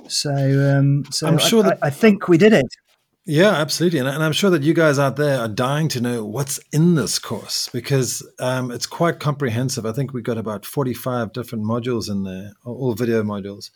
So 0.08 0.34
um, 0.76 1.04
so 1.12 1.28
I'm 1.28 1.38
sure 1.38 1.64
I, 1.64 1.68
that 1.68 1.78
I, 1.80 1.86
I 1.86 1.90
think 1.90 2.26
we 2.26 2.38
did 2.38 2.52
it. 2.52 2.74
Yeah, 3.28 3.50
absolutely. 3.50 3.98
And, 3.98 4.08
and, 4.08 4.22
I'm 4.22 4.32
sure 4.32 4.50
that 4.50 4.62
you 4.62 4.72
guys 4.72 5.00
out 5.00 5.16
there 5.16 5.40
are 5.40 5.48
dying 5.48 5.88
to 5.88 6.00
know 6.00 6.24
what's 6.24 6.60
in 6.72 6.94
this 6.94 7.18
course 7.18 7.68
because 7.72 8.24
um, 8.38 8.70
it's 8.70 8.86
quite 8.86 9.18
comprehensive. 9.18 9.84
I 9.84 9.90
think 9.90 10.12
we've 10.12 10.22
got 10.22 10.38
about 10.38 10.64
45 10.64 11.32
different 11.32 11.64
modules 11.64 12.08
in 12.08 12.22
there, 12.22 12.52
all 12.64 12.94
video 12.94 13.24
modules. 13.24 13.70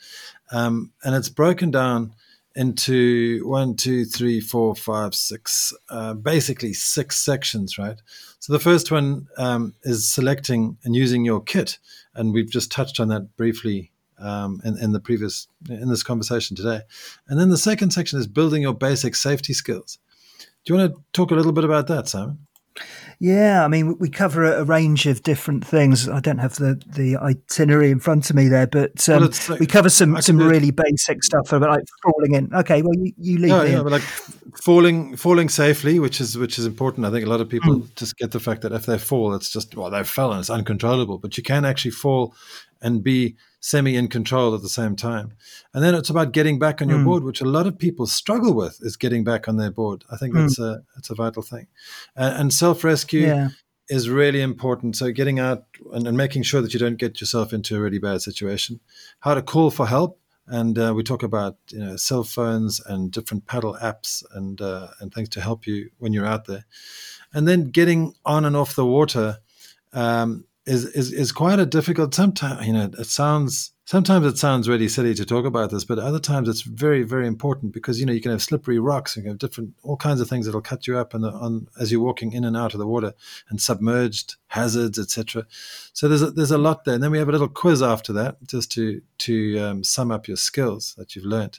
Um, 0.52 0.92
and 1.02 1.16
it's 1.16 1.28
broken 1.28 1.72
down 1.72 2.14
into 2.54 3.44
one, 3.44 3.74
two, 3.74 4.04
three, 4.04 4.40
four, 4.40 4.76
five, 4.76 5.16
six, 5.16 5.72
uh, 5.88 6.14
basically 6.14 6.72
six 6.72 7.16
sections, 7.16 7.76
right? 7.76 8.00
So 8.38 8.52
the 8.52 8.60
first 8.60 8.92
one 8.92 9.26
um, 9.36 9.74
is 9.82 10.08
selecting 10.08 10.78
and 10.84 10.94
using 10.94 11.24
your 11.24 11.42
kit. 11.42 11.78
And 12.14 12.32
we've 12.32 12.50
just 12.50 12.70
touched 12.70 13.00
on 13.00 13.08
that 13.08 13.36
briefly 13.36 13.89
um, 14.20 14.60
in, 14.64 14.78
in 14.78 14.92
the 14.92 15.00
previous 15.00 15.48
in 15.68 15.88
this 15.88 16.02
conversation 16.02 16.56
today. 16.56 16.82
And 17.28 17.38
then 17.38 17.50
the 17.50 17.58
second 17.58 17.90
section 17.90 18.18
is 18.18 18.26
building 18.26 18.62
your 18.62 18.74
basic 18.74 19.14
safety 19.14 19.52
skills. 19.52 19.98
Do 20.64 20.74
you 20.74 20.78
want 20.78 20.94
to 20.94 21.02
talk 21.12 21.30
a 21.30 21.34
little 21.34 21.52
bit 21.52 21.64
about 21.64 21.86
that, 21.86 22.08
Simon? 22.08 22.46
Yeah, 23.22 23.64
I 23.64 23.68
mean, 23.68 23.98
we 23.98 24.08
cover 24.08 24.44
a, 24.44 24.64
range 24.64 25.06
of 25.06 25.22
different 25.22 25.66
things. 25.66 26.08
I 26.08 26.20
don't 26.20 26.38
have 26.38 26.54
the, 26.54 26.80
the 26.86 27.18
itinerary 27.18 27.90
in 27.90 28.00
front 28.00 28.30
of 28.30 28.36
me 28.36 28.48
there, 28.48 28.66
but 28.66 29.06
um, 29.10 29.20
well, 29.20 29.30
like, 29.50 29.60
we 29.60 29.66
cover 29.66 29.90
some, 29.90 30.22
some 30.22 30.38
really 30.38 30.70
basic 30.70 31.22
stuff 31.22 31.52
about 31.52 31.68
like 31.68 31.84
falling 32.02 32.34
in. 32.34 32.54
Okay, 32.54 32.80
well, 32.80 32.94
you, 32.94 33.12
you 33.18 33.38
lead. 33.38 33.48
Yeah, 33.48 33.64
yeah, 33.64 33.82
but 33.82 33.92
like 33.92 34.02
falling 34.62 35.16
falling 35.16 35.50
safely, 35.50 35.98
which 35.98 36.18
is 36.18 36.38
which 36.38 36.58
is 36.58 36.64
important. 36.64 37.04
I 37.04 37.10
think 37.10 37.26
a 37.26 37.28
lot 37.28 37.42
of 37.42 37.50
people 37.50 37.80
mm. 37.80 37.94
just 37.94 38.16
get 38.16 38.30
the 38.30 38.40
fact 38.40 38.62
that 38.62 38.72
if 38.72 38.86
they 38.86 38.96
fall, 38.96 39.34
it's 39.34 39.52
just 39.52 39.76
well, 39.76 39.90
they 39.90 40.02
fell 40.02 40.30
and 40.32 40.40
it's 40.40 40.48
uncontrollable. 40.48 41.18
But 41.18 41.36
you 41.36 41.42
can 41.42 41.66
actually 41.66 41.90
fall 41.90 42.34
and 42.80 43.02
be 43.02 43.36
semi 43.60 43.94
in 43.94 44.08
control 44.08 44.54
at 44.54 44.62
the 44.62 44.68
same 44.68 44.96
time. 44.96 45.34
And 45.72 45.84
then 45.84 45.94
it's 45.94 46.10
about 46.10 46.32
getting 46.32 46.58
back 46.58 46.80
on 46.82 46.88
your 46.88 46.98
mm. 46.98 47.04
board, 47.04 47.22
which 47.22 47.42
a 47.42 47.46
lot 47.46 47.66
of 47.66 47.78
people 47.78 48.06
struggle 48.06 48.54
with 48.54 48.78
is 48.80 48.96
getting 48.96 49.22
back 49.22 49.46
on 49.46 49.58
their 49.58 49.70
board. 49.70 50.04
I 50.10 50.16
think 50.16 50.34
that's 50.34 50.58
mm. 50.58 50.64
a 50.64 50.82
that's 50.96 51.10
a 51.10 51.14
vital 51.14 51.42
thing. 51.42 51.68
Uh, 52.16 52.34
and 52.36 52.52
self 52.52 52.82
rescue 52.82 53.26
yeah. 53.26 53.48
is 53.88 54.08
really 54.08 54.40
important. 54.40 54.96
So 54.96 55.12
getting 55.12 55.38
out 55.38 55.64
and, 55.92 56.08
and, 56.08 56.16
making 56.16 56.42
sure 56.42 56.62
that 56.62 56.72
you 56.72 56.80
don't 56.80 56.98
get 56.98 57.20
yourself 57.20 57.52
into 57.52 57.76
a 57.76 57.80
really 57.80 57.98
bad 57.98 58.22
situation. 58.22 58.80
How 59.20 59.34
to 59.34 59.42
call 59.42 59.70
for 59.70 59.86
help. 59.86 60.18
And 60.46 60.76
uh, 60.78 60.92
we 60.96 61.04
talk 61.04 61.22
about 61.22 61.58
you 61.68 61.78
know 61.78 61.96
cell 61.96 62.24
phones 62.24 62.80
and 62.80 63.12
different 63.12 63.46
paddle 63.46 63.76
apps 63.80 64.24
and 64.32 64.60
uh, 64.60 64.88
and 65.00 65.12
things 65.12 65.28
to 65.30 65.40
help 65.40 65.66
you 65.66 65.90
when 65.98 66.12
you're 66.12 66.26
out 66.26 66.46
there. 66.46 66.64
And 67.32 67.46
then 67.46 67.70
getting 67.70 68.14
on 68.24 68.44
and 68.44 68.56
off 68.56 68.74
the 68.74 68.86
water 68.86 69.38
um, 69.92 70.44
is, 70.70 70.84
is 70.86 71.12
is 71.12 71.32
quite 71.32 71.58
a 71.58 71.66
difficult. 71.66 72.14
Sometimes 72.14 72.66
you 72.66 72.72
know 72.72 72.90
it 72.96 73.06
sounds 73.06 73.72
sometimes 73.84 74.24
it 74.24 74.38
sounds 74.38 74.68
really 74.68 74.88
silly 74.88 75.14
to 75.14 75.26
talk 75.26 75.44
about 75.44 75.70
this, 75.70 75.84
but 75.84 75.98
other 75.98 76.20
times 76.20 76.48
it's 76.48 76.62
very 76.62 77.02
very 77.02 77.26
important 77.26 77.72
because 77.72 77.98
you 77.98 78.06
know 78.06 78.12
you 78.12 78.20
can 78.20 78.30
have 78.30 78.42
slippery 78.42 78.78
rocks, 78.78 79.16
you 79.16 79.22
can 79.22 79.32
have 79.32 79.38
different 79.38 79.74
all 79.82 79.96
kinds 79.96 80.20
of 80.20 80.28
things 80.28 80.46
that'll 80.46 80.60
cut 80.60 80.86
you 80.86 80.96
up 80.96 81.12
and 81.12 81.24
on 81.24 81.66
as 81.80 81.90
you're 81.90 82.00
walking 82.00 82.32
in 82.32 82.44
and 82.44 82.56
out 82.56 82.72
of 82.72 82.78
the 82.78 82.86
water, 82.86 83.12
and 83.48 83.60
submerged 83.60 84.36
hazards, 84.46 84.98
etc. 84.98 85.44
So 85.92 86.08
there's 86.08 86.22
a, 86.22 86.30
there's 86.30 86.52
a 86.52 86.58
lot 86.58 86.84
there, 86.84 86.94
and 86.94 87.02
then 87.02 87.10
we 87.10 87.18
have 87.18 87.28
a 87.28 87.32
little 87.32 87.48
quiz 87.48 87.82
after 87.82 88.12
that 88.12 88.36
just 88.46 88.70
to 88.72 89.02
to 89.18 89.58
um, 89.58 89.84
sum 89.84 90.12
up 90.12 90.28
your 90.28 90.36
skills 90.36 90.94
that 90.96 91.16
you've 91.16 91.24
learned. 91.24 91.58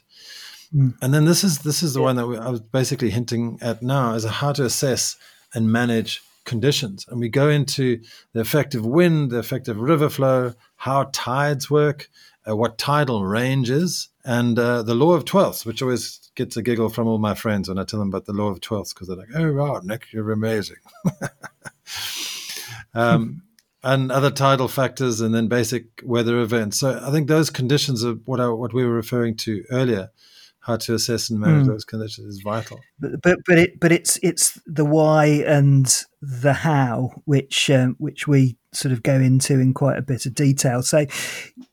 Mm. 0.74 0.94
And 1.02 1.12
then 1.12 1.26
this 1.26 1.44
is 1.44 1.58
this 1.58 1.82
is 1.82 1.92
the 1.92 2.00
one 2.00 2.16
that 2.16 2.26
we, 2.26 2.38
I 2.38 2.48
was 2.48 2.60
basically 2.60 3.10
hinting 3.10 3.58
at 3.60 3.82
now 3.82 4.14
is 4.14 4.24
how 4.24 4.52
to 4.52 4.64
assess 4.64 5.16
and 5.54 5.70
manage 5.70 6.22
conditions. 6.44 7.06
And 7.08 7.20
we 7.20 7.28
go 7.28 7.48
into 7.48 8.00
the 8.32 8.40
effect 8.40 8.74
of 8.74 8.84
wind, 8.84 9.30
the 9.30 9.38
effect 9.38 9.68
of 9.68 9.78
river 9.78 10.08
flow, 10.08 10.54
how 10.76 11.10
tides 11.12 11.70
work, 11.70 12.08
uh, 12.48 12.56
what 12.56 12.78
tidal 12.78 13.24
range 13.24 13.70
is, 13.70 14.08
and 14.24 14.58
uh, 14.58 14.82
the 14.82 14.94
law 14.94 15.12
of 15.12 15.24
twelfths, 15.24 15.64
which 15.64 15.82
always 15.82 16.30
gets 16.34 16.56
a 16.56 16.62
giggle 16.62 16.88
from 16.88 17.06
all 17.06 17.18
my 17.18 17.34
friends 17.34 17.68
when 17.68 17.78
I 17.78 17.84
tell 17.84 18.00
them 18.00 18.08
about 18.08 18.26
the 18.26 18.32
law 18.32 18.48
of 18.48 18.60
twelfths 18.60 18.92
because 18.92 19.08
they're 19.08 19.16
like, 19.16 19.34
"Oh 19.34 19.52
wow, 19.52 19.80
Nick, 19.82 20.12
you're 20.12 20.32
amazing." 20.32 20.76
um, 22.94 23.42
and 23.84 24.12
other 24.12 24.30
tidal 24.30 24.68
factors, 24.68 25.20
and 25.20 25.34
then 25.34 25.48
basic 25.48 25.86
weather 26.04 26.40
events. 26.40 26.80
So 26.80 27.00
I 27.04 27.10
think 27.10 27.28
those 27.28 27.50
conditions 27.50 28.04
are 28.04 28.14
what 28.14 28.40
I, 28.40 28.48
what 28.48 28.72
we 28.72 28.84
were 28.84 28.94
referring 28.94 29.36
to 29.38 29.64
earlier 29.70 30.10
how 30.62 30.76
to 30.76 30.94
assess 30.94 31.28
and 31.28 31.40
manage 31.40 31.64
mm. 31.64 31.68
those 31.68 31.84
conditions 31.84 32.36
is 32.36 32.42
vital. 32.42 32.80
But 32.98 33.20
but 33.20 33.38
but 33.46 33.58
it 33.58 33.80
but 33.80 33.92
it's 33.92 34.18
it's 34.22 34.60
the 34.64 34.84
why 34.84 35.26
and 35.46 35.86
the 36.20 36.52
how 36.52 37.10
which 37.24 37.68
um, 37.68 37.96
which 37.98 38.26
we 38.26 38.56
sort 38.72 38.92
of 38.92 39.02
go 39.02 39.14
into 39.14 39.58
in 39.58 39.74
quite 39.74 39.98
a 39.98 40.02
bit 40.02 40.24
of 40.24 40.34
detail. 40.34 40.82
So 40.82 41.06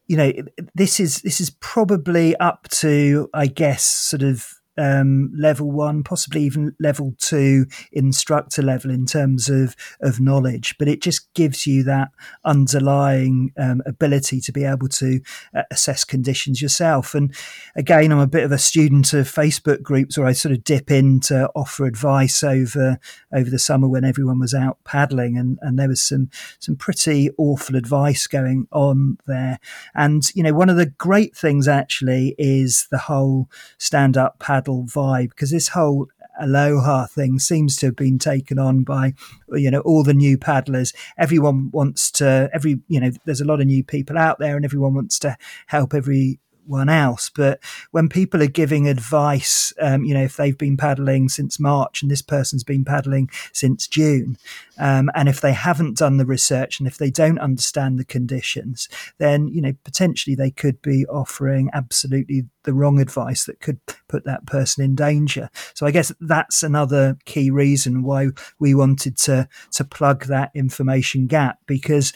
you 0.07 0.17
know 0.17 0.31
this 0.73 0.99
is 0.99 1.21
this 1.21 1.39
is 1.39 1.51
probably 1.59 2.35
up 2.37 2.67
to 2.69 3.29
I 3.33 3.45
guess 3.45 3.85
sort 3.85 4.23
of 4.23 4.47
um, 4.79 5.31
level 5.37 5.69
one, 5.69 6.03
possibly 6.03 6.43
even 6.43 6.73
level 6.79 7.13
two 7.19 7.65
instructor 7.91 8.61
level 8.61 8.89
in 8.89 9.05
terms 9.05 9.49
of, 9.49 9.75
of 10.01 10.21
knowledge. 10.21 10.75
But 10.79 10.87
it 10.87 11.01
just 11.01 11.31
gives 11.33 11.67
you 11.67 11.83
that 11.83 12.09
underlying 12.45 13.51
um, 13.57 13.81
ability 13.85 14.39
to 14.41 14.51
be 14.53 14.63
able 14.63 14.87
to 14.87 15.19
uh, 15.53 15.63
assess 15.69 16.05
conditions 16.05 16.61
yourself. 16.61 17.13
And 17.13 17.35
again, 17.75 18.11
I'm 18.11 18.19
a 18.19 18.27
bit 18.27 18.45
of 18.45 18.53
a 18.53 18.57
student 18.57 19.13
of 19.13 19.27
Facebook 19.27 19.81
groups 19.81 20.17
where 20.17 20.27
I 20.27 20.31
sort 20.31 20.53
of 20.53 20.63
dip 20.63 20.89
in 20.89 21.19
to 21.21 21.49
offer 21.55 21.85
advice 21.85 22.41
over 22.41 22.99
over 23.35 23.49
the 23.49 23.59
summer 23.59 23.87
when 23.87 24.05
everyone 24.05 24.39
was 24.39 24.53
out 24.53 24.77
paddling, 24.85 25.37
and, 25.37 25.59
and 25.61 25.77
there 25.77 25.89
was 25.89 26.01
some 26.01 26.29
some 26.59 26.77
pretty 26.77 27.29
awful 27.37 27.75
advice 27.75 28.27
going 28.27 28.67
on 28.71 29.17
there. 29.27 29.59
And 29.93 30.23
you 30.35 30.43
know, 30.43 30.53
one 30.53 30.69
of 30.69 30.77
the 30.77 30.85
great 30.85 31.35
things 31.35 31.67
actually 31.67 32.35
is 32.37 32.87
the 32.91 32.97
whole 32.97 33.49
stand 33.77 34.15
up 34.15 34.39
paddle 34.39 34.68
vibe 34.77 35.29
because 35.29 35.51
this 35.51 35.69
whole 35.69 36.07
aloha 36.39 37.05
thing 37.05 37.37
seems 37.37 37.75
to 37.75 37.87
have 37.87 37.95
been 37.95 38.17
taken 38.17 38.57
on 38.57 38.83
by 38.83 39.13
you 39.53 39.69
know 39.69 39.81
all 39.81 40.03
the 40.03 40.13
new 40.13 40.37
paddlers. 40.37 40.93
Everyone 41.17 41.69
wants 41.71 42.11
to 42.11 42.49
every 42.53 42.79
you 42.87 42.99
know 42.99 43.11
there's 43.25 43.41
a 43.41 43.45
lot 43.45 43.61
of 43.61 43.67
new 43.67 43.83
people 43.83 44.17
out 44.17 44.39
there 44.39 44.55
and 44.55 44.65
everyone 44.65 44.93
wants 44.93 45.19
to 45.19 45.37
help 45.67 45.93
every 45.93 46.39
one 46.69 46.89
else. 46.89 47.29
But 47.29 47.59
when 47.91 48.07
people 48.07 48.41
are 48.41 48.47
giving 48.47 48.87
advice, 48.87 49.73
um, 49.81 50.05
you 50.05 50.13
know, 50.13 50.23
if 50.23 50.37
they've 50.37 50.57
been 50.57 50.77
paddling 50.77 51.29
since 51.29 51.59
March 51.59 52.01
and 52.01 52.09
this 52.09 52.21
person's 52.21 52.63
been 52.63 52.85
paddling 52.85 53.29
since 53.51 53.87
June, 53.87 54.37
um, 54.77 55.09
and 55.13 55.27
if 55.27 55.41
they 55.41 55.51
haven't 55.51 55.97
done 55.97 56.17
the 56.17 56.25
research 56.25 56.79
and 56.79 56.87
if 56.87 56.97
they 56.97 57.09
don't 57.09 57.39
understand 57.39 57.99
the 57.99 58.05
conditions, 58.05 58.87
then, 59.17 59.47
you 59.49 59.61
know, 59.61 59.73
potentially 59.83 60.35
they 60.35 60.51
could 60.51 60.81
be 60.81 61.05
offering 61.07 61.69
absolutely 61.73 62.45
the 62.63 62.73
wrong 62.73 62.99
advice 62.99 63.45
that 63.45 63.59
could 63.59 63.79
put 64.07 64.25
that 64.25 64.45
person 64.45 64.83
in 64.83 64.95
danger. 64.95 65.49
So 65.73 65.85
I 65.85 65.91
guess 65.91 66.11
that's 66.21 66.63
another 66.63 67.17
key 67.25 67.49
reason 67.49 68.03
why 68.03 68.29
we 68.59 68.73
wanted 68.75 69.17
to 69.17 69.49
to 69.71 69.83
plug 69.83 70.25
that 70.25 70.51
information 70.53 71.27
gap 71.27 71.59
because 71.65 72.13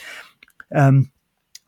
um, 0.74 1.10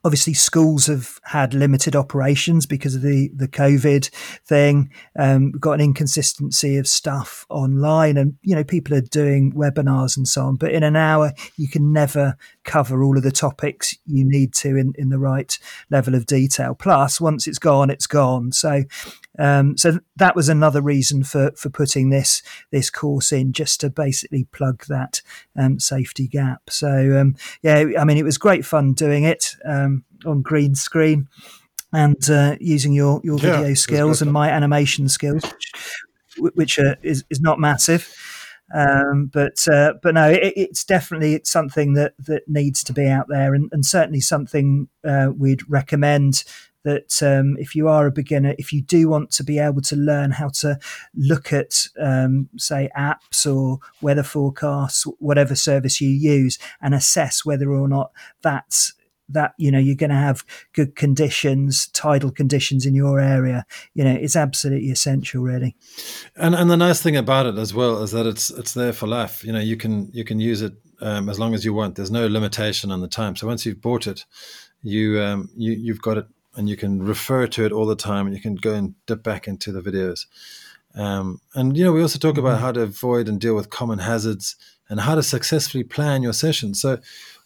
obviously 0.07 0.33
schools 0.33 0.87
have 0.87 1.19
had 1.25 1.53
limited 1.53 1.93
operations 1.93 2.65
because 2.65 2.95
of 2.95 3.01
the 3.01 3.29
the 3.35 3.49
COVID 3.49 4.07
thing. 4.45 4.89
Um, 5.19 5.51
we've 5.51 5.59
got 5.59 5.73
an 5.73 5.81
inconsistency 5.81 6.77
of 6.77 6.87
stuff 6.87 7.45
online, 7.49 8.15
and 8.15 8.37
you 8.41 8.55
know 8.55 8.63
people 8.63 8.95
are 8.95 9.01
doing 9.01 9.51
webinars 9.51 10.15
and 10.15 10.25
so 10.25 10.45
on. 10.45 10.55
But 10.55 10.71
in 10.71 10.83
an 10.83 10.95
hour, 10.95 11.33
you 11.57 11.67
can 11.67 11.91
never 11.91 12.37
cover 12.63 13.03
all 13.03 13.17
of 13.17 13.23
the 13.23 13.31
topics 13.31 13.95
you 14.05 14.23
need 14.23 14.53
to 14.53 14.77
in, 14.77 14.93
in 14.97 15.09
the 15.09 15.19
right 15.19 15.59
level 15.89 16.15
of 16.15 16.25
detail. 16.25 16.73
Plus, 16.73 17.19
once 17.19 17.45
it's 17.45 17.59
gone, 17.59 17.89
it's 17.89 18.07
gone. 18.07 18.53
So 18.53 18.83
um, 19.37 19.77
so 19.77 19.99
that 20.15 20.35
was 20.35 20.49
another 20.49 20.81
reason 20.81 21.23
for 21.23 21.51
for 21.55 21.69
putting 21.69 22.09
this 22.09 22.41
this 22.71 22.89
course 22.89 23.31
in, 23.31 23.53
just 23.53 23.79
to 23.81 23.89
basically 23.89 24.45
plug 24.45 24.85
that 24.87 25.21
um, 25.55 25.79
safety 25.79 26.27
gap. 26.27 26.69
So 26.69 27.17
um, 27.19 27.35
yeah, 27.61 27.85
I 27.99 28.03
mean, 28.03 28.17
it 28.17 28.25
was 28.25 28.37
great 28.37 28.65
fun 28.65 28.93
doing 28.93 29.23
it 29.23 29.55
um, 29.65 30.03
on 30.25 30.41
green 30.41 30.75
screen 30.75 31.27
and 31.93 32.29
uh, 32.29 32.55
using 32.59 32.93
your 32.93 33.21
your 33.23 33.37
video 33.37 33.73
skills 33.73 34.21
and 34.21 34.31
my 34.31 34.49
animation 34.49 35.07
skills, 35.07 35.43
which, 36.37 36.53
which 36.55 36.79
uh, 36.79 36.95
is 37.01 37.23
is 37.29 37.41
not 37.41 37.59
massive. 37.59 38.13
Um, 38.73 39.29
but 39.31 39.65
uh, 39.67 39.93
but 40.03 40.15
no, 40.15 40.29
it, 40.29 40.53
it's 40.57 40.83
definitely 40.83 41.39
something 41.43 41.93
that 41.93 42.13
that 42.19 42.47
needs 42.47 42.83
to 42.83 42.93
be 42.93 43.07
out 43.07 43.27
there, 43.29 43.53
and, 43.53 43.69
and 43.71 43.85
certainly 43.85 44.19
something 44.19 44.89
uh, 45.07 45.29
we'd 45.35 45.61
recommend 45.69 46.43
that 46.83 47.21
um, 47.21 47.57
if 47.59 47.75
you 47.75 47.87
are 47.87 48.07
a 48.07 48.11
beginner, 48.11 48.55
if 48.57 48.71
you 48.71 48.81
do 48.81 49.09
want 49.09 49.31
to 49.31 49.43
be 49.43 49.59
able 49.59 49.81
to 49.81 49.95
learn 49.95 50.31
how 50.31 50.49
to 50.49 50.79
look 51.15 51.51
at, 51.51 51.87
um, 51.99 52.49
say, 52.57 52.89
apps 52.97 53.45
or 53.45 53.79
weather 54.01 54.23
forecasts, 54.23 55.03
whatever 55.19 55.55
service 55.55 55.99
you 55.99 56.09
use, 56.09 56.57
and 56.81 56.93
assess 56.93 57.45
whether 57.45 57.69
or 57.71 57.87
not 57.87 58.11
that's 58.41 58.93
that 59.29 59.53
you 59.57 59.69
know 59.69 59.79
you're 59.79 59.93
going 59.93 60.09
to 60.09 60.15
have 60.15 60.45
good 60.71 60.95
conditions 60.95 61.87
tidal 61.87 62.31
conditions 62.31 62.85
in 62.85 62.95
your 62.95 63.19
area 63.19 63.65
you 63.93 64.01
know 64.01 64.13
it's 64.13 64.37
absolutely 64.37 64.89
essential 64.89 65.43
really. 65.43 65.75
And 66.37 66.55
and 66.55 66.71
the 66.71 66.77
nice 66.77 67.01
thing 67.01 67.17
about 67.17 67.45
it 67.45 67.57
as 67.57 67.73
well 67.73 68.01
is 68.03 68.11
that 68.11 68.25
it's 68.25 68.49
it's 68.51 68.73
there 68.73 68.93
for 68.93 69.05
life. 69.05 69.43
You 69.43 69.51
know 69.51 69.59
you 69.59 69.75
can 69.75 70.09
you 70.13 70.23
can 70.23 70.39
use 70.39 70.61
it 70.61 70.75
um, 71.01 71.27
as 71.27 71.39
long 71.39 71.53
as 71.53 71.65
you 71.65 71.73
want. 71.73 71.95
There's 71.95 72.09
no 72.09 72.27
limitation 72.27 72.89
on 72.89 73.01
the 73.01 73.09
time. 73.09 73.35
So 73.35 73.47
once 73.47 73.65
you've 73.65 73.81
bought 73.81 74.07
it 74.07 74.23
you 74.83 75.21
um, 75.21 75.49
you 75.55 75.73
you've 75.73 76.01
got 76.01 76.17
it 76.17 76.27
and 76.57 76.67
you 76.67 76.75
can 76.75 77.01
refer 77.01 77.47
to 77.47 77.65
it 77.65 77.71
all 77.71 77.85
the 77.85 77.95
time 77.95 78.25
and 78.27 78.35
you 78.35 78.41
can 78.41 78.55
go 78.55 78.73
and 78.73 78.95
dip 79.05 79.23
back 79.23 79.47
into 79.47 79.71
the 79.71 79.81
videos 79.81 80.25
um, 80.95 81.39
and 81.55 81.77
you 81.77 81.83
know 81.83 81.93
we 81.93 82.01
also 82.01 82.19
talk 82.19 82.37
about 82.37 82.55
mm-hmm. 82.55 82.63
how 82.63 82.71
to 82.71 82.81
avoid 82.81 83.29
and 83.29 83.39
deal 83.39 83.55
with 83.55 83.69
common 83.69 83.99
hazards 83.99 84.55
and 84.89 84.99
how 85.01 85.15
to 85.15 85.23
successfully 85.23 85.83
plan 85.83 86.21
your 86.21 86.33
session 86.33 86.73
so 86.73 86.97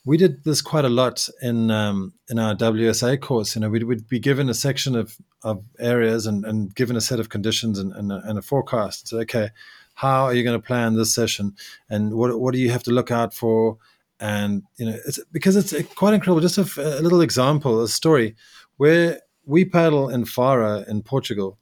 we 0.06 0.18
did 0.18 0.44
this 0.44 0.62
quite 0.62 0.86
a 0.86 0.90
lot 0.90 1.28
in 1.42 1.70
um, 1.70 2.14
in 2.30 2.40
our 2.40 2.56
WSA 2.56 3.20
course. 3.22 3.56
You 3.56 3.62
know, 3.62 3.70
we'd, 3.70 3.84
we'd, 3.84 4.08
be 4.08 4.20
given 4.20 4.50
a 4.50 4.54
section 4.54 4.96
of, 4.96 5.16
of 5.44 5.64
areas 5.80 6.26
and, 6.26 6.44
and 6.44 6.74
given 6.74 6.96
a 6.96 7.02
set 7.02 7.20
of 7.20 7.30
conditions 7.30 7.78
and, 7.78 7.94
and, 7.94 8.12
a, 8.12 8.22
and 8.26 8.40
a 8.40 8.42
forecast. 8.42 9.10
So, 9.10 9.20
okay, 9.20 9.50
how 9.94 10.26
are 10.26 10.34
you 10.34 10.44
going 10.44 10.60
to 10.60 10.66
plan 10.66 10.96
this 10.96 11.14
session, 11.14 11.56
and 11.90 12.14
what 12.14 12.40
what 12.40 12.54
do 12.54 12.60
you 12.60 12.72
have 12.72 12.84
to 12.84 12.92
look 12.92 13.12
out 13.12 13.34
for? 13.34 13.78
And 14.20 14.64
you 14.78 14.88
know, 14.88 14.98
it's 15.06 15.20
because 15.32 15.56
it's 15.56 15.74
quite 15.94 16.14
incredible. 16.14 16.42
Just 16.42 16.58
a, 16.58 17.00
a 17.00 17.02
little 17.02 17.22
example, 17.22 17.82
a 17.82 17.88
story 17.88 18.36
where 18.82 19.20
we 19.46 19.64
paddle 19.64 20.10
in 20.10 20.26
Faro 20.26 20.84
in 20.88 21.04
Portugal, 21.04 21.60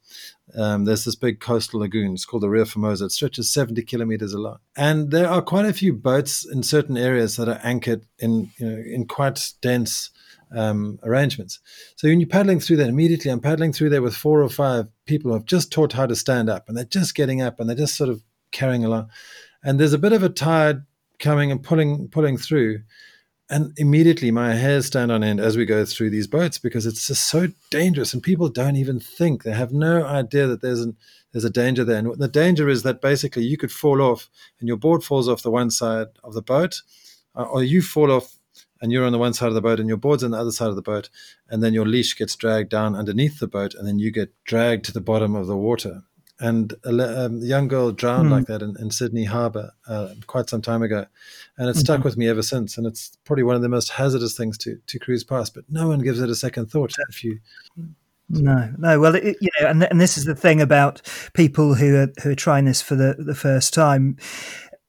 um, 0.55 0.85
there's 0.85 1.03
this 1.03 1.15
big 1.15 1.41
coastal 1.41 1.81
lagoon. 1.81 2.13
It's 2.13 2.23
called 2.23 2.43
the 2.43 2.49
Ria 2.49 2.63
Formosa. 2.63 3.03
It 3.03 3.11
stretches 3.11 3.51
70 3.51 3.81
kilometers 3.81 4.31
along, 4.31 4.59
and 4.77 5.11
there 5.11 5.27
are 5.27 5.41
quite 5.41 5.65
a 5.65 5.73
few 5.73 5.91
boats 5.91 6.45
in 6.49 6.63
certain 6.63 6.95
areas 6.95 7.35
that 7.35 7.49
are 7.49 7.59
anchored 7.61 8.05
in 8.19 8.51
you 8.57 8.65
know 8.65 8.77
in 8.77 9.05
quite 9.05 9.51
dense 9.61 10.11
um, 10.55 10.97
arrangements. 11.03 11.59
So 11.97 12.07
when 12.07 12.21
you're 12.21 12.29
paddling 12.29 12.61
through 12.61 12.77
that, 12.77 12.87
immediately 12.87 13.31
I'm 13.31 13.41
paddling 13.41 13.73
through 13.73 13.89
there 13.89 14.01
with 14.01 14.15
four 14.15 14.41
or 14.41 14.49
five 14.49 14.87
people 15.05 15.31
who 15.31 15.35
have 15.35 15.45
just 15.45 15.73
taught 15.73 15.91
how 15.91 16.05
to 16.05 16.15
stand 16.15 16.49
up, 16.49 16.69
and 16.69 16.77
they're 16.77 16.85
just 16.85 17.15
getting 17.15 17.41
up, 17.41 17.59
and 17.59 17.67
they're 17.67 17.75
just 17.75 17.97
sort 17.97 18.09
of 18.09 18.23
carrying 18.53 18.85
along. 18.85 19.09
And 19.61 19.77
there's 19.77 19.91
a 19.91 20.05
bit 20.05 20.13
of 20.13 20.23
a 20.23 20.29
tide 20.29 20.83
coming 21.19 21.51
and 21.51 21.61
pulling 21.61 22.07
pulling 22.07 22.37
through, 22.37 22.83
and 23.49 23.73
immediately 23.77 24.29
my 24.29 24.53
hairs 24.53 24.85
stand 24.85 25.11
on 25.11 25.23
end 25.23 25.39
as 25.39 25.57
we 25.57 25.65
go 25.65 25.83
through 25.83 26.11
these 26.11 26.27
boats 26.27 26.59
because 26.59 26.85
it's 26.85 27.07
just 27.07 27.27
so 27.27 27.47
dangerous 27.71 28.13
and 28.13 28.21
people 28.21 28.47
don't 28.47 28.75
even 28.75 28.99
think. 28.99 29.43
They 29.43 29.53
have 29.53 29.73
no 29.73 30.05
idea 30.05 30.47
that 30.47 30.61
there's 30.61 30.81
an 30.81 30.95
there's 31.31 31.45
a 31.45 31.49
danger 31.49 31.83
there. 31.83 31.99
And 31.99 32.13
the 32.15 32.27
danger 32.27 32.69
is 32.69 32.83
that 32.83 33.01
basically 33.01 33.43
you 33.43 33.57
could 33.57 33.71
fall 33.71 34.01
off 34.01 34.29
and 34.59 34.67
your 34.67 34.77
board 34.77 35.03
falls 35.03 35.27
off 35.27 35.43
the 35.43 35.51
one 35.51 35.69
side 35.69 36.07
of 36.23 36.33
the 36.33 36.41
boat 36.41 36.81
uh, 37.35 37.43
or 37.43 37.63
you 37.63 37.81
fall 37.81 38.11
off 38.11 38.37
and 38.81 38.91
you're 38.91 39.05
on 39.05 39.11
the 39.11 39.19
one 39.19 39.33
side 39.33 39.49
of 39.49 39.53
the 39.53 39.61
boat 39.61 39.79
and 39.79 39.87
your 39.87 39.97
board's 39.97 40.23
on 40.23 40.31
the 40.31 40.37
other 40.37 40.51
side 40.51 40.69
of 40.69 40.75
the 40.75 40.81
boat 40.81 41.09
and 41.49 41.61
then 41.61 41.73
your 41.73 41.85
leash 41.85 42.17
gets 42.17 42.35
dragged 42.35 42.69
down 42.69 42.95
underneath 42.95 43.39
the 43.39 43.47
boat 43.47 43.73
and 43.75 43.87
then 43.87 43.99
you 43.99 44.11
get 44.11 44.33
dragged 44.43 44.85
to 44.85 44.91
the 44.91 45.01
bottom 45.01 45.35
of 45.35 45.47
the 45.47 45.57
water 45.57 46.03
and 46.39 46.73
a 46.85 47.25
um, 47.25 47.39
young 47.41 47.67
girl 47.67 47.91
drowned 47.91 48.29
mm. 48.29 48.31
like 48.31 48.45
that 48.47 48.61
in, 48.61 48.75
in 48.79 48.91
Sydney 48.91 49.25
Harbour 49.25 49.71
uh, 49.87 50.13
quite 50.27 50.49
some 50.49 50.61
time 50.61 50.81
ago, 50.81 51.05
and 51.57 51.69
it's 51.69 51.79
mm-hmm. 51.79 51.85
stuck 51.85 52.03
with 52.03 52.17
me 52.17 52.27
ever 52.27 52.41
since. 52.41 52.77
And 52.77 52.87
it's 52.87 53.17
probably 53.25 53.43
one 53.43 53.55
of 53.55 53.61
the 53.61 53.69
most 53.69 53.89
hazardous 53.89 54.35
things 54.35 54.57
to 54.59 54.79
to 54.87 54.99
cruise 54.99 55.23
past, 55.23 55.53
but 55.53 55.65
no 55.69 55.87
one 55.87 55.99
gives 55.99 56.19
it 56.21 56.29
a 56.29 56.35
second 56.35 56.67
thought. 56.67 56.93
If 57.09 57.23
you 57.23 57.39
no, 58.29 58.73
no. 58.77 58.99
Well, 58.99 59.15
it, 59.15 59.37
you 59.41 59.49
know, 59.59 59.67
and 59.67 59.83
and 59.83 59.99
this 59.99 60.17
is 60.17 60.25
the 60.25 60.35
thing 60.35 60.61
about 60.61 61.01
people 61.33 61.75
who 61.75 61.95
are 61.97 62.09
who 62.23 62.31
are 62.31 62.35
trying 62.35 62.65
this 62.65 62.81
for 62.81 62.95
the 62.95 63.15
the 63.17 63.35
first 63.35 63.73
time. 63.73 64.17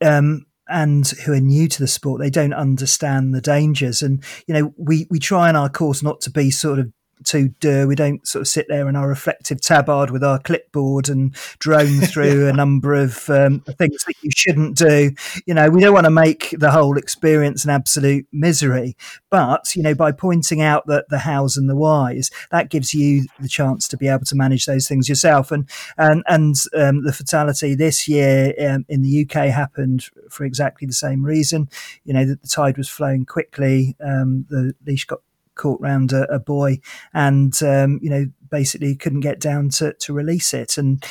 Um, 0.02 0.46
and 0.72 1.08
who 1.26 1.32
are 1.32 1.40
new 1.40 1.66
to 1.66 1.80
the 1.80 1.88
sport, 1.88 2.20
they 2.20 2.30
don't 2.30 2.54
understand 2.54 3.34
the 3.34 3.40
dangers. 3.40 4.02
And 4.02 4.22
you 4.46 4.54
know, 4.54 4.72
we 4.76 5.08
we 5.10 5.18
try 5.18 5.50
in 5.50 5.56
our 5.56 5.68
course 5.68 6.00
not 6.00 6.20
to 6.20 6.30
be 6.30 6.52
sort 6.52 6.78
of 6.78 6.92
to 7.26 7.48
do. 7.60 7.86
We 7.86 7.94
don't 7.94 8.26
sort 8.26 8.40
of 8.40 8.48
sit 8.48 8.66
there 8.68 8.88
in 8.88 8.96
our 8.96 9.08
reflective 9.08 9.60
tabard 9.60 10.10
with 10.10 10.24
our 10.24 10.38
clipboard 10.38 11.08
and 11.08 11.34
drone 11.58 12.00
through 12.00 12.44
yeah. 12.44 12.50
a 12.50 12.52
number 12.52 12.94
of 12.94 13.28
um, 13.30 13.60
things 13.60 14.04
that 14.04 14.14
you 14.22 14.30
shouldn't 14.34 14.76
do. 14.76 15.12
You 15.46 15.54
know, 15.54 15.70
we 15.70 15.80
don't 15.80 15.94
want 15.94 16.06
to 16.06 16.10
make 16.10 16.54
the 16.58 16.70
whole 16.70 16.96
experience 16.96 17.64
an 17.64 17.70
absolute 17.70 18.26
misery. 18.32 18.96
But, 19.30 19.74
you 19.74 19.82
know, 19.82 19.94
by 19.94 20.12
pointing 20.12 20.60
out 20.60 20.86
that 20.86 21.08
the 21.08 21.20
hows 21.20 21.56
and 21.56 21.68
the 21.68 21.76
whys, 21.76 22.30
that 22.50 22.70
gives 22.70 22.94
you 22.94 23.26
the 23.38 23.48
chance 23.48 23.88
to 23.88 23.96
be 23.96 24.08
able 24.08 24.24
to 24.24 24.36
manage 24.36 24.66
those 24.66 24.88
things 24.88 25.08
yourself. 25.08 25.50
And 25.50 25.68
and, 25.96 26.22
and 26.26 26.54
um, 26.76 27.04
the 27.04 27.12
fatality 27.12 27.74
this 27.74 28.08
year 28.08 28.54
um, 28.60 28.84
in 28.88 29.02
the 29.02 29.24
UK 29.24 29.46
happened 29.46 30.06
for 30.30 30.44
exactly 30.44 30.86
the 30.86 30.92
same 30.92 31.24
reason. 31.24 31.68
You 32.04 32.14
know, 32.14 32.24
that 32.24 32.42
the 32.42 32.48
tide 32.48 32.78
was 32.78 32.88
flowing 32.88 33.24
quickly. 33.26 33.96
Um, 34.00 34.46
the 34.48 34.74
leash 34.86 35.04
got 35.04 35.20
caught 35.60 35.80
round 35.80 36.12
a, 36.12 36.22
a 36.32 36.38
boy 36.38 36.78
and, 37.12 37.62
um, 37.62 37.98
you 38.02 38.08
know, 38.10 38.26
basically 38.50 38.96
couldn't 38.96 39.20
get 39.20 39.38
down 39.38 39.68
to, 39.68 39.92
to 39.94 40.12
release 40.12 40.54
it. 40.54 40.78
And 40.78 41.04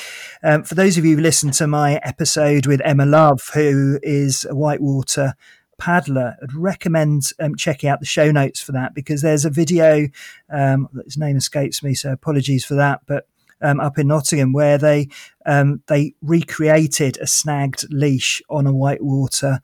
um, 0.44 0.64
for 0.64 0.76
those 0.76 0.98
of 0.98 1.06
you 1.06 1.16
who 1.16 1.22
listened 1.22 1.54
to 1.54 1.68
my 1.68 1.98
episode 2.04 2.66
with 2.66 2.82
Emma 2.84 3.06
Love, 3.06 3.42
who 3.54 4.00
is 4.02 4.46
a 4.50 4.56
whitewater 4.56 5.36
paddler, 5.78 6.36
I'd 6.42 6.54
recommend 6.54 7.32
um, 7.40 7.56
checking 7.56 7.90
out 7.90 8.00
the 8.00 8.06
show 8.06 8.32
notes 8.32 8.60
for 8.60 8.74
that 8.74 8.94
because 8.94 9.22
there's 9.22 9.46
a 9.46 9.50
video, 9.50 10.08
um, 10.50 10.90
his 11.06 11.18
name 11.18 11.38
escapes 11.38 11.84
me, 11.84 11.94
so 11.94 12.12
apologies 12.12 12.66
for 12.66 12.74
that, 12.76 13.02
but 13.06 13.28
um, 13.62 13.80
up 13.80 13.98
in 13.98 14.08
Nottingham 14.08 14.54
where 14.54 14.78
they 14.78 15.10
um, 15.46 15.82
they 15.88 16.14
recreated 16.22 17.18
a 17.18 17.28
snagged 17.28 17.92
leash 17.92 18.42
on 18.50 18.68
a 18.68 18.74
whitewater 18.74 19.60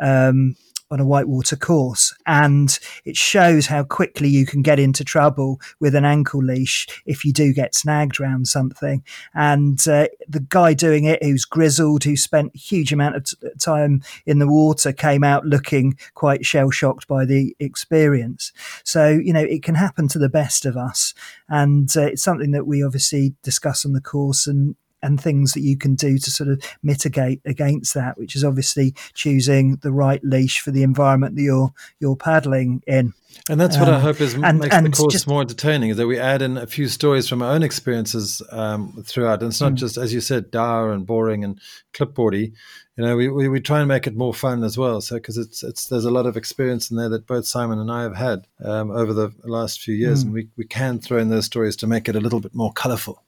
um, 0.00 0.56
on 0.90 1.00
a 1.00 1.06
whitewater 1.06 1.56
course. 1.56 2.14
And 2.26 2.78
it 3.04 3.16
shows 3.16 3.66
how 3.66 3.84
quickly 3.84 4.28
you 4.28 4.46
can 4.46 4.62
get 4.62 4.78
into 4.78 5.04
trouble 5.04 5.60
with 5.80 5.94
an 5.94 6.04
ankle 6.04 6.42
leash 6.42 6.86
if 7.06 7.24
you 7.24 7.32
do 7.32 7.52
get 7.52 7.74
snagged 7.74 8.20
around 8.20 8.48
something. 8.48 9.02
And 9.34 9.78
uh, 9.88 10.08
the 10.28 10.44
guy 10.48 10.74
doing 10.74 11.04
it, 11.04 11.22
who's 11.22 11.44
grizzled, 11.44 12.04
who 12.04 12.16
spent 12.16 12.52
a 12.54 12.58
huge 12.58 12.92
amount 12.92 13.16
of 13.16 13.24
t- 13.24 13.36
time 13.60 14.02
in 14.26 14.38
the 14.38 14.48
water, 14.48 14.92
came 14.92 15.24
out 15.24 15.44
looking 15.44 15.98
quite 16.14 16.46
shell 16.46 16.70
shocked 16.70 17.06
by 17.06 17.24
the 17.24 17.54
experience. 17.58 18.52
So, 18.84 19.08
you 19.08 19.32
know, 19.32 19.40
it 19.40 19.62
can 19.62 19.74
happen 19.74 20.08
to 20.08 20.18
the 20.18 20.28
best 20.28 20.64
of 20.64 20.76
us. 20.76 21.14
And 21.48 21.90
uh, 21.96 22.02
it's 22.02 22.22
something 22.22 22.52
that 22.52 22.66
we 22.66 22.82
obviously 22.82 23.34
discuss 23.42 23.84
on 23.84 23.92
the 23.92 24.00
course 24.00 24.46
and 24.46 24.76
and 25.02 25.20
things 25.20 25.52
that 25.52 25.60
you 25.60 25.76
can 25.76 25.94
do 25.94 26.18
to 26.18 26.30
sort 26.30 26.48
of 26.48 26.62
mitigate 26.82 27.40
against 27.44 27.94
that, 27.94 28.18
which 28.18 28.34
is 28.34 28.44
obviously 28.44 28.94
choosing 29.14 29.76
the 29.76 29.92
right 29.92 30.22
leash 30.24 30.60
for 30.60 30.70
the 30.70 30.82
environment 30.82 31.36
that 31.36 31.42
you're 31.42 31.72
you're 32.00 32.16
paddling 32.16 32.82
in. 32.86 33.14
And 33.48 33.60
that's 33.60 33.78
what 33.78 33.88
um, 33.88 33.94
I 33.94 34.00
hope 34.00 34.20
is 34.20 34.34
and, 34.34 34.58
makes 34.58 34.74
and 34.74 34.86
the 34.86 34.90
course 34.90 35.12
just, 35.12 35.26
more 35.26 35.40
entertaining 35.40 35.90
is 35.90 35.96
that 35.96 36.06
we 36.06 36.18
add 36.18 36.42
in 36.42 36.56
a 36.56 36.66
few 36.66 36.88
stories 36.88 37.28
from 37.28 37.42
our 37.42 37.52
own 37.52 37.62
experiences 37.62 38.42
um, 38.50 39.02
throughout. 39.06 39.42
And 39.42 39.50
it's 39.50 39.60
not 39.60 39.72
mm. 39.72 39.76
just, 39.76 39.96
as 39.96 40.12
you 40.12 40.20
said, 40.20 40.50
dour 40.50 40.92
and 40.92 41.06
boring 41.06 41.44
and 41.44 41.60
clipboardy. 41.92 42.52
You 42.96 43.04
know, 43.04 43.16
we, 43.16 43.28
we, 43.28 43.48
we 43.48 43.60
try 43.60 43.78
and 43.78 43.88
make 43.88 44.06
it 44.06 44.16
more 44.16 44.34
fun 44.34 44.64
as 44.64 44.76
well. 44.76 45.00
So 45.00 45.16
because 45.16 45.38
it's 45.38 45.62
it's 45.62 45.86
there's 45.86 46.04
a 46.04 46.10
lot 46.10 46.26
of 46.26 46.36
experience 46.36 46.90
in 46.90 46.96
there 46.96 47.08
that 47.10 47.26
both 47.26 47.46
Simon 47.46 47.78
and 47.78 47.92
I 47.92 48.02
have 48.02 48.16
had 48.16 48.46
um, 48.64 48.90
over 48.90 49.12
the 49.12 49.32
last 49.44 49.80
few 49.80 49.94
years, 49.94 50.20
mm. 50.20 50.26
and 50.26 50.34
we, 50.34 50.48
we 50.56 50.64
can 50.64 50.98
throw 50.98 51.18
in 51.18 51.28
those 51.28 51.46
stories 51.46 51.76
to 51.76 51.86
make 51.86 52.08
it 52.08 52.16
a 52.16 52.20
little 52.20 52.40
bit 52.40 52.54
more 52.54 52.72
colourful. 52.72 53.22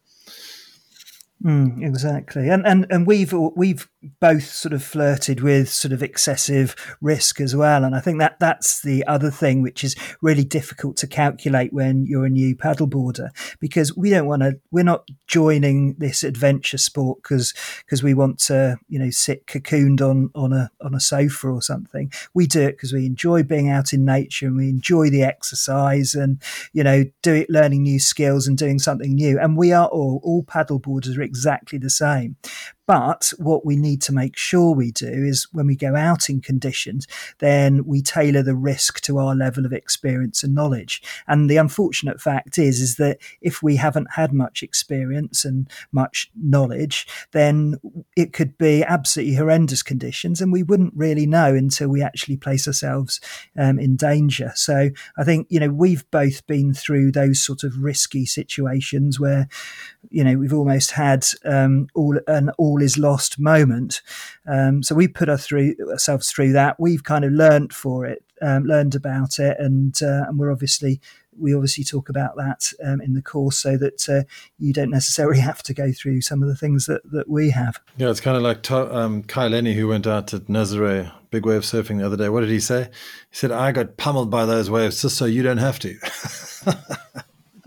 Mm, 1.43 1.83
exactly, 1.83 2.51
and 2.51 2.67
and 2.67 2.87
and 2.91 3.07
we've 3.07 3.33
we've 3.33 3.89
both 4.21 4.45
sort 4.45 4.75
of 4.75 4.83
flirted 4.83 5.41
with 5.41 5.71
sort 5.71 5.93
of 5.93 6.03
excessive 6.03 6.77
risk 7.01 7.41
as 7.41 7.57
well, 7.57 7.83
and 7.83 7.97
I 7.97 8.01
think 8.01 8.19
that 8.19 8.39
that's 8.39 8.83
the 8.83 9.07
other 9.07 9.31
thing 9.31 9.63
which 9.63 9.83
is 9.83 9.97
really 10.21 10.45
difficult 10.45 10.99
to 10.99 11.07
calculate 11.07 11.73
when 11.73 12.05
you're 12.05 12.27
a 12.27 12.31
new 12.31 12.55
paddleboarder 12.55 13.31
because 13.59 13.97
we 13.97 14.11
don't 14.11 14.27
want 14.27 14.43
to. 14.43 14.61
We're 14.71 14.85
not 14.85 15.09
joining 15.27 15.95
this 15.95 16.23
adventure 16.25 16.77
sport 16.77 17.23
because 17.23 17.55
because 17.87 18.03
we 18.03 18.13
want 18.13 18.39
to 18.41 18.77
you 18.91 18.99
know 18.99 19.09
sit 19.09 19.47
cocooned 19.47 20.03
on 20.03 20.31
on 20.35 20.53
a 20.53 20.71
on 20.83 20.95
a 20.95 21.01
sofa 21.01 21.49
or 21.49 21.63
something. 21.63 22.13
We 22.35 22.47
do 22.47 22.61
it 22.61 22.73
because 22.73 22.93
we 22.93 23.07
enjoy 23.07 23.45
being 23.45 23.71
out 23.71 23.95
in 23.95 24.05
nature 24.05 24.47
and 24.47 24.59
we 24.59 24.69
enjoy 24.69 25.09
the 25.09 25.23
exercise 25.23 26.15
and 26.15 26.43
you 26.75 26.85
know 26.85 27.05
do 27.23 27.33
it 27.33 27.49
learning 27.49 27.85
new 27.85 27.99
skills 27.99 28.47
and 28.47 28.59
doing 28.59 28.79
something 28.79 29.15
new. 29.15 29.39
And 29.39 29.57
we 29.57 29.73
are 29.73 29.87
all 29.87 30.21
all 30.23 30.43
paddleboarders 30.43 31.17
exactly 31.31 31.79
the 31.79 31.91
same. 31.91 32.37
But 32.91 33.33
what 33.39 33.65
we 33.65 33.77
need 33.77 34.03
to 34.03 34.13
make 34.13 34.37
sure 34.37 34.75
we 34.75 34.91
do 34.91 35.07
is 35.07 35.47
when 35.53 35.69
we 35.69 35.77
go 35.77 35.95
out 35.95 36.29
in 36.29 36.41
conditions, 36.41 37.07
then 37.39 37.85
we 37.87 38.03
tailor 38.03 38.43
the 38.43 38.57
risk 38.57 39.01
to 39.03 39.17
our 39.19 39.37
level 39.37 39.65
of 39.65 39.73
experience 39.73 40.43
and 40.43 40.57
knowledge. 40.57 41.01
And 41.29 41.49
the 41.49 41.57
unfortunate 41.57 42.21
fact 42.21 42.59
is, 42.59 42.81
is 42.81 42.97
that 42.97 43.19
if 43.41 43.63
we 43.63 43.77
haven't 43.77 44.09
had 44.17 44.33
much 44.33 44.65
experience 44.65 45.45
and 45.45 45.71
much 45.93 46.33
knowledge, 46.35 47.07
then 47.31 47.77
it 48.17 48.33
could 48.33 48.59
be 48.59 48.83
absolutely 48.83 49.37
horrendous 49.37 49.85
conditions, 49.85 50.41
and 50.41 50.51
we 50.51 50.65
wouldn't 50.65 50.95
really 50.97 51.27
know 51.27 51.55
until 51.55 51.91
we 51.91 52.03
actually 52.03 52.39
place 52.39 52.67
ourselves 52.67 53.21
um, 53.57 53.79
in 53.79 53.95
danger. 53.95 54.51
So 54.57 54.91
I 55.17 55.23
think 55.23 55.47
you 55.49 55.61
know 55.61 55.71
we've 55.71 56.11
both 56.11 56.45
been 56.49 56.75
through 56.75 57.13
those 57.13 57.41
sort 57.41 57.63
of 57.63 57.85
risky 57.85 58.27
situations 58.27 59.21
where 59.21 59.47
you 60.09 60.25
know 60.25 60.37
we've 60.37 60.53
almost 60.53 60.91
had 60.91 61.25
um, 61.45 61.87
all 61.95 62.19
an 62.27 62.51
all 62.59 62.80
is 62.83 62.99
lost 62.99 63.39
moment. 63.39 64.03
Um, 64.47 64.83
so 64.83 64.95
we 64.95 65.09
put 65.09 65.29
our 65.29 65.39
through, 65.39 65.77
ourselves 65.91 66.31
through 66.31 66.53
that. 66.53 66.79
We've 66.79 67.05
kind 67.05 67.25
of 67.25 67.33
learned 67.33 67.73
for 67.73 68.07
it, 68.07 68.25
um, 68.43 68.65
learned 68.65 68.95
about 68.95 69.39
it, 69.39 69.57
and 69.59 70.01
uh, 70.03 70.25
and 70.29 70.39
we're 70.39 70.53
obviously 70.53 71.01
we 71.39 71.55
obviously 71.55 71.85
talk 71.85 72.09
about 72.09 72.37
that 72.37 72.73
um, 72.85 73.01
in 73.01 73.15
the 73.15 73.23
course 73.23 73.57
so 73.57 73.77
that 73.79 74.09
uh, 74.09 74.23
you 74.59 74.73
don't 74.73 74.91
necessarily 74.91 75.41
have 75.51 75.63
to 75.63 75.75
go 75.75 75.93
through 75.93 76.21
some 76.21 76.43
of 76.43 76.49
the 76.49 76.57
things 76.57 76.87
that, 76.87 77.01
that 77.13 77.29
we 77.29 77.51
have. 77.51 77.81
Yeah, 77.97 78.11
it's 78.11 78.21
kind 78.21 78.37
of 78.37 78.43
like 78.43 78.71
um, 78.71 79.23
Kai 79.23 79.49
Lenny, 79.49 79.75
who 79.75 79.89
went 79.89 80.07
out 80.07 80.35
at 80.35 80.47
Nazare 80.47 81.13
big 81.31 81.47
wave 81.47 81.63
surfing 81.63 81.99
the 81.99 82.07
other 82.07 82.17
day. 82.17 82.29
What 82.29 82.41
did 82.41 82.51
he 82.51 82.61
say? 82.61 82.85
He 83.31 83.37
said, 83.37 83.53
I 83.53 83.73
got 83.73 83.97
pummeled 83.97 84.31
by 84.31 84.47
those 84.47 84.69
waves 84.69 85.01
just 85.01 85.17
so 85.17 85.25
you 85.25 85.43
don't 85.43 85.59
have 85.59 85.79
to. 85.81 85.97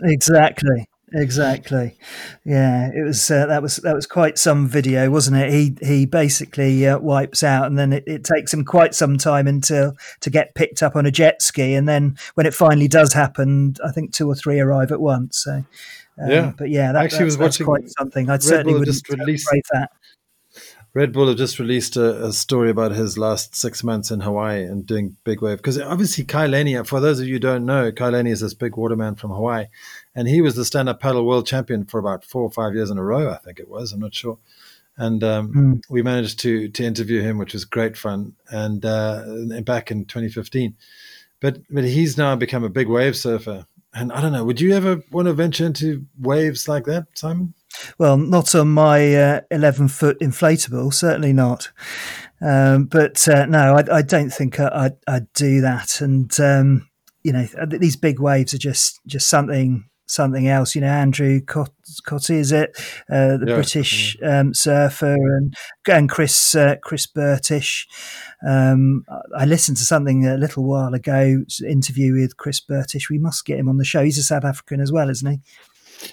exactly. 0.02 0.88
Exactly, 1.16 1.96
yeah. 2.44 2.90
It 2.92 3.04
was 3.04 3.30
uh, 3.30 3.46
that 3.46 3.62
was 3.62 3.76
that 3.76 3.94
was 3.94 4.04
quite 4.04 4.36
some 4.36 4.66
video, 4.66 5.10
wasn't 5.10 5.36
it? 5.36 5.52
He 5.52 5.76
he 5.80 6.06
basically 6.06 6.84
uh, 6.88 6.98
wipes 6.98 7.44
out, 7.44 7.66
and 7.66 7.78
then 7.78 7.92
it, 7.92 8.02
it, 8.08 8.24
takes 8.24 8.52
him 8.52 8.64
quite 8.64 8.96
some 8.96 9.16
time 9.16 9.46
until 9.46 9.92
to 10.20 10.30
get 10.30 10.56
picked 10.56 10.82
up 10.82 10.96
on 10.96 11.06
a 11.06 11.12
jet 11.12 11.40
ski, 11.40 11.74
and 11.74 11.88
then 11.88 12.16
when 12.34 12.46
it 12.46 12.54
finally 12.54 12.88
does 12.88 13.12
happen, 13.12 13.76
I 13.84 13.92
think 13.92 14.12
two 14.12 14.28
or 14.28 14.34
three 14.34 14.58
arrive 14.58 14.90
at 14.90 15.00
once. 15.00 15.44
So, 15.44 15.52
um, 16.20 16.30
yeah, 16.30 16.52
but 16.58 16.70
yeah, 16.70 16.90
that, 16.90 17.04
actually 17.04 17.26
was 17.26 17.38
watching 17.38 17.66
quite 17.66 17.88
something. 17.90 18.28
I 18.28 18.38
certainly 18.38 18.72
Bull 18.72 18.80
wouldn't 18.80 18.96
just 18.96 19.08
released, 19.08 19.48
that. 19.72 19.92
Red 20.94 21.12
Bull 21.12 21.28
have 21.28 21.36
just 21.36 21.60
released 21.60 21.96
a, 21.96 22.26
a, 22.26 22.32
story 22.32 22.70
about 22.70 22.92
his 22.92 23.18
last 23.18 23.56
six 23.56 23.82
months 23.82 24.12
in 24.12 24.20
Hawaii 24.20 24.62
and 24.62 24.86
doing 24.86 25.16
big 25.24 25.42
wave. 25.42 25.58
Because 25.58 25.80
obviously, 25.80 26.22
Kai 26.22 26.46
Lenny, 26.46 26.80
for 26.84 27.00
those 27.00 27.18
of 27.18 27.26
you 27.26 27.34
who 27.34 27.40
don't 27.40 27.66
know, 27.66 27.90
Kai 27.90 28.10
Lenny 28.10 28.30
is 28.30 28.40
this 28.40 28.54
big 28.54 28.76
waterman 28.76 29.16
from 29.16 29.30
Hawaii. 29.30 29.66
And 30.14 30.28
he 30.28 30.40
was 30.40 30.54
the 30.54 30.64
stand 30.64 30.88
up 30.88 31.00
paddle 31.00 31.26
world 31.26 31.46
champion 31.46 31.84
for 31.84 31.98
about 31.98 32.24
four 32.24 32.42
or 32.42 32.50
five 32.50 32.74
years 32.74 32.90
in 32.90 32.98
a 32.98 33.04
row, 33.04 33.30
I 33.30 33.36
think 33.36 33.58
it 33.58 33.68
was. 33.68 33.92
I'm 33.92 34.00
not 34.00 34.14
sure. 34.14 34.38
And 34.96 35.24
um, 35.24 35.52
mm. 35.52 35.82
we 35.90 36.02
managed 36.02 36.38
to 36.40 36.68
to 36.68 36.84
interview 36.84 37.20
him, 37.20 37.38
which 37.38 37.52
was 37.52 37.64
great 37.64 37.96
fun. 37.96 38.34
And 38.48 38.84
uh, 38.84 39.24
back 39.62 39.90
in 39.90 40.04
2015. 40.04 40.76
But, 41.40 41.58
but 41.68 41.84
he's 41.84 42.16
now 42.16 42.36
become 42.36 42.64
a 42.64 42.70
big 42.70 42.88
wave 42.88 43.16
surfer. 43.16 43.66
And 43.92 44.10
I 44.12 44.22
don't 44.22 44.32
know, 44.32 44.44
would 44.44 44.62
you 44.62 44.74
ever 44.74 45.02
want 45.10 45.26
to 45.26 45.34
venture 45.34 45.66
into 45.66 46.06
waves 46.18 46.68
like 46.68 46.84
that, 46.84 47.06
Simon? 47.14 47.52
Well, 47.98 48.16
not 48.16 48.54
on 48.54 48.68
my 48.68 49.14
uh, 49.14 49.40
11 49.50 49.88
foot 49.88 50.18
inflatable, 50.20 50.94
certainly 50.94 51.34
not. 51.34 51.70
Um, 52.40 52.84
but 52.84 53.28
uh, 53.28 53.46
no, 53.46 53.74
I, 53.76 53.98
I, 53.98 54.02
don't 54.02 54.30
think 54.30 54.58
I, 54.58 54.92
would 55.06 55.32
do 55.34 55.60
that. 55.60 56.00
And, 56.00 56.40
um, 56.40 56.88
you 57.22 57.32
know, 57.32 57.46
these 57.66 57.96
big 57.96 58.20
waves 58.20 58.54
are 58.54 58.58
just, 58.58 59.00
just 59.06 59.28
something 59.28 59.84
something 60.06 60.48
else. 60.48 60.74
You 60.74 60.82
know, 60.82 60.88
Andrew 60.88 61.40
Cotton, 61.40 62.36
is 62.36 62.52
it 62.52 62.70
uh, 63.10 63.36
the 63.36 63.44
yeah, 63.46 63.54
British. 63.54 64.16
Um, 64.22 64.54
surfer, 64.54 65.14
and 65.14 65.54
and 65.88 66.08
Chris 66.08 66.54
uh, 66.54 66.76
Chris 66.82 67.06
Bertish. 67.06 67.86
Um, 68.46 69.04
I 69.36 69.44
listened 69.44 69.76
to 69.78 69.84
something 69.84 70.26
a 70.26 70.36
little 70.36 70.64
while 70.64 70.94
ago, 70.94 71.44
interview 71.66 72.14
with 72.14 72.36
Chris 72.36 72.60
Bertish. 72.60 73.10
We 73.10 73.18
must 73.18 73.44
get 73.44 73.58
him 73.58 73.68
on 73.68 73.78
the 73.78 73.84
show. 73.84 74.04
He's 74.04 74.18
a 74.18 74.22
South 74.22 74.44
African 74.44 74.80
as 74.80 74.92
well, 74.92 75.10
isn't 75.10 75.30
he? 75.30 75.40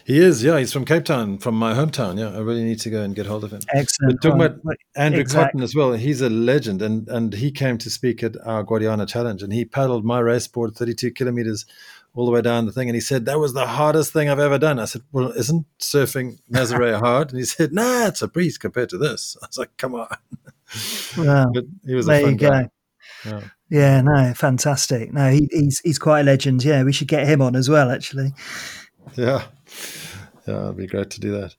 He 0.06 0.20
is, 0.20 0.44
yeah. 0.44 0.58
He's 0.58 0.72
from 0.72 0.86
Cape 0.86 1.06
Town, 1.06 1.38
from 1.38 1.56
my 1.56 1.74
hometown. 1.74 2.18
Yeah, 2.18 2.30
I 2.30 2.40
really 2.40 2.64
need 2.64 2.80
to 2.82 2.90
go 2.90 3.02
and 3.02 3.16
get 3.16 3.26
hold 3.26 3.44
of 3.44 3.52
him. 3.52 3.62
Excellent. 3.74 4.22
Talking 4.22 4.42
about 4.42 4.78
Andrew 4.96 5.20
exactly. 5.20 5.46
Cotton 5.48 5.64
as 5.64 5.76
well, 5.76 5.94
he's 5.94 6.22
a 6.22 6.30
legend, 6.30 6.82
and 6.82 7.08
and 7.10 7.34
he 7.34 7.52
came 7.52 7.78
to 7.80 7.90
speak 7.90 8.24
at 8.24 8.36
our 8.46 8.64
Guadiana 8.64 9.08
Challenge, 9.08 9.44
and 9.44 9.52
he 9.52 9.66
paddled 9.66 10.06
my 10.06 10.20
race 10.20 10.48
board 10.48 10.76
32 10.76 11.12
kilometers 11.12 11.66
all 12.14 12.26
the 12.26 12.32
way 12.32 12.42
down 12.42 12.66
the 12.66 12.72
thing, 12.72 12.90
and 12.90 12.96
he 12.96 13.02
said 13.02 13.26
that 13.26 13.40
was 13.40 13.54
the 13.54 13.66
hardest 13.66 14.14
thing 14.14 14.30
I've 14.30 14.40
ever 14.40 14.58
done. 14.58 14.80
I 14.80 14.86
said, 14.86 15.02
"Well, 15.12 15.32
isn't 15.32 15.66
surfing 15.80 16.40
Nazare 16.52 17.00
hard?" 17.00 17.30
And 17.30 17.40
he 17.40 17.46
said, 17.46 17.74
"Nah, 17.74 18.08
it's 18.08 18.22
a 18.22 18.28
breeze 18.28 18.58
compared 18.58 18.90
to 18.90 18.98
this." 18.98 19.38
I 19.44 19.48
was 19.48 19.58
like, 19.58 19.76
"Come 19.78 19.96
on." 19.96 20.08
Wow. 21.18 21.50
but 21.54 21.66
he 21.86 21.96
was 21.96 22.06
there 22.06 22.22
a 22.22 22.24
fun 22.24 22.38
guy. 22.38 22.70
Yeah. 23.26 23.42
yeah, 23.70 24.02
no, 24.02 24.34
fantastic. 24.34 25.14
No, 25.14 25.30
he, 25.30 25.48
he's 25.52 25.80
he's 25.80 26.00
quite 26.00 26.22
a 26.22 26.24
legend. 26.24 26.64
Yeah, 26.64 26.84
we 26.84 26.94
should 26.94 27.08
get 27.08 27.28
him 27.28 27.42
on 27.42 27.56
as 27.56 27.70
well. 27.70 27.92
Actually. 27.92 28.34
Yeah 29.16 29.44
yeah, 30.48 30.64
it'd 30.66 30.78
be 30.78 30.88
great 30.88 31.10
to 31.12 31.20
do 31.20 31.32
that. 31.32 31.56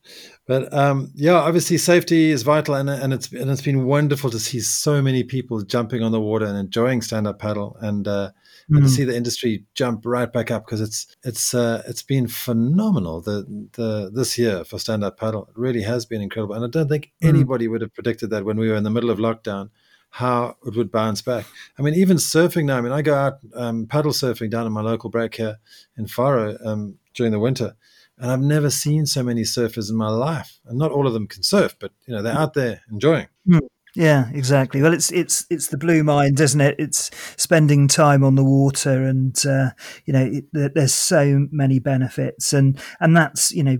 But 0.47 0.73
um, 0.73 1.13
yeah, 1.15 1.35
obviously 1.35 1.79
safety 1.79 2.31
is 2.31 2.43
vital, 2.43 2.75
and 2.75 2.91
and 2.91 3.13
it's 3.13 3.33
and 3.33 3.51
it's 3.51 3.63
been 3.63 3.85
wonderful 3.85 4.31
to 4.31 4.39
see 4.39 4.61
so 4.61 5.01
many 5.01 5.23
people 5.23 5.63
jumping 5.63 6.03
on 6.03 6.13
the 6.13 6.21
water 6.21 6.47
and 6.47 6.59
enjoying 6.59 7.03
stand 7.03 7.27
up 7.27 7.39
paddle, 7.39 7.77
and 7.81 8.09
uh, 8.09 8.31
mm. 8.71 8.77
and 8.77 8.87
to 8.87 8.91
mm. 8.91 8.95
see 8.95 9.05
the 9.05 9.17
industry 9.17 9.65
jump 9.75 10.03
right 10.05 10.33
back 10.33 10.51
up 10.51 10.65
because 10.67 10.81
it's 10.81 11.07
it's 11.25 11.55
uh, 11.55 11.83
it's 11.87 12.03
been 12.03 12.29
phenomenal 12.29 13.21
the 13.21 13.69
the 13.73 14.11
this 14.13 14.39
year 14.39 14.65
for 14.65 14.79
stand 14.79 15.05
up 15.05 15.19
paddle. 15.19 15.47
It 15.47 15.59
really 15.59 15.83
has 15.83 16.07
been 16.07 16.23
incredible, 16.23 16.55
and 16.55 16.65
I 16.65 16.69
don't 16.69 16.89
think 16.89 17.13
mm. 17.23 17.29
anybody 17.29 17.69
would 17.69 17.81
have 17.81 17.95
predicted 17.95 18.31
that 18.31 18.45
when 18.45 18.59
we 18.59 18.69
were 18.69 18.77
in 18.77 18.85
the 18.85 18.91
middle 18.91 19.11
of 19.11 19.19
lockdown 19.19 19.71
how 20.13 20.55
it 20.67 20.77
would 20.77 20.93
bounce 20.93 21.23
back. 21.23 21.47
I 21.79 21.83
mean, 21.83 21.95
even 21.95 22.19
surfing 22.19 22.67
now. 22.67 22.77
I 22.77 22.83
mean, 22.83 22.93
I 22.93 23.01
go 23.01 23.15
out 23.15 23.39
um, 23.55 23.87
paddle 23.87 24.13
surfing 24.13 24.51
down 24.51 24.67
in 24.67 24.73
my 24.73 24.83
local 24.83 25.09
break 25.09 25.37
here 25.37 25.57
in 25.97 26.07
Faro 26.07 26.59
um, 26.67 26.99
during 27.15 27.33
the 27.33 27.39
winter, 27.39 27.77
and 28.19 28.31
I've 28.31 28.43
never 28.43 28.69
seen 28.69 29.07
so 29.07 29.23
many 29.23 29.41
surfers 29.43 29.89
in 29.89 29.97
my 29.97 30.11
life. 30.11 30.61
And 30.67 30.79
not 30.79 30.93
all 30.93 31.07
of 31.07 31.15
them 31.15 31.27
can 31.27 31.43
surf, 31.43 31.77
but 31.81 31.93
you 32.07 32.15
know 32.15 32.23
they're 32.23 32.37
out 32.37 32.53
there 32.53 32.83
enjoying. 32.91 33.29
Hmm. 33.47 33.59
Yeah, 33.95 34.31
exactly. 34.33 34.81
Well, 34.81 34.95
it's 34.95 35.13
it's 35.13 35.45
it's 35.51 35.67
the 35.67 35.77
blue 35.77 36.03
mind, 36.03 36.41
isn't 36.41 36.61
it? 36.63 36.77
It's 36.79 37.11
spending 37.37 37.89
time 37.89 38.25
on 38.25 38.37
the 38.37 38.45
water, 38.45 39.03
and 39.03 39.37
uh, 39.45 39.71
you 40.07 40.15
know, 40.15 40.31
it, 40.33 40.73
there's 40.75 40.95
so 40.95 41.47
many 41.51 41.79
benefits, 41.79 42.55
and 42.55 42.81
and 43.01 43.15
that's 43.15 43.53
you 43.53 43.63
know, 43.63 43.77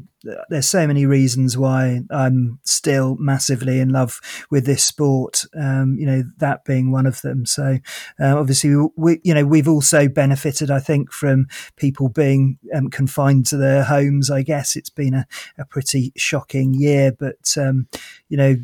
there's 0.51 0.69
so 0.69 0.87
many 0.87 1.07
reasons 1.07 1.57
why 1.57 2.03
I'm 2.11 2.61
still 2.63 3.17
massively 3.19 3.81
in 3.81 3.89
love 3.89 4.21
with 4.51 4.67
this 4.67 4.85
sport. 4.85 5.45
Um, 5.59 5.97
you 5.99 6.05
know, 6.05 6.25
that 6.37 6.67
being 6.67 6.93
one 6.93 7.07
of 7.07 7.23
them. 7.23 7.47
So 7.47 7.79
uh, 8.21 8.39
obviously, 8.39 8.77
we 8.97 9.19
you 9.25 9.33
know 9.33 9.47
we've 9.47 9.69
also 9.69 10.09
benefited, 10.09 10.71
I 10.71 10.81
think, 10.81 11.11
from 11.11 11.47
people 11.77 12.11
being 12.11 12.59
um, 12.75 12.91
confined 12.91 13.47
to 13.47 13.57
their 13.57 13.85
homes. 13.85 14.31
I 14.31 14.43
guess 14.43 14.77
it's 14.77 14.91
been 14.91 15.15
a, 15.15 15.27
a 15.57 15.65
pretty 15.65 16.13
shocking 16.17 16.75
year, 16.75 17.13
but 17.19 17.55
um, 17.57 17.89
you 18.29 18.37
know 18.37 18.57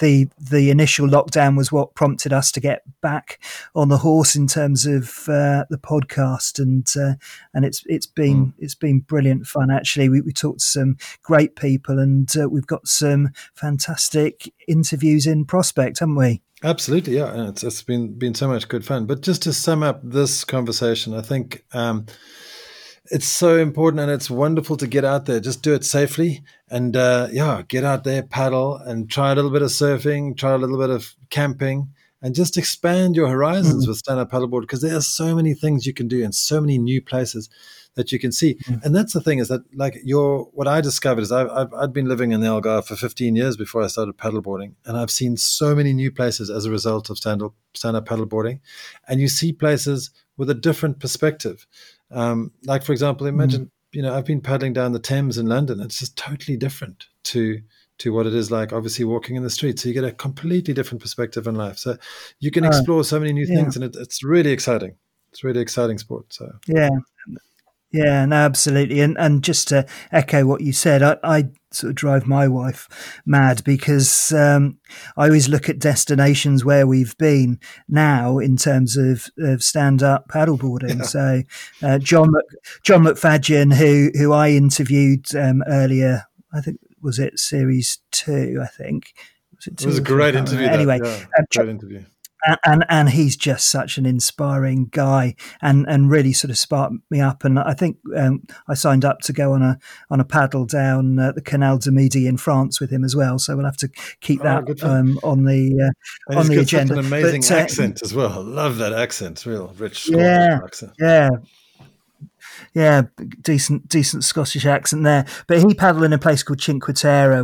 the 0.00 0.28
the 0.38 0.70
initial 0.70 1.06
lockdown 1.06 1.56
was 1.56 1.70
what 1.70 1.94
prompted 1.94 2.32
us 2.32 2.50
to 2.52 2.60
get 2.60 2.82
back 3.00 3.40
on 3.74 3.88
the 3.88 3.98
horse 3.98 4.36
in 4.36 4.46
terms 4.46 4.86
of 4.86 5.28
uh, 5.28 5.64
the 5.70 5.78
podcast, 5.78 6.58
and 6.58 6.86
uh, 6.96 7.14
and 7.52 7.64
it's 7.64 7.82
it's 7.86 8.06
been 8.06 8.46
mm. 8.46 8.52
it's 8.58 8.74
been 8.74 9.00
brilliant 9.00 9.46
fun. 9.46 9.70
Actually, 9.70 10.08
we, 10.08 10.20
we 10.20 10.32
talked 10.32 10.60
to 10.60 10.66
some 10.66 10.96
great 11.22 11.56
people, 11.56 11.98
and 11.98 12.34
uh, 12.36 12.48
we've 12.48 12.66
got 12.66 12.86
some 12.86 13.30
fantastic 13.54 14.52
interviews 14.68 15.26
in 15.26 15.44
prospect, 15.44 16.00
haven't 16.00 16.16
we? 16.16 16.42
Absolutely, 16.62 17.16
yeah. 17.16 17.48
It's, 17.48 17.62
it's 17.62 17.82
been 17.82 18.14
been 18.18 18.34
so 18.34 18.48
much 18.48 18.68
good 18.68 18.84
fun. 18.84 19.06
But 19.06 19.20
just 19.20 19.42
to 19.42 19.52
sum 19.52 19.82
up 19.82 20.00
this 20.02 20.44
conversation, 20.44 21.14
I 21.14 21.22
think. 21.22 21.64
Um, 21.72 22.06
it's 23.14 23.28
so 23.28 23.58
important 23.58 24.00
and 24.00 24.10
it's 24.10 24.28
wonderful 24.28 24.76
to 24.76 24.88
get 24.88 25.04
out 25.04 25.26
there. 25.26 25.38
Just 25.38 25.62
do 25.62 25.72
it 25.72 25.84
safely 25.84 26.42
and 26.68 26.96
uh, 26.96 27.28
yeah, 27.30 27.62
get 27.68 27.84
out 27.84 28.02
there, 28.02 28.24
paddle, 28.24 28.74
and 28.74 29.08
try 29.08 29.30
a 29.30 29.36
little 29.36 29.52
bit 29.52 29.62
of 29.62 29.68
surfing, 29.68 30.36
try 30.36 30.50
a 30.50 30.58
little 30.58 30.78
bit 30.78 30.90
of 30.90 31.14
camping, 31.30 31.90
and 32.20 32.34
just 32.34 32.58
expand 32.58 33.14
your 33.14 33.28
horizons 33.28 33.84
mm-hmm. 33.84 33.90
with 33.90 33.98
stand 33.98 34.18
up 34.18 34.32
paddleboard 34.32 34.62
because 34.62 34.82
there 34.82 34.96
are 34.96 35.00
so 35.00 35.36
many 35.36 35.54
things 35.54 35.86
you 35.86 35.94
can 35.94 36.08
do 36.08 36.24
and 36.24 36.34
so 36.34 36.60
many 36.60 36.76
new 36.76 37.00
places 37.00 37.48
that 37.94 38.10
you 38.10 38.18
can 38.18 38.32
see. 38.32 38.56
Mm-hmm. 38.56 38.84
And 38.84 38.96
that's 38.96 39.12
the 39.12 39.20
thing 39.20 39.38
is 39.38 39.46
that 39.46 39.62
like 39.76 39.96
your 40.02 40.46
what 40.52 40.66
I 40.66 40.80
discovered 40.80 41.20
is 41.20 41.30
I've, 41.30 41.50
I've 41.50 41.72
I'd 41.74 41.92
been 41.92 42.08
living 42.08 42.32
in 42.32 42.40
the 42.40 42.48
Algarve 42.48 42.86
for 42.86 42.96
15 42.96 43.36
years 43.36 43.56
before 43.56 43.84
I 43.84 43.86
started 43.86 44.18
paddleboarding, 44.18 44.72
and 44.86 44.96
I've 44.96 45.12
seen 45.12 45.36
so 45.36 45.72
many 45.72 45.92
new 45.92 46.10
places 46.10 46.50
as 46.50 46.64
a 46.64 46.70
result 46.72 47.10
of 47.10 47.18
stand 47.18 47.44
up 47.44 47.54
stand 47.74 47.96
up 47.96 48.06
paddleboarding, 48.06 48.58
and 49.06 49.20
you 49.20 49.28
see 49.28 49.52
places 49.52 50.10
with 50.36 50.50
a 50.50 50.54
different 50.54 50.98
perspective. 50.98 51.66
Um, 52.10 52.52
like 52.64 52.82
for 52.84 52.92
example, 52.92 53.26
imagine 53.26 53.66
mm. 53.66 53.70
you 53.92 54.02
know 54.02 54.14
I've 54.14 54.26
been 54.26 54.40
paddling 54.40 54.72
down 54.72 54.92
the 54.92 54.98
Thames 54.98 55.38
in 55.38 55.46
London. 55.46 55.80
It's 55.80 55.98
just 55.98 56.16
totally 56.16 56.56
different 56.56 57.06
to 57.24 57.60
to 57.98 58.12
what 58.12 58.26
it 58.26 58.34
is 58.34 58.50
like 58.50 58.72
obviously 58.72 59.04
walking 59.04 59.36
in 59.36 59.42
the 59.42 59.50
street 59.50 59.78
so 59.78 59.88
you 59.88 59.94
get 59.94 60.04
a 60.04 60.12
completely 60.12 60.74
different 60.74 61.00
perspective 61.00 61.46
in 61.46 61.54
life 61.54 61.78
so 61.78 61.96
you 62.40 62.50
can 62.50 62.64
explore 62.64 63.04
so 63.04 63.20
many 63.20 63.32
new 63.32 63.46
things 63.46 63.76
yeah. 63.76 63.84
and 63.84 63.94
it, 63.94 64.00
it's 64.00 64.24
really 64.24 64.50
exciting 64.50 64.96
it's 65.30 65.44
really 65.44 65.60
exciting 65.60 65.96
sport 65.96 66.26
so 66.32 66.50
yeah 66.66 66.88
Yeah, 67.94 68.26
no, 68.26 68.34
absolutely. 68.34 69.00
And 69.02 69.16
and 69.18 69.44
just 69.44 69.68
to 69.68 69.86
echo 70.10 70.44
what 70.44 70.62
you 70.62 70.72
said, 70.72 71.00
I, 71.00 71.16
I 71.22 71.44
sort 71.70 71.90
of 71.90 71.94
drive 71.94 72.26
my 72.26 72.48
wife 72.48 72.88
mad 73.24 73.62
because 73.62 74.32
um, 74.32 74.78
I 75.16 75.26
always 75.26 75.48
look 75.48 75.68
at 75.68 75.78
destinations 75.78 76.64
where 76.64 76.88
we've 76.88 77.16
been 77.18 77.60
now 77.88 78.38
in 78.38 78.56
terms 78.56 78.96
of, 78.96 79.28
of 79.38 79.62
stand 79.62 80.02
up 80.02 80.26
paddleboarding. 80.26 80.98
Yeah. 80.98 81.04
So 81.04 81.42
uh, 81.84 81.98
John 82.00 82.32
John 82.82 83.04
McFadyen, 83.04 83.74
who 83.74 84.10
who 84.18 84.32
I 84.32 84.50
interviewed 84.50 85.32
um, 85.36 85.62
earlier, 85.68 86.24
I 86.52 86.62
think 86.62 86.80
was 87.00 87.20
it 87.20 87.38
series 87.38 88.00
two, 88.10 88.58
I 88.60 88.66
think. 88.66 89.12
Was 89.54 89.68
it, 89.68 89.80
it 89.80 89.86
was 89.86 89.98
a 89.98 90.02
great 90.02 90.34
interview. 90.34 90.66
Anyway, 90.66 90.98
yeah, 91.00 91.26
uh, 91.38 91.42
great 91.52 91.68
interview 91.68 92.04
and 92.64 92.84
and 92.88 93.10
he's 93.10 93.36
just 93.36 93.68
such 93.70 93.98
an 93.98 94.06
inspiring 94.06 94.88
guy 94.90 95.34
and 95.62 95.86
and 95.88 96.10
really 96.10 96.32
sort 96.32 96.50
of 96.50 96.58
sparked 96.58 96.94
me 97.10 97.20
up. 97.20 97.44
And 97.44 97.58
I 97.58 97.74
think 97.74 97.98
um, 98.16 98.42
I 98.68 98.74
signed 98.74 99.04
up 99.04 99.20
to 99.20 99.32
go 99.32 99.52
on 99.52 99.62
a 99.62 99.78
on 100.10 100.20
a 100.20 100.24
paddle 100.24 100.66
down 100.66 101.18
uh, 101.18 101.32
the 101.32 101.42
Canal 101.42 101.78
du 101.78 101.90
Midi 101.90 102.26
in 102.26 102.36
France 102.36 102.80
with 102.80 102.90
him 102.90 103.04
as 103.04 103.16
well. 103.16 103.38
So 103.38 103.56
we'll 103.56 103.64
have 103.64 103.76
to 103.78 103.88
keep 104.20 104.40
oh, 104.40 104.44
that 104.44 104.82
um, 104.82 105.18
on 105.22 105.44
the 105.44 105.92
uh, 106.30 106.38
on 106.38 106.48
the 106.48 106.60
agenda 106.60 106.94
an 106.94 107.00
amazing 107.00 107.42
but, 107.42 107.50
uh, 107.50 107.54
accent 107.54 108.02
as 108.02 108.14
well. 108.14 108.42
Love 108.42 108.78
that 108.78 108.92
accent. 108.92 109.44
Real 109.46 109.72
rich 109.78 110.08
yeah 110.08 110.60
accent. 110.62 110.92
yeah 110.98 111.30
yeah, 112.74 113.02
decent 113.40 113.88
decent 113.88 114.24
Scottish 114.24 114.66
accent 114.66 115.04
there. 115.04 115.24
But 115.46 115.60
he 115.60 115.74
paddled 115.74 116.02
in 116.02 116.12
a 116.12 116.18
place 116.18 116.42
called 116.42 116.60
Cinque 116.60 116.88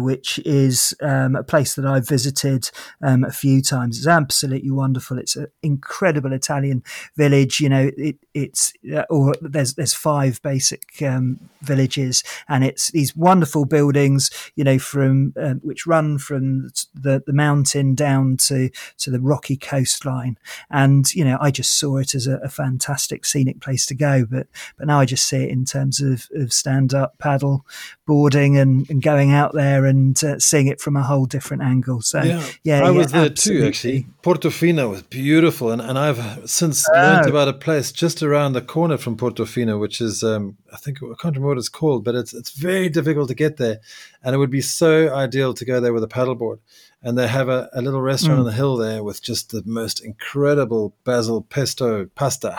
which 0.02 0.40
is 0.40 0.92
um, 1.00 1.36
a 1.36 1.44
place 1.44 1.74
that 1.74 1.86
I've 1.86 2.08
visited 2.08 2.68
um, 3.00 3.22
a 3.22 3.30
few 3.30 3.62
times. 3.62 3.98
It's 3.98 4.08
absolutely 4.08 4.72
wonderful. 4.72 5.18
It's 5.18 5.36
an 5.36 5.46
incredible 5.62 6.32
Italian 6.32 6.82
village. 7.16 7.60
You 7.60 7.68
know, 7.68 7.90
it, 7.96 8.16
it's 8.34 8.72
uh, 8.92 9.04
or 9.08 9.34
there's 9.40 9.74
there's 9.74 9.94
five 9.94 10.42
basic 10.42 11.00
um, 11.02 11.38
villages, 11.62 12.24
and 12.48 12.64
it's 12.64 12.90
these 12.90 13.14
wonderful 13.14 13.66
buildings. 13.66 14.30
You 14.56 14.64
know, 14.64 14.80
from 14.80 15.32
uh, 15.40 15.54
which 15.62 15.86
run 15.86 16.18
from 16.18 16.70
the 16.92 17.22
the 17.24 17.32
mountain 17.32 17.94
down 17.94 18.36
to 18.48 18.70
to 18.98 19.10
the 19.12 19.20
rocky 19.20 19.56
coastline, 19.56 20.38
and 20.70 21.12
you 21.14 21.24
know, 21.24 21.38
I 21.40 21.52
just 21.52 21.78
saw 21.78 21.98
it 21.98 22.16
as 22.16 22.26
a, 22.26 22.38
a 22.38 22.48
fantastic 22.48 23.24
scenic 23.24 23.60
place 23.60 23.86
to 23.86 23.94
go. 23.94 24.26
But 24.28 24.48
but 24.76 24.88
now 24.88 24.98
I 24.98 25.04
just 25.04 25.19
see 25.20 25.44
it 25.44 25.50
in 25.50 25.64
terms 25.64 26.00
of, 26.00 26.28
of 26.34 26.52
stand 26.52 26.94
up 26.94 27.18
paddle 27.18 27.64
boarding 28.06 28.56
and, 28.56 28.88
and 28.90 29.02
going 29.02 29.32
out 29.32 29.52
there 29.54 29.86
and 29.86 30.22
uh, 30.24 30.38
seeing 30.38 30.66
it 30.66 30.80
from 30.80 30.96
a 30.96 31.02
whole 31.02 31.26
different 31.26 31.62
angle. 31.62 32.00
So, 32.00 32.22
yeah, 32.22 32.46
yeah 32.64 32.80
I 32.80 32.84
yeah, 32.84 32.90
was 32.90 33.12
there 33.12 33.26
absolutely. 33.26 33.62
too, 33.62 33.68
actually. 33.68 34.06
Portofino 34.22 34.90
was 34.90 35.02
beautiful. 35.02 35.70
And, 35.70 35.80
and 35.80 35.98
I've 35.98 36.50
since 36.50 36.88
oh. 36.88 36.92
learned 36.92 37.28
about 37.28 37.48
a 37.48 37.52
place 37.52 37.92
just 37.92 38.22
around 38.22 38.52
the 38.52 38.62
corner 38.62 38.96
from 38.96 39.16
Portofino, 39.16 39.78
which 39.78 40.00
is, 40.00 40.22
um, 40.22 40.56
I 40.72 40.76
think, 40.76 40.98
I 41.02 41.14
can't 41.20 41.36
remember 41.36 41.48
what 41.48 41.58
it's 41.58 41.68
called, 41.68 42.04
but 42.04 42.14
it's, 42.14 42.34
it's 42.34 42.50
very 42.50 42.88
difficult 42.88 43.28
to 43.28 43.34
get 43.34 43.56
there. 43.56 43.80
And 44.22 44.34
it 44.34 44.38
would 44.38 44.50
be 44.50 44.60
so 44.60 45.14
ideal 45.14 45.54
to 45.54 45.64
go 45.64 45.80
there 45.80 45.92
with 45.92 46.04
a 46.04 46.08
paddleboard 46.08 46.58
and 47.02 47.16
they 47.16 47.28
have 47.28 47.48
a, 47.48 47.68
a 47.72 47.82
little 47.82 48.02
restaurant 48.02 48.36
mm. 48.36 48.40
on 48.40 48.46
the 48.46 48.52
hill 48.52 48.76
there 48.76 49.02
with 49.02 49.22
just 49.22 49.50
the 49.50 49.62
most 49.64 50.04
incredible 50.04 50.94
basil 51.04 51.42
pesto 51.42 52.06
pasta. 52.14 52.58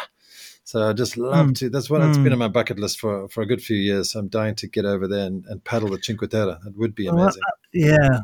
So 0.64 0.88
I 0.88 0.94
just 0.94 1.18
love 1.18 1.48
mm. 1.48 1.58
to. 1.60 1.70
That's 1.70 1.90
what 1.90 2.02
mm. 2.02 2.10
it's 2.10 2.18
been 2.18 2.28
hmm. 2.28 2.34
on 2.34 2.40
my 2.40 2.48
bucket 2.48 2.80
list 2.80 3.00
for 3.00 3.28
for 3.30 3.42
a 3.42 3.46
good 3.46 3.62
few 3.62 3.78
years. 3.78 4.16
I'm 4.16 4.28
dying 4.28 4.56
to 4.56 4.68
get 4.68 4.86
over 4.86 5.08
there 5.08 5.26
and, 5.26 5.46
and 5.48 5.64
paddle 5.64 5.90
the 5.90 6.02
Cinque 6.02 6.30
Terre. 6.30 6.60
That 6.64 6.78
would 6.78 6.96
be 6.96 7.08
amazing. 7.08 7.42
Well, 7.42 7.54
yeah, 7.74 8.20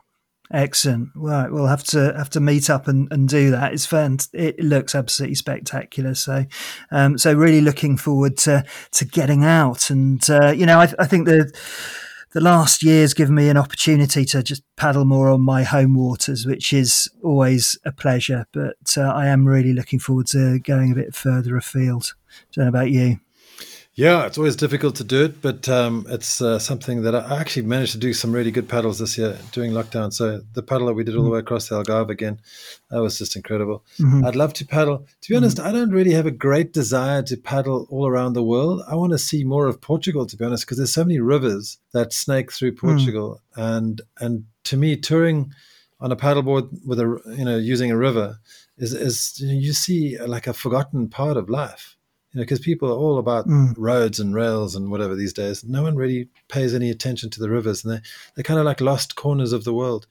excellent. 0.52 1.10
Right, 1.16 1.52
we'll 1.52 1.68
have 1.68 1.84
to 1.86 2.14
have 2.16 2.30
to 2.32 2.40
meet 2.40 2.70
up 2.70 2.88
and, 2.88 3.12
and 3.12 3.28
do 3.28 3.52
that. 3.52 3.74
It's 3.74 3.86
fun. 3.86 4.20
It 4.34 4.60
looks 4.60 4.96
absolutely 4.96 5.36
spectacular. 5.36 6.14
So, 6.14 6.46
um, 6.92 7.18
so 7.18 7.34
really 7.34 7.62
looking 7.62 7.98
forward 7.98 8.38
to 8.38 8.64
to 8.92 9.06
getting 9.06 9.44
out. 9.44 9.90
And 9.90 10.28
uh, 10.30 10.52
you 10.52 10.66
know, 10.66 10.80
I, 10.80 10.94
I 11.00 11.06
think 11.06 11.26
the 11.26 11.52
the 12.32 12.42
last 12.42 12.84
year's 12.84 13.14
given 13.14 13.36
me 13.36 13.50
an 13.50 13.58
opportunity 13.58 14.26
to 14.26 14.44
just 14.44 14.64
paddle 14.76 15.06
more 15.06 15.30
on 15.30 15.42
my 15.42 15.64
home 15.64 15.94
waters, 15.94 16.46
which 16.46 16.74
is 16.74 17.10
always 17.24 17.78
a 17.86 17.92
pleasure. 17.92 18.46
But 18.52 18.98
uh, 18.98 19.02
I 19.02 19.28
am 19.28 19.48
really 19.48 19.74
looking 19.74 20.00
forward 20.00 20.28
to 20.28 20.60
going 20.60 20.92
a 20.92 20.96
bit 20.96 21.16
further 21.16 21.56
afield. 21.56 22.14
Don't 22.54 22.66
know 22.66 22.70
about 22.70 22.92
you. 22.92 23.20
Yeah, 23.98 24.28
it's 24.28 24.38
always 24.38 24.56
difficult 24.56 24.96
to 24.98 25.04
do 25.04 25.26
it, 25.26 25.42
but 25.42 25.68
um, 25.68 26.06
it's 26.08 26.40
uh, 26.40 26.60
something 26.60 27.02
that 27.02 27.16
I 27.16 27.42
actually 27.42 27.66
managed 27.66 27.94
to 27.94 27.98
do 27.98 28.14
some 28.14 28.32
really 28.32 28.52
good 28.52 28.70
paddles 28.70 29.00
this 29.00 29.18
year 29.18 29.40
during 29.52 29.72
lockdown. 29.72 30.14
So 30.14 30.42
the 30.54 30.62
paddle 30.62 30.86
that 30.86 30.94
we 30.94 31.04
did 31.04 31.16
all 31.16 31.24
the 31.24 31.32
way 31.32 31.40
across 31.40 31.68
the 31.68 31.84
Algarve 31.84 32.12
again, 32.12 32.40
that 32.92 33.02
was 33.02 33.18
just 33.18 33.36
incredible. 33.36 33.84
Mm-hmm. 34.00 34.24
I'd 34.24 34.36
love 34.36 34.54
to 34.54 34.68
paddle. 34.68 35.08
To 35.22 35.30
be 35.30 35.36
honest, 35.36 35.58
mm-hmm. 35.58 35.68
I 35.68 35.72
don't 35.72 35.90
really 35.90 36.12
have 36.12 36.28
a 36.28 36.32
great 36.32 36.74
desire 36.74 37.24
to 37.24 37.38
paddle 37.38 37.88
all 37.90 38.06
around 38.06 38.34
the 38.34 38.44
world. 38.44 38.84
I 38.88 38.94
want 38.94 39.14
to 39.14 39.18
see 39.18 39.44
more 39.44 39.66
of 39.66 39.82
Portugal, 39.82 40.28
to 40.28 40.38
be 40.38 40.46
honest, 40.46 40.68
because 40.68 40.78
there's 40.78 40.94
so 40.94 41.04
many 41.04 41.20
rivers 41.20 41.80
that 41.94 42.14
snake 42.14 42.52
through 42.52 42.74
mm. 42.74 42.78
Portugal, 42.78 43.42
mm. 43.58 43.78
and 43.78 44.02
and 44.20 44.44
to 44.66 44.78
me, 44.78 44.96
touring 44.96 45.52
on 46.00 46.12
a 46.12 46.16
paddleboard 46.16 46.70
with 46.86 47.00
a 47.00 47.20
you 47.36 47.46
know 47.46 47.58
using 47.58 47.90
a 47.90 47.98
river 47.98 48.38
is 48.78 48.94
is 48.94 49.40
you 49.40 49.74
see 49.74 50.20
like 50.20 50.46
a 50.46 50.54
forgotten 50.54 51.10
part 51.10 51.36
of 51.36 51.50
life 51.50 51.97
you 52.38 52.42
know, 52.42 52.46
because 52.46 52.60
people 52.60 52.88
are 52.92 52.96
all 52.96 53.18
about 53.18 53.48
mm. 53.48 53.74
roads 53.80 54.20
and 54.20 54.36
rails 54.36 54.76
and 54.76 54.92
whatever 54.92 55.16
these 55.16 55.34
days. 55.34 55.64
No 55.64 55.82
one 55.82 55.96
really 55.96 56.30
pays 56.50 56.76
any 56.76 56.92
attention 56.92 57.32
to 57.32 57.40
the 57.40 57.50
rivers, 57.50 57.84
and 57.84 57.96
they 57.96 58.02
they're 58.36 58.44
kind 58.44 58.60
of 58.60 58.66
like 58.68 58.80
lost 58.80 59.16
corners 59.16 59.54
of 59.54 59.64
the 59.64 59.74
world, 59.74 60.06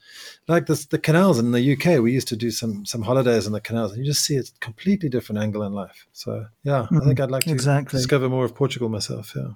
like 0.49 0.67
the 0.67 0.85
the 0.91 0.99
canals 0.99 1.39
in 1.39 1.53
the 1.53 1.73
UK. 1.75 2.03
We 2.03 2.11
used 2.11 2.27
to 2.29 2.37
do 2.37 2.51
some 2.51 2.85
some 2.85 3.03
holidays 3.03 3.47
in 3.47 3.53
the 3.53 3.61
canals, 3.61 3.93
and 3.93 4.05
you 4.05 4.11
just 4.11 4.25
see 4.25 4.37
a 4.39 4.43
completely 4.59 5.09
different 5.09 5.41
angle 5.41 5.63
in 5.63 5.73
life. 5.73 6.09
So 6.13 6.47
yeah, 6.65 6.89
mm. 6.91 7.01
I 7.01 7.05
think 7.05 7.21
I'd 7.21 7.31
like 7.31 7.45
to 7.45 7.53
exactly. 7.53 7.97
discover 7.97 8.29
more 8.29 8.45
of 8.45 8.57
Portugal 8.57 8.89
myself. 8.89 9.33
Yeah. 9.37 9.51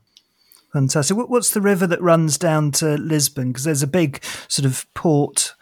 Fantastic. 0.72 1.16
What's 1.16 1.50
the 1.50 1.60
river 1.60 1.88
that 1.88 2.00
runs 2.00 2.38
down 2.38 2.70
to 2.72 2.96
Lisbon? 2.98 3.48
Because 3.48 3.64
there's 3.64 3.82
a 3.82 3.88
big 3.88 4.22
sort 4.46 4.64
of 4.64 4.86
port 4.94 5.54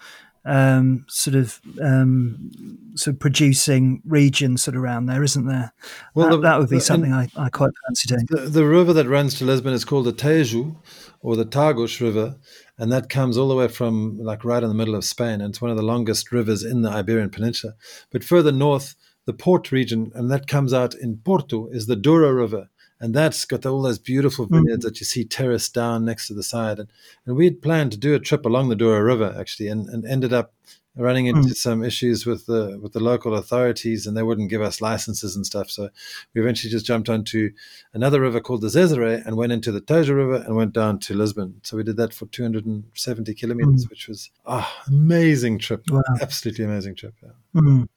um, 0.48 1.04
sort 1.08 1.36
of 1.36 1.60
um, 1.82 2.50
sort 2.94 3.14
of 3.14 3.20
producing 3.20 4.00
region 4.06 4.56
sort 4.56 4.76
of 4.76 4.82
around 4.82 5.06
there, 5.06 5.22
isn't 5.22 5.46
there? 5.46 5.72
Well, 6.14 6.30
that, 6.30 6.36
the, 6.36 6.42
that 6.42 6.58
would 6.58 6.70
be 6.70 6.76
the, 6.76 6.82
something 6.82 7.12
I, 7.12 7.28
I 7.36 7.50
quite 7.50 7.70
fancy 7.86 8.08
doing. 8.08 8.26
The, 8.30 8.48
the, 8.48 8.64
river 8.64 8.94
that 8.94 9.06
runs 9.06 9.34
to 9.34 9.44
Lisbon 9.44 9.74
is 9.74 9.84
called 9.84 10.06
the 10.06 10.12
Tejo 10.12 10.76
or 11.20 11.36
the 11.36 11.44
Tagus 11.44 12.00
River, 12.00 12.36
and 12.78 12.90
that 12.90 13.10
comes 13.10 13.36
all 13.36 13.48
the 13.48 13.54
way 13.54 13.68
from 13.68 14.18
like 14.18 14.42
right 14.42 14.62
in 14.62 14.70
the 14.70 14.74
middle 14.74 14.94
of 14.94 15.04
Spain, 15.04 15.42
and 15.42 15.50
it's 15.50 15.60
one 15.60 15.70
of 15.70 15.76
the 15.76 15.82
longest 15.82 16.32
rivers 16.32 16.64
in 16.64 16.80
the 16.80 16.90
Iberian 16.90 17.30
Peninsula. 17.30 17.74
But 18.10 18.24
further 18.24 18.52
north, 18.52 18.94
the 19.26 19.34
port 19.34 19.70
region, 19.70 20.10
and 20.14 20.30
that 20.30 20.46
comes 20.46 20.72
out 20.72 20.94
in 20.94 21.18
Porto, 21.18 21.68
is 21.68 21.86
the 21.86 21.96
Douro 21.96 22.30
River 22.30 22.70
and 23.00 23.14
that's 23.14 23.44
got 23.44 23.66
all 23.66 23.82
those 23.82 23.98
beautiful 23.98 24.46
mm. 24.46 24.50
vineyards 24.50 24.84
mm-hmm. 24.84 24.88
that 24.88 25.00
you 25.00 25.06
see 25.06 25.24
terraced 25.24 25.74
down 25.74 26.04
next 26.04 26.26
to 26.28 26.34
the 26.34 26.42
side. 26.42 26.78
And, 26.78 26.88
and 27.26 27.36
we 27.36 27.44
had 27.44 27.62
planned 27.62 27.92
to 27.92 27.98
do 27.98 28.14
a 28.14 28.20
trip 28.20 28.44
along 28.44 28.68
the 28.68 28.76
Douro 28.76 29.00
River 29.00 29.34
actually, 29.38 29.68
and, 29.68 29.88
and 29.88 30.04
ended 30.04 30.32
up 30.32 30.52
running 30.98 31.26
into 31.26 31.50
mm. 31.50 31.56
some 31.56 31.84
issues 31.84 32.26
with 32.26 32.46
the 32.46 32.78
with 32.82 32.92
the 32.92 33.00
local 33.00 33.34
authorities, 33.34 34.06
and 34.06 34.16
they 34.16 34.22
wouldn't 34.22 34.50
give 34.50 34.62
us 34.62 34.80
licenses 34.80 35.36
and 35.36 35.46
stuff. 35.46 35.70
So 35.70 35.88
we 36.34 36.40
eventually 36.40 36.70
just 36.70 36.86
jumped 36.86 37.08
onto 37.08 37.50
another 37.94 38.20
river 38.20 38.40
called 38.40 38.62
the 38.62 38.68
Zezere 38.68 39.24
and 39.24 39.36
went 39.36 39.52
into 39.52 39.72
the 39.72 39.80
Tejo 39.80 40.14
River 40.16 40.42
and 40.44 40.56
went 40.56 40.72
down 40.72 40.98
to 41.00 41.14
Lisbon. 41.14 41.60
So 41.62 41.76
we 41.76 41.84
did 41.84 41.96
that 41.96 42.12
for 42.12 42.26
270 42.26 43.34
kilometers, 43.34 43.86
mm. 43.86 43.90
which 43.90 44.08
was 44.08 44.30
ah 44.44 44.82
amazing 44.88 45.58
trip, 45.58 45.84
wow. 45.90 46.02
absolutely 46.20 46.64
amazing 46.64 46.96
trip. 46.96 47.14
Yeah. 47.22 47.60
Mm. 47.60 47.88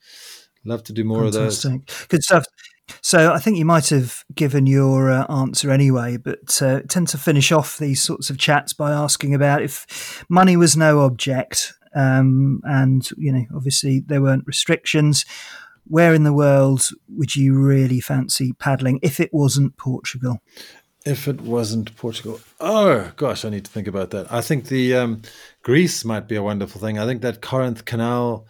Love 0.63 0.83
to 0.83 0.93
do 0.93 1.03
more 1.03 1.23
Fantastic. 1.23 1.71
of 1.71 1.85
those. 1.87 2.05
Good 2.07 2.23
stuff. 2.23 2.45
So 3.01 3.31
I 3.33 3.39
think 3.39 3.57
you 3.57 3.65
might 3.65 3.89
have 3.89 4.23
given 4.35 4.67
your 4.67 5.11
uh, 5.11 5.25
answer 5.27 5.71
anyway, 5.71 6.17
but 6.17 6.61
uh, 6.61 6.81
tend 6.87 7.07
to 7.09 7.17
finish 7.17 7.51
off 7.51 7.77
these 7.77 8.01
sorts 8.01 8.29
of 8.29 8.37
chats 8.37 8.73
by 8.73 8.91
asking 8.91 9.33
about 9.33 9.61
if 9.61 10.25
money 10.29 10.57
was 10.57 10.75
no 10.75 11.01
object, 11.01 11.73
um, 11.95 12.61
and 12.63 13.09
you 13.17 13.31
know, 13.31 13.45
obviously 13.55 13.99
there 13.99 14.21
weren't 14.21 14.47
restrictions. 14.47 15.25
Where 15.87 16.13
in 16.13 16.23
the 16.23 16.33
world 16.33 16.87
would 17.09 17.35
you 17.35 17.57
really 17.57 17.99
fancy 17.99 18.53
paddling 18.53 18.99
if 19.01 19.19
it 19.19 19.33
wasn't 19.33 19.77
Portugal? 19.77 20.41
If 21.05 21.27
it 21.27 21.41
wasn't 21.41 21.95
Portugal, 21.95 22.39
oh 22.59 23.11
gosh, 23.15 23.43
I 23.43 23.49
need 23.49 23.65
to 23.65 23.71
think 23.71 23.87
about 23.87 24.11
that. 24.11 24.31
I 24.31 24.41
think 24.41 24.67
the 24.67 24.93
um, 24.95 25.23
Greece 25.63 26.05
might 26.05 26.27
be 26.27 26.35
a 26.35 26.43
wonderful 26.43 26.79
thing. 26.79 26.99
I 26.99 27.05
think 27.05 27.23
that 27.23 27.41
Corinth 27.41 27.85
Canal 27.85 28.45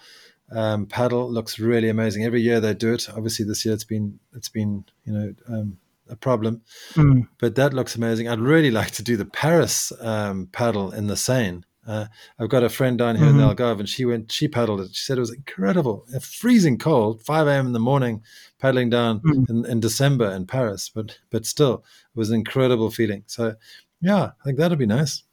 um, 0.51 0.85
paddle 0.85 1.31
looks 1.31 1.59
really 1.59 1.89
amazing. 1.89 2.23
Every 2.23 2.41
year 2.41 2.59
they 2.59 2.73
do 2.73 2.93
it. 2.93 3.09
Obviously, 3.09 3.45
this 3.45 3.65
year 3.65 3.73
it's 3.73 3.83
been 3.83 4.19
it's 4.33 4.49
been 4.49 4.85
you 5.05 5.13
know 5.13 5.33
um, 5.47 5.77
a 6.09 6.15
problem, 6.15 6.61
mm. 6.93 7.27
but 7.39 7.55
that 7.55 7.73
looks 7.73 7.95
amazing. 7.95 8.27
I'd 8.27 8.39
really 8.39 8.71
like 8.79 8.91
to 8.91 9.03
do 9.03 9.17
the 9.17 9.25
Paris 9.25 9.91
um, 10.01 10.47
paddle 10.51 10.91
in 10.91 11.07
the 11.07 11.17
Seine. 11.17 11.63
Uh, 11.87 12.05
I've 12.37 12.49
got 12.49 12.63
a 12.63 12.69
friend 12.69 12.97
down 12.97 13.15
here 13.15 13.25
mm-hmm. 13.25 13.39
in 13.39 13.55
Algarve, 13.55 13.79
and 13.79 13.89
she 13.89 14.05
went. 14.05 14.31
She 14.31 14.47
paddled 14.47 14.81
it. 14.81 14.93
She 14.93 15.03
said 15.03 15.17
it 15.17 15.21
was 15.21 15.33
incredible. 15.33 16.05
Freezing 16.21 16.77
cold, 16.77 17.23
five 17.23 17.47
a.m. 17.47 17.67
in 17.67 17.73
the 17.73 17.79
morning, 17.79 18.21
paddling 18.59 18.89
down 18.89 19.21
mm. 19.21 19.49
in, 19.49 19.65
in 19.65 19.79
December 19.79 20.31
in 20.31 20.45
Paris, 20.45 20.91
but 20.93 21.17
but 21.31 21.45
still, 21.45 21.83
it 22.13 22.19
was 22.19 22.29
an 22.29 22.35
incredible 22.35 22.91
feeling. 22.91 23.23
So, 23.25 23.55
yeah, 23.99 24.31
I 24.39 24.43
think 24.43 24.59
that'd 24.59 24.77
be 24.77 24.85
nice. 24.85 25.23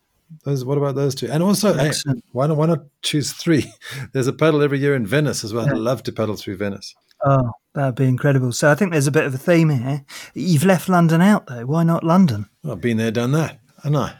Those. 0.44 0.64
What 0.64 0.78
about 0.78 0.94
those 0.94 1.14
two? 1.14 1.28
And 1.30 1.42
also, 1.42 1.74
hey, 1.74 1.92
why 2.32 2.46
not? 2.46 2.56
Why 2.56 2.66
not 2.66 2.80
choose 3.02 3.32
three? 3.32 3.72
There's 4.12 4.26
a 4.26 4.32
paddle 4.32 4.62
every 4.62 4.78
year 4.78 4.94
in 4.94 5.06
Venice 5.06 5.44
as 5.44 5.52
well. 5.54 5.66
Yeah. 5.66 5.72
I'd 5.72 5.78
love 5.78 6.02
to 6.04 6.12
paddle 6.12 6.36
through 6.36 6.56
Venice. 6.56 6.94
Oh, 7.24 7.50
That'd 7.78 7.94
be 7.94 8.06
incredible. 8.06 8.50
So 8.50 8.72
I 8.72 8.74
think 8.74 8.90
there's 8.90 9.06
a 9.06 9.12
bit 9.12 9.24
of 9.24 9.32
a 9.32 9.38
theme 9.38 9.68
here. 9.68 10.04
You've 10.34 10.64
left 10.64 10.88
London 10.88 11.20
out 11.20 11.46
though. 11.46 11.64
Why 11.64 11.84
not 11.84 12.02
London? 12.02 12.48
I've 12.68 12.80
been 12.80 12.96
there, 12.96 13.12
done 13.12 13.30
that. 13.32 13.60
I. 13.84 14.14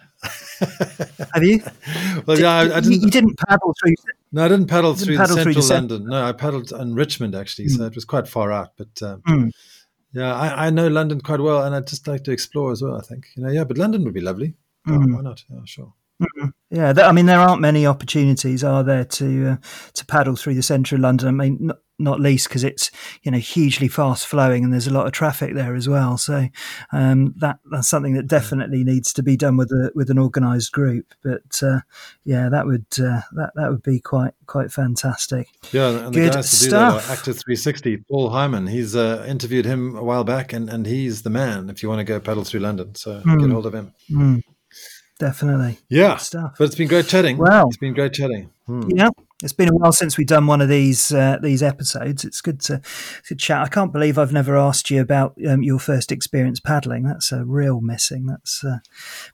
Have 1.35 1.43
you? 1.43 1.61
well, 2.27 2.39
yeah, 2.39 2.53
I, 2.53 2.77
I 2.77 2.81
didn't. 2.81 3.03
You 3.03 3.11
didn't 3.11 3.37
paddle 3.49 3.75
through. 3.83 3.95
No, 4.31 4.45
I 4.45 4.49
didn't 4.49 4.69
paddle 4.69 4.95
didn't 4.95 5.07
through 5.07 5.17
paddle 5.17 5.37
through 5.39 5.55
central 5.55 5.67
the 5.67 5.75
London. 5.97 6.11
No, 6.11 6.25
I 6.25 6.31
paddled 6.31 6.71
in 6.71 6.95
Richmond 6.95 7.35
actually, 7.35 7.67
so 7.69 7.85
it 7.85 7.97
was 7.97 8.05
quite 8.05 8.29
far 8.29 8.53
out. 8.53 8.75
But 8.77 9.03
um, 9.03 9.23
Mm. 9.23 9.51
yeah, 10.13 10.33
I, 10.35 10.67
I 10.67 10.71
know 10.71 10.87
London 10.87 11.21
quite 11.21 11.41
well, 11.41 11.65
and 11.65 11.75
I'd 11.75 11.89
just 11.89 12.07
like 12.07 12.23
to 12.25 12.31
explore 12.31 12.71
as 12.71 12.81
well. 12.81 12.97
I 12.97 13.03
think 13.03 13.27
you 13.37 13.43
know, 13.43 13.51
yeah, 13.51 13.65
but 13.65 13.77
London 13.77 14.05
would 14.05 14.15
be 14.15 14.21
lovely. 14.21 14.55
Mm. 14.87 15.17
why 15.17 15.23
not? 15.23 15.45
Yeah, 15.51 15.61
sure. 15.65 15.95
Yeah, 16.71 16.93
th- 16.93 17.07
I 17.07 17.13
mean 17.13 17.27
there 17.27 17.41
aren't 17.41 17.61
many 17.61 17.87
opportunities, 17.87 18.63
are 18.63 18.85
there, 18.85 19.05
to 19.05 19.47
uh, 19.47 19.57
to 19.95 20.07
paddle 20.07 20.37
through 20.37 20.55
the 20.55 20.63
centre 20.63 20.97
of 20.97 21.01
London? 21.01 21.29
I 21.29 21.31
mean, 21.31 21.59
not, 21.61 21.79
not 21.99 22.21
least 22.21 22.49
because 22.49 22.63
it's 22.63 22.91
you 23.23 23.31
know 23.31 23.39
hugely 23.39 23.89
fast 23.89 24.27
flowing 24.27 24.65
and 24.65 24.73
there's 24.73 24.87
a 24.87 24.93
lot 24.93 25.07
of 25.07 25.13
traffic 25.13 25.55
there 25.55 25.75
as 25.75 25.89
well. 25.89 26.19
So 26.19 26.49
um, 26.93 27.35
that 27.39 27.61
that's 27.71 27.89
something 27.89 28.15
that 28.15 28.27
definitely 28.27 28.85
needs 28.85 29.13
to 29.15 29.23
be 29.23 29.37
done 29.37 29.57
with 29.57 29.71
a 29.71 29.91
with 29.95 30.11
an 30.11 30.19
organised 30.19 30.73
group. 30.73 31.15
But 31.23 31.63
uh, 31.63 31.81
yeah, 32.25 32.49
that 32.49 32.67
would 32.67 32.87
uh, 33.01 33.23
that 33.33 33.53
that 33.55 33.71
would 33.71 33.83
be 33.83 34.01
quite 34.01 34.35
quite 34.47 34.71
fantastic. 34.71 35.49
Yeah, 35.73 36.07
and 36.07 36.15
the 36.15 36.21
Good 36.21 36.35
guys 36.35 36.51
to 36.51 36.65
do 36.65 36.71
that 36.71 37.01
stuff. 37.03 37.11
Active 37.11 37.39
360, 37.39 37.97
Paul 38.11 38.31
Hyman. 38.31 38.67
He's 38.67 38.95
uh, 38.95 39.25
interviewed 39.27 39.65
him 39.65 39.97
a 39.97 40.03
while 40.03 40.25
back, 40.25 40.53
and, 40.53 40.69
and 40.69 40.87
he's 40.87 41.23
the 41.23 41.31
man 41.31 41.71
if 41.71 41.83
you 41.83 41.89
want 41.89 42.01
to 42.01 42.05
go 42.05 42.21
paddle 42.21 42.45
through 42.45 42.61
London. 42.61 42.95
So 42.95 43.21
get 43.25 43.51
hold 43.51 43.67
of 43.67 43.75
him. 43.75 43.95
Mm, 44.11 44.43
definitely. 45.19 45.79
Yeah, 45.89 46.17
stuff. 46.17 46.57
but 46.59 46.65
it's 46.65 46.75
been 46.75 46.89
great 46.89 47.07
chatting. 47.07 47.39
Wow. 47.39 47.67
it's 47.67 47.77
been 47.77 47.95
great 47.95 48.13
chatting. 48.13 48.51
Hmm. 48.67 48.83
Yeah, 48.91 49.11
it's 49.43 49.53
been 49.53 49.69
a 49.69 49.75
while 49.75 49.93
since 49.93 50.19
we've 50.19 50.27
done 50.27 50.47
one 50.47 50.61
of 50.61 50.69
these 50.69 51.13
uh, 51.13 51.39
these 51.41 51.63
episodes. 51.63 52.25
It's 52.25 52.41
good 52.41 52.61
to, 52.63 52.83
to 53.29 53.35
chat. 53.37 53.63
I 53.63 53.69
can't 53.69 53.93
believe 53.93 54.19
I've 54.19 54.33
never 54.33 54.57
asked 54.57 54.91
you 54.91 55.01
about 55.01 55.37
um, 55.49 55.63
your 55.63 55.79
first 55.79 56.11
experience 56.11 56.59
paddling. 56.59 57.05
That's 57.05 57.31
a 57.31 57.45
real 57.45 57.81
missing. 57.81 58.27
That's, 58.27 58.65
uh, 58.65 58.79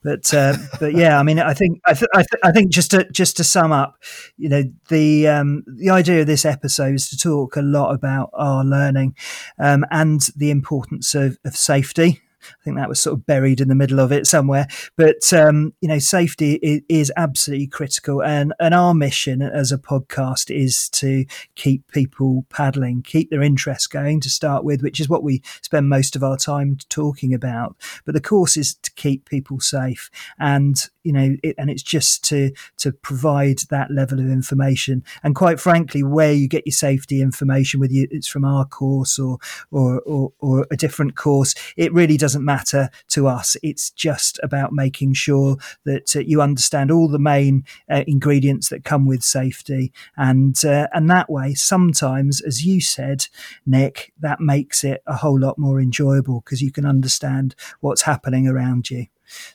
but 0.03 0.33
uh, 0.35 0.57
but 0.81 0.95
yeah, 0.95 1.19
I 1.19 1.23
mean, 1.23 1.39
I 1.39 1.55
think 1.55 1.81
I, 1.87 1.95
th- 1.95 2.11
I, 2.15 2.19
th- 2.19 2.41
I 2.45 2.53
think 2.53 2.71
just 2.71 2.91
to 2.91 3.11
just 3.11 3.39
to 3.39 3.45
sum 3.45 3.73
up, 3.73 3.97
you 4.37 4.51
know, 4.51 4.65
the 4.89 5.27
um, 5.27 5.65
the 5.67 5.91
idea 5.91 6.21
of 6.21 6.27
this 6.27 6.45
episode 6.45 6.95
is 6.95 7.09
to 7.09 7.17
talk 7.17 7.57
a 7.57 7.63
lot 7.63 7.95
about 7.95 8.29
our 8.35 8.63
learning 8.63 9.17
um, 9.59 9.87
and 9.91 10.29
the 10.37 10.51
importance 10.51 11.15
of, 11.15 11.39
of 11.47 11.57
safety. 11.57 12.21
I 12.45 12.65
think 12.65 12.77
that 12.77 12.89
was 12.89 13.01
sort 13.01 13.19
of 13.19 13.27
buried 13.27 13.61
in 13.61 13.69
the 13.69 13.75
middle 13.75 14.01
of 14.01 14.13
it 14.13 14.27
somewhere. 14.27 14.67
But 14.97 15.33
um, 15.33 15.75
you 15.81 15.89
know, 15.89 15.99
safety 15.99 16.55
is, 16.55 16.83
is 16.89 17.13
absolutely 17.17 17.67
critical, 17.67 18.23
and 18.23 18.53
and 18.61 18.75
our 18.75 18.95
mission 18.95 19.43
as 19.43 19.73
a 19.73 19.79
podcast 19.79 20.55
is 20.55 20.89
to 20.91 21.25
keep 21.55 21.91
people 21.93 22.47
paddling, 22.49 23.03
keep 23.03 23.31
their 23.31 23.43
interest 23.43 23.91
going 23.91 24.21
to 24.21 24.31
start 24.31 24.65
with, 24.65 24.83
which 24.83 25.01
is 25.01 25.09
what 25.09 25.23
we 25.23 25.43
spend 25.63 25.89
most 25.89 26.17
of 26.17 26.23
our 26.23 26.37
time 26.37 26.79
talking 26.89 27.35
about. 27.35 27.77
But 28.05 28.15
the 28.15 28.21
course 28.21 28.57
is 28.57 28.75
to 28.75 28.93
keep 28.93 29.29
people 29.29 29.61
safe, 29.61 30.11
and 30.39 30.89
you 31.05 31.13
know, 31.13 31.37
it, 31.43 31.55
and 31.59 31.71
it's 31.71 31.83
just 31.83 32.25
to 32.25 32.51
to 32.79 32.93
provide 32.93 33.61
that 33.71 33.91
level 33.91 34.19
of 34.19 34.27
information. 34.27 35.05
And 35.23 35.35
quite 35.35 35.61
frankly, 35.61 36.03
where 36.03 36.33
you 36.33 36.49
get 36.49 36.67
your 36.67 36.73
safety 36.73 37.21
information, 37.21 37.81
whether 37.81 37.93
it's 37.95 38.29
from 38.29 38.45
our 38.45 38.65
course 38.65 39.19
or 39.19 39.39
or, 39.71 40.01
or 40.01 40.33
or 40.39 40.67
a 40.71 40.77
different 40.77 41.15
course, 41.15 41.55
it 41.77 41.93
really 41.93 42.17
doesn't 42.17 42.34
matter 42.43 42.91
to 43.09 43.27
us. 43.27 43.57
It's 43.63 43.91
just 43.91 44.41
about 44.43 44.73
making 44.73 45.15
sure 45.15 45.57
that 45.85 46.17
uh, 46.17 46.21
you 46.21 46.41
understand 46.41 46.91
all 46.91 47.09
the 47.09 47.19
main 47.19 47.65
uh, 47.91 48.05
ingredients 48.07 48.69
that 48.71 48.85
come 48.85 49.07
with 49.07 49.23
safety, 49.23 49.93
and 50.17 50.63
uh, 50.65 50.89
and 50.93 51.11
that 51.11 51.31
way, 51.31 51.55
sometimes, 51.55 52.41
as 52.41 52.65
you 52.65 52.81
said, 52.81 53.27
Nick, 53.67 54.13
that 54.21 54.41
makes 54.41 54.85
it 54.85 55.03
a 55.07 55.17
whole 55.17 55.39
lot 55.39 55.59
more 55.59 55.81
enjoyable 55.81 56.41
because 56.41 56.63
you 56.63 56.73
can 56.73 56.87
understand 56.87 57.55
what's 57.81 58.03
happening 58.03 58.49
around 58.49 58.91
you. 58.91 59.07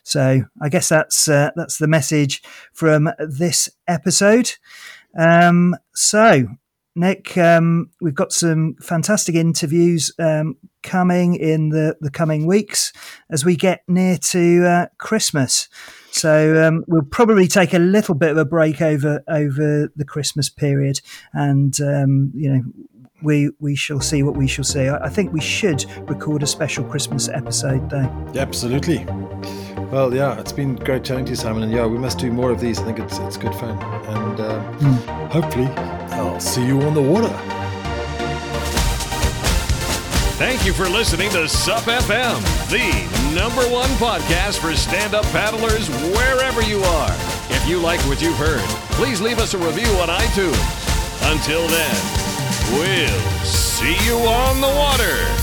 So 0.02 0.42
I 0.60 0.68
guess 0.68 0.88
that's 0.88 1.28
uh, 1.28 1.50
that's 1.56 1.78
the 1.78 1.88
message 1.88 2.42
from 2.72 3.10
this 3.18 3.68
episode. 3.86 4.52
Um, 5.18 5.76
so 5.94 6.46
Nick, 6.96 7.38
um, 7.38 7.90
we've 8.00 8.14
got 8.14 8.32
some 8.32 8.74
fantastic 8.80 9.34
interviews 9.34 10.12
um, 10.18 10.56
coming 10.82 11.36
in 11.36 11.68
the, 11.68 11.96
the 12.00 12.10
coming 12.10 12.46
weeks 12.46 12.92
as 13.30 13.44
we 13.44 13.54
get 13.56 13.82
near 13.86 14.16
to 14.18 14.66
uh, 14.66 14.86
Christmas. 14.98 15.68
So 16.10 16.66
um, 16.66 16.84
we'll 16.88 17.02
probably 17.02 17.46
take 17.46 17.72
a 17.72 17.78
little 17.78 18.14
bit 18.14 18.30
of 18.30 18.36
a 18.36 18.44
break 18.44 18.82
over 18.82 19.22
over 19.28 19.92
the 19.94 20.04
Christmas 20.04 20.48
period, 20.48 21.00
and 21.32 21.80
um, 21.80 22.32
you 22.34 22.52
know 22.52 22.62
we 23.22 23.50
we 23.60 23.76
shall 23.76 24.00
see 24.00 24.22
what 24.24 24.36
we 24.36 24.48
shall 24.48 24.64
see. 24.64 24.88
I, 24.88 25.04
I 25.06 25.08
think 25.08 25.32
we 25.32 25.40
should 25.40 25.84
record 26.10 26.42
a 26.42 26.46
special 26.46 26.84
Christmas 26.84 27.28
episode 27.28 27.88
though. 27.90 28.10
Yeah, 28.34 28.42
absolutely. 28.42 29.04
Well, 29.90 30.14
yeah, 30.14 30.38
it's 30.40 30.52
been 30.52 30.76
great 30.76 31.04
chatting 31.04 31.24
to 31.26 31.30
you, 31.30 31.36
Simon. 31.36 31.62
And 31.62 31.72
yeah, 31.72 31.86
we 31.86 31.98
must 31.98 32.18
do 32.18 32.30
more 32.30 32.50
of 32.50 32.60
these. 32.60 32.80
I 32.80 32.84
think 32.84 32.98
it's 32.98 33.18
it's 33.18 33.36
good 33.36 33.54
fun, 33.54 33.78
and 33.80 34.40
uh, 34.40 34.60
hopefully, 35.28 35.66
I'll 36.12 36.40
see 36.40 36.66
you 36.66 36.80
on 36.82 36.94
the 36.94 37.02
water. 37.02 37.28
Thank 40.40 40.64
you 40.64 40.72
for 40.72 40.88
listening 40.88 41.30
to 41.32 41.46
SUP 41.48 41.84
FM, 41.84 42.40
the 42.70 43.34
number 43.34 43.62
one 43.70 43.90
podcast 43.98 44.58
for 44.58 44.74
stand 44.74 45.14
up 45.14 45.24
paddlers 45.26 45.88
wherever 46.16 46.62
you 46.62 46.80
are. 46.80 47.12
If 47.50 47.68
you 47.68 47.78
like 47.78 48.00
what 48.00 48.22
you've 48.22 48.36
heard, 48.38 48.62
please 48.94 49.20
leave 49.20 49.38
us 49.38 49.54
a 49.54 49.58
review 49.58 49.88
on 49.98 50.08
iTunes. 50.08 50.56
Until 51.30 51.68
then, 51.68 51.94
we'll 52.72 53.44
see 53.44 53.96
you 54.06 54.16
on 54.16 54.60
the 54.60 54.68
water. 54.68 55.39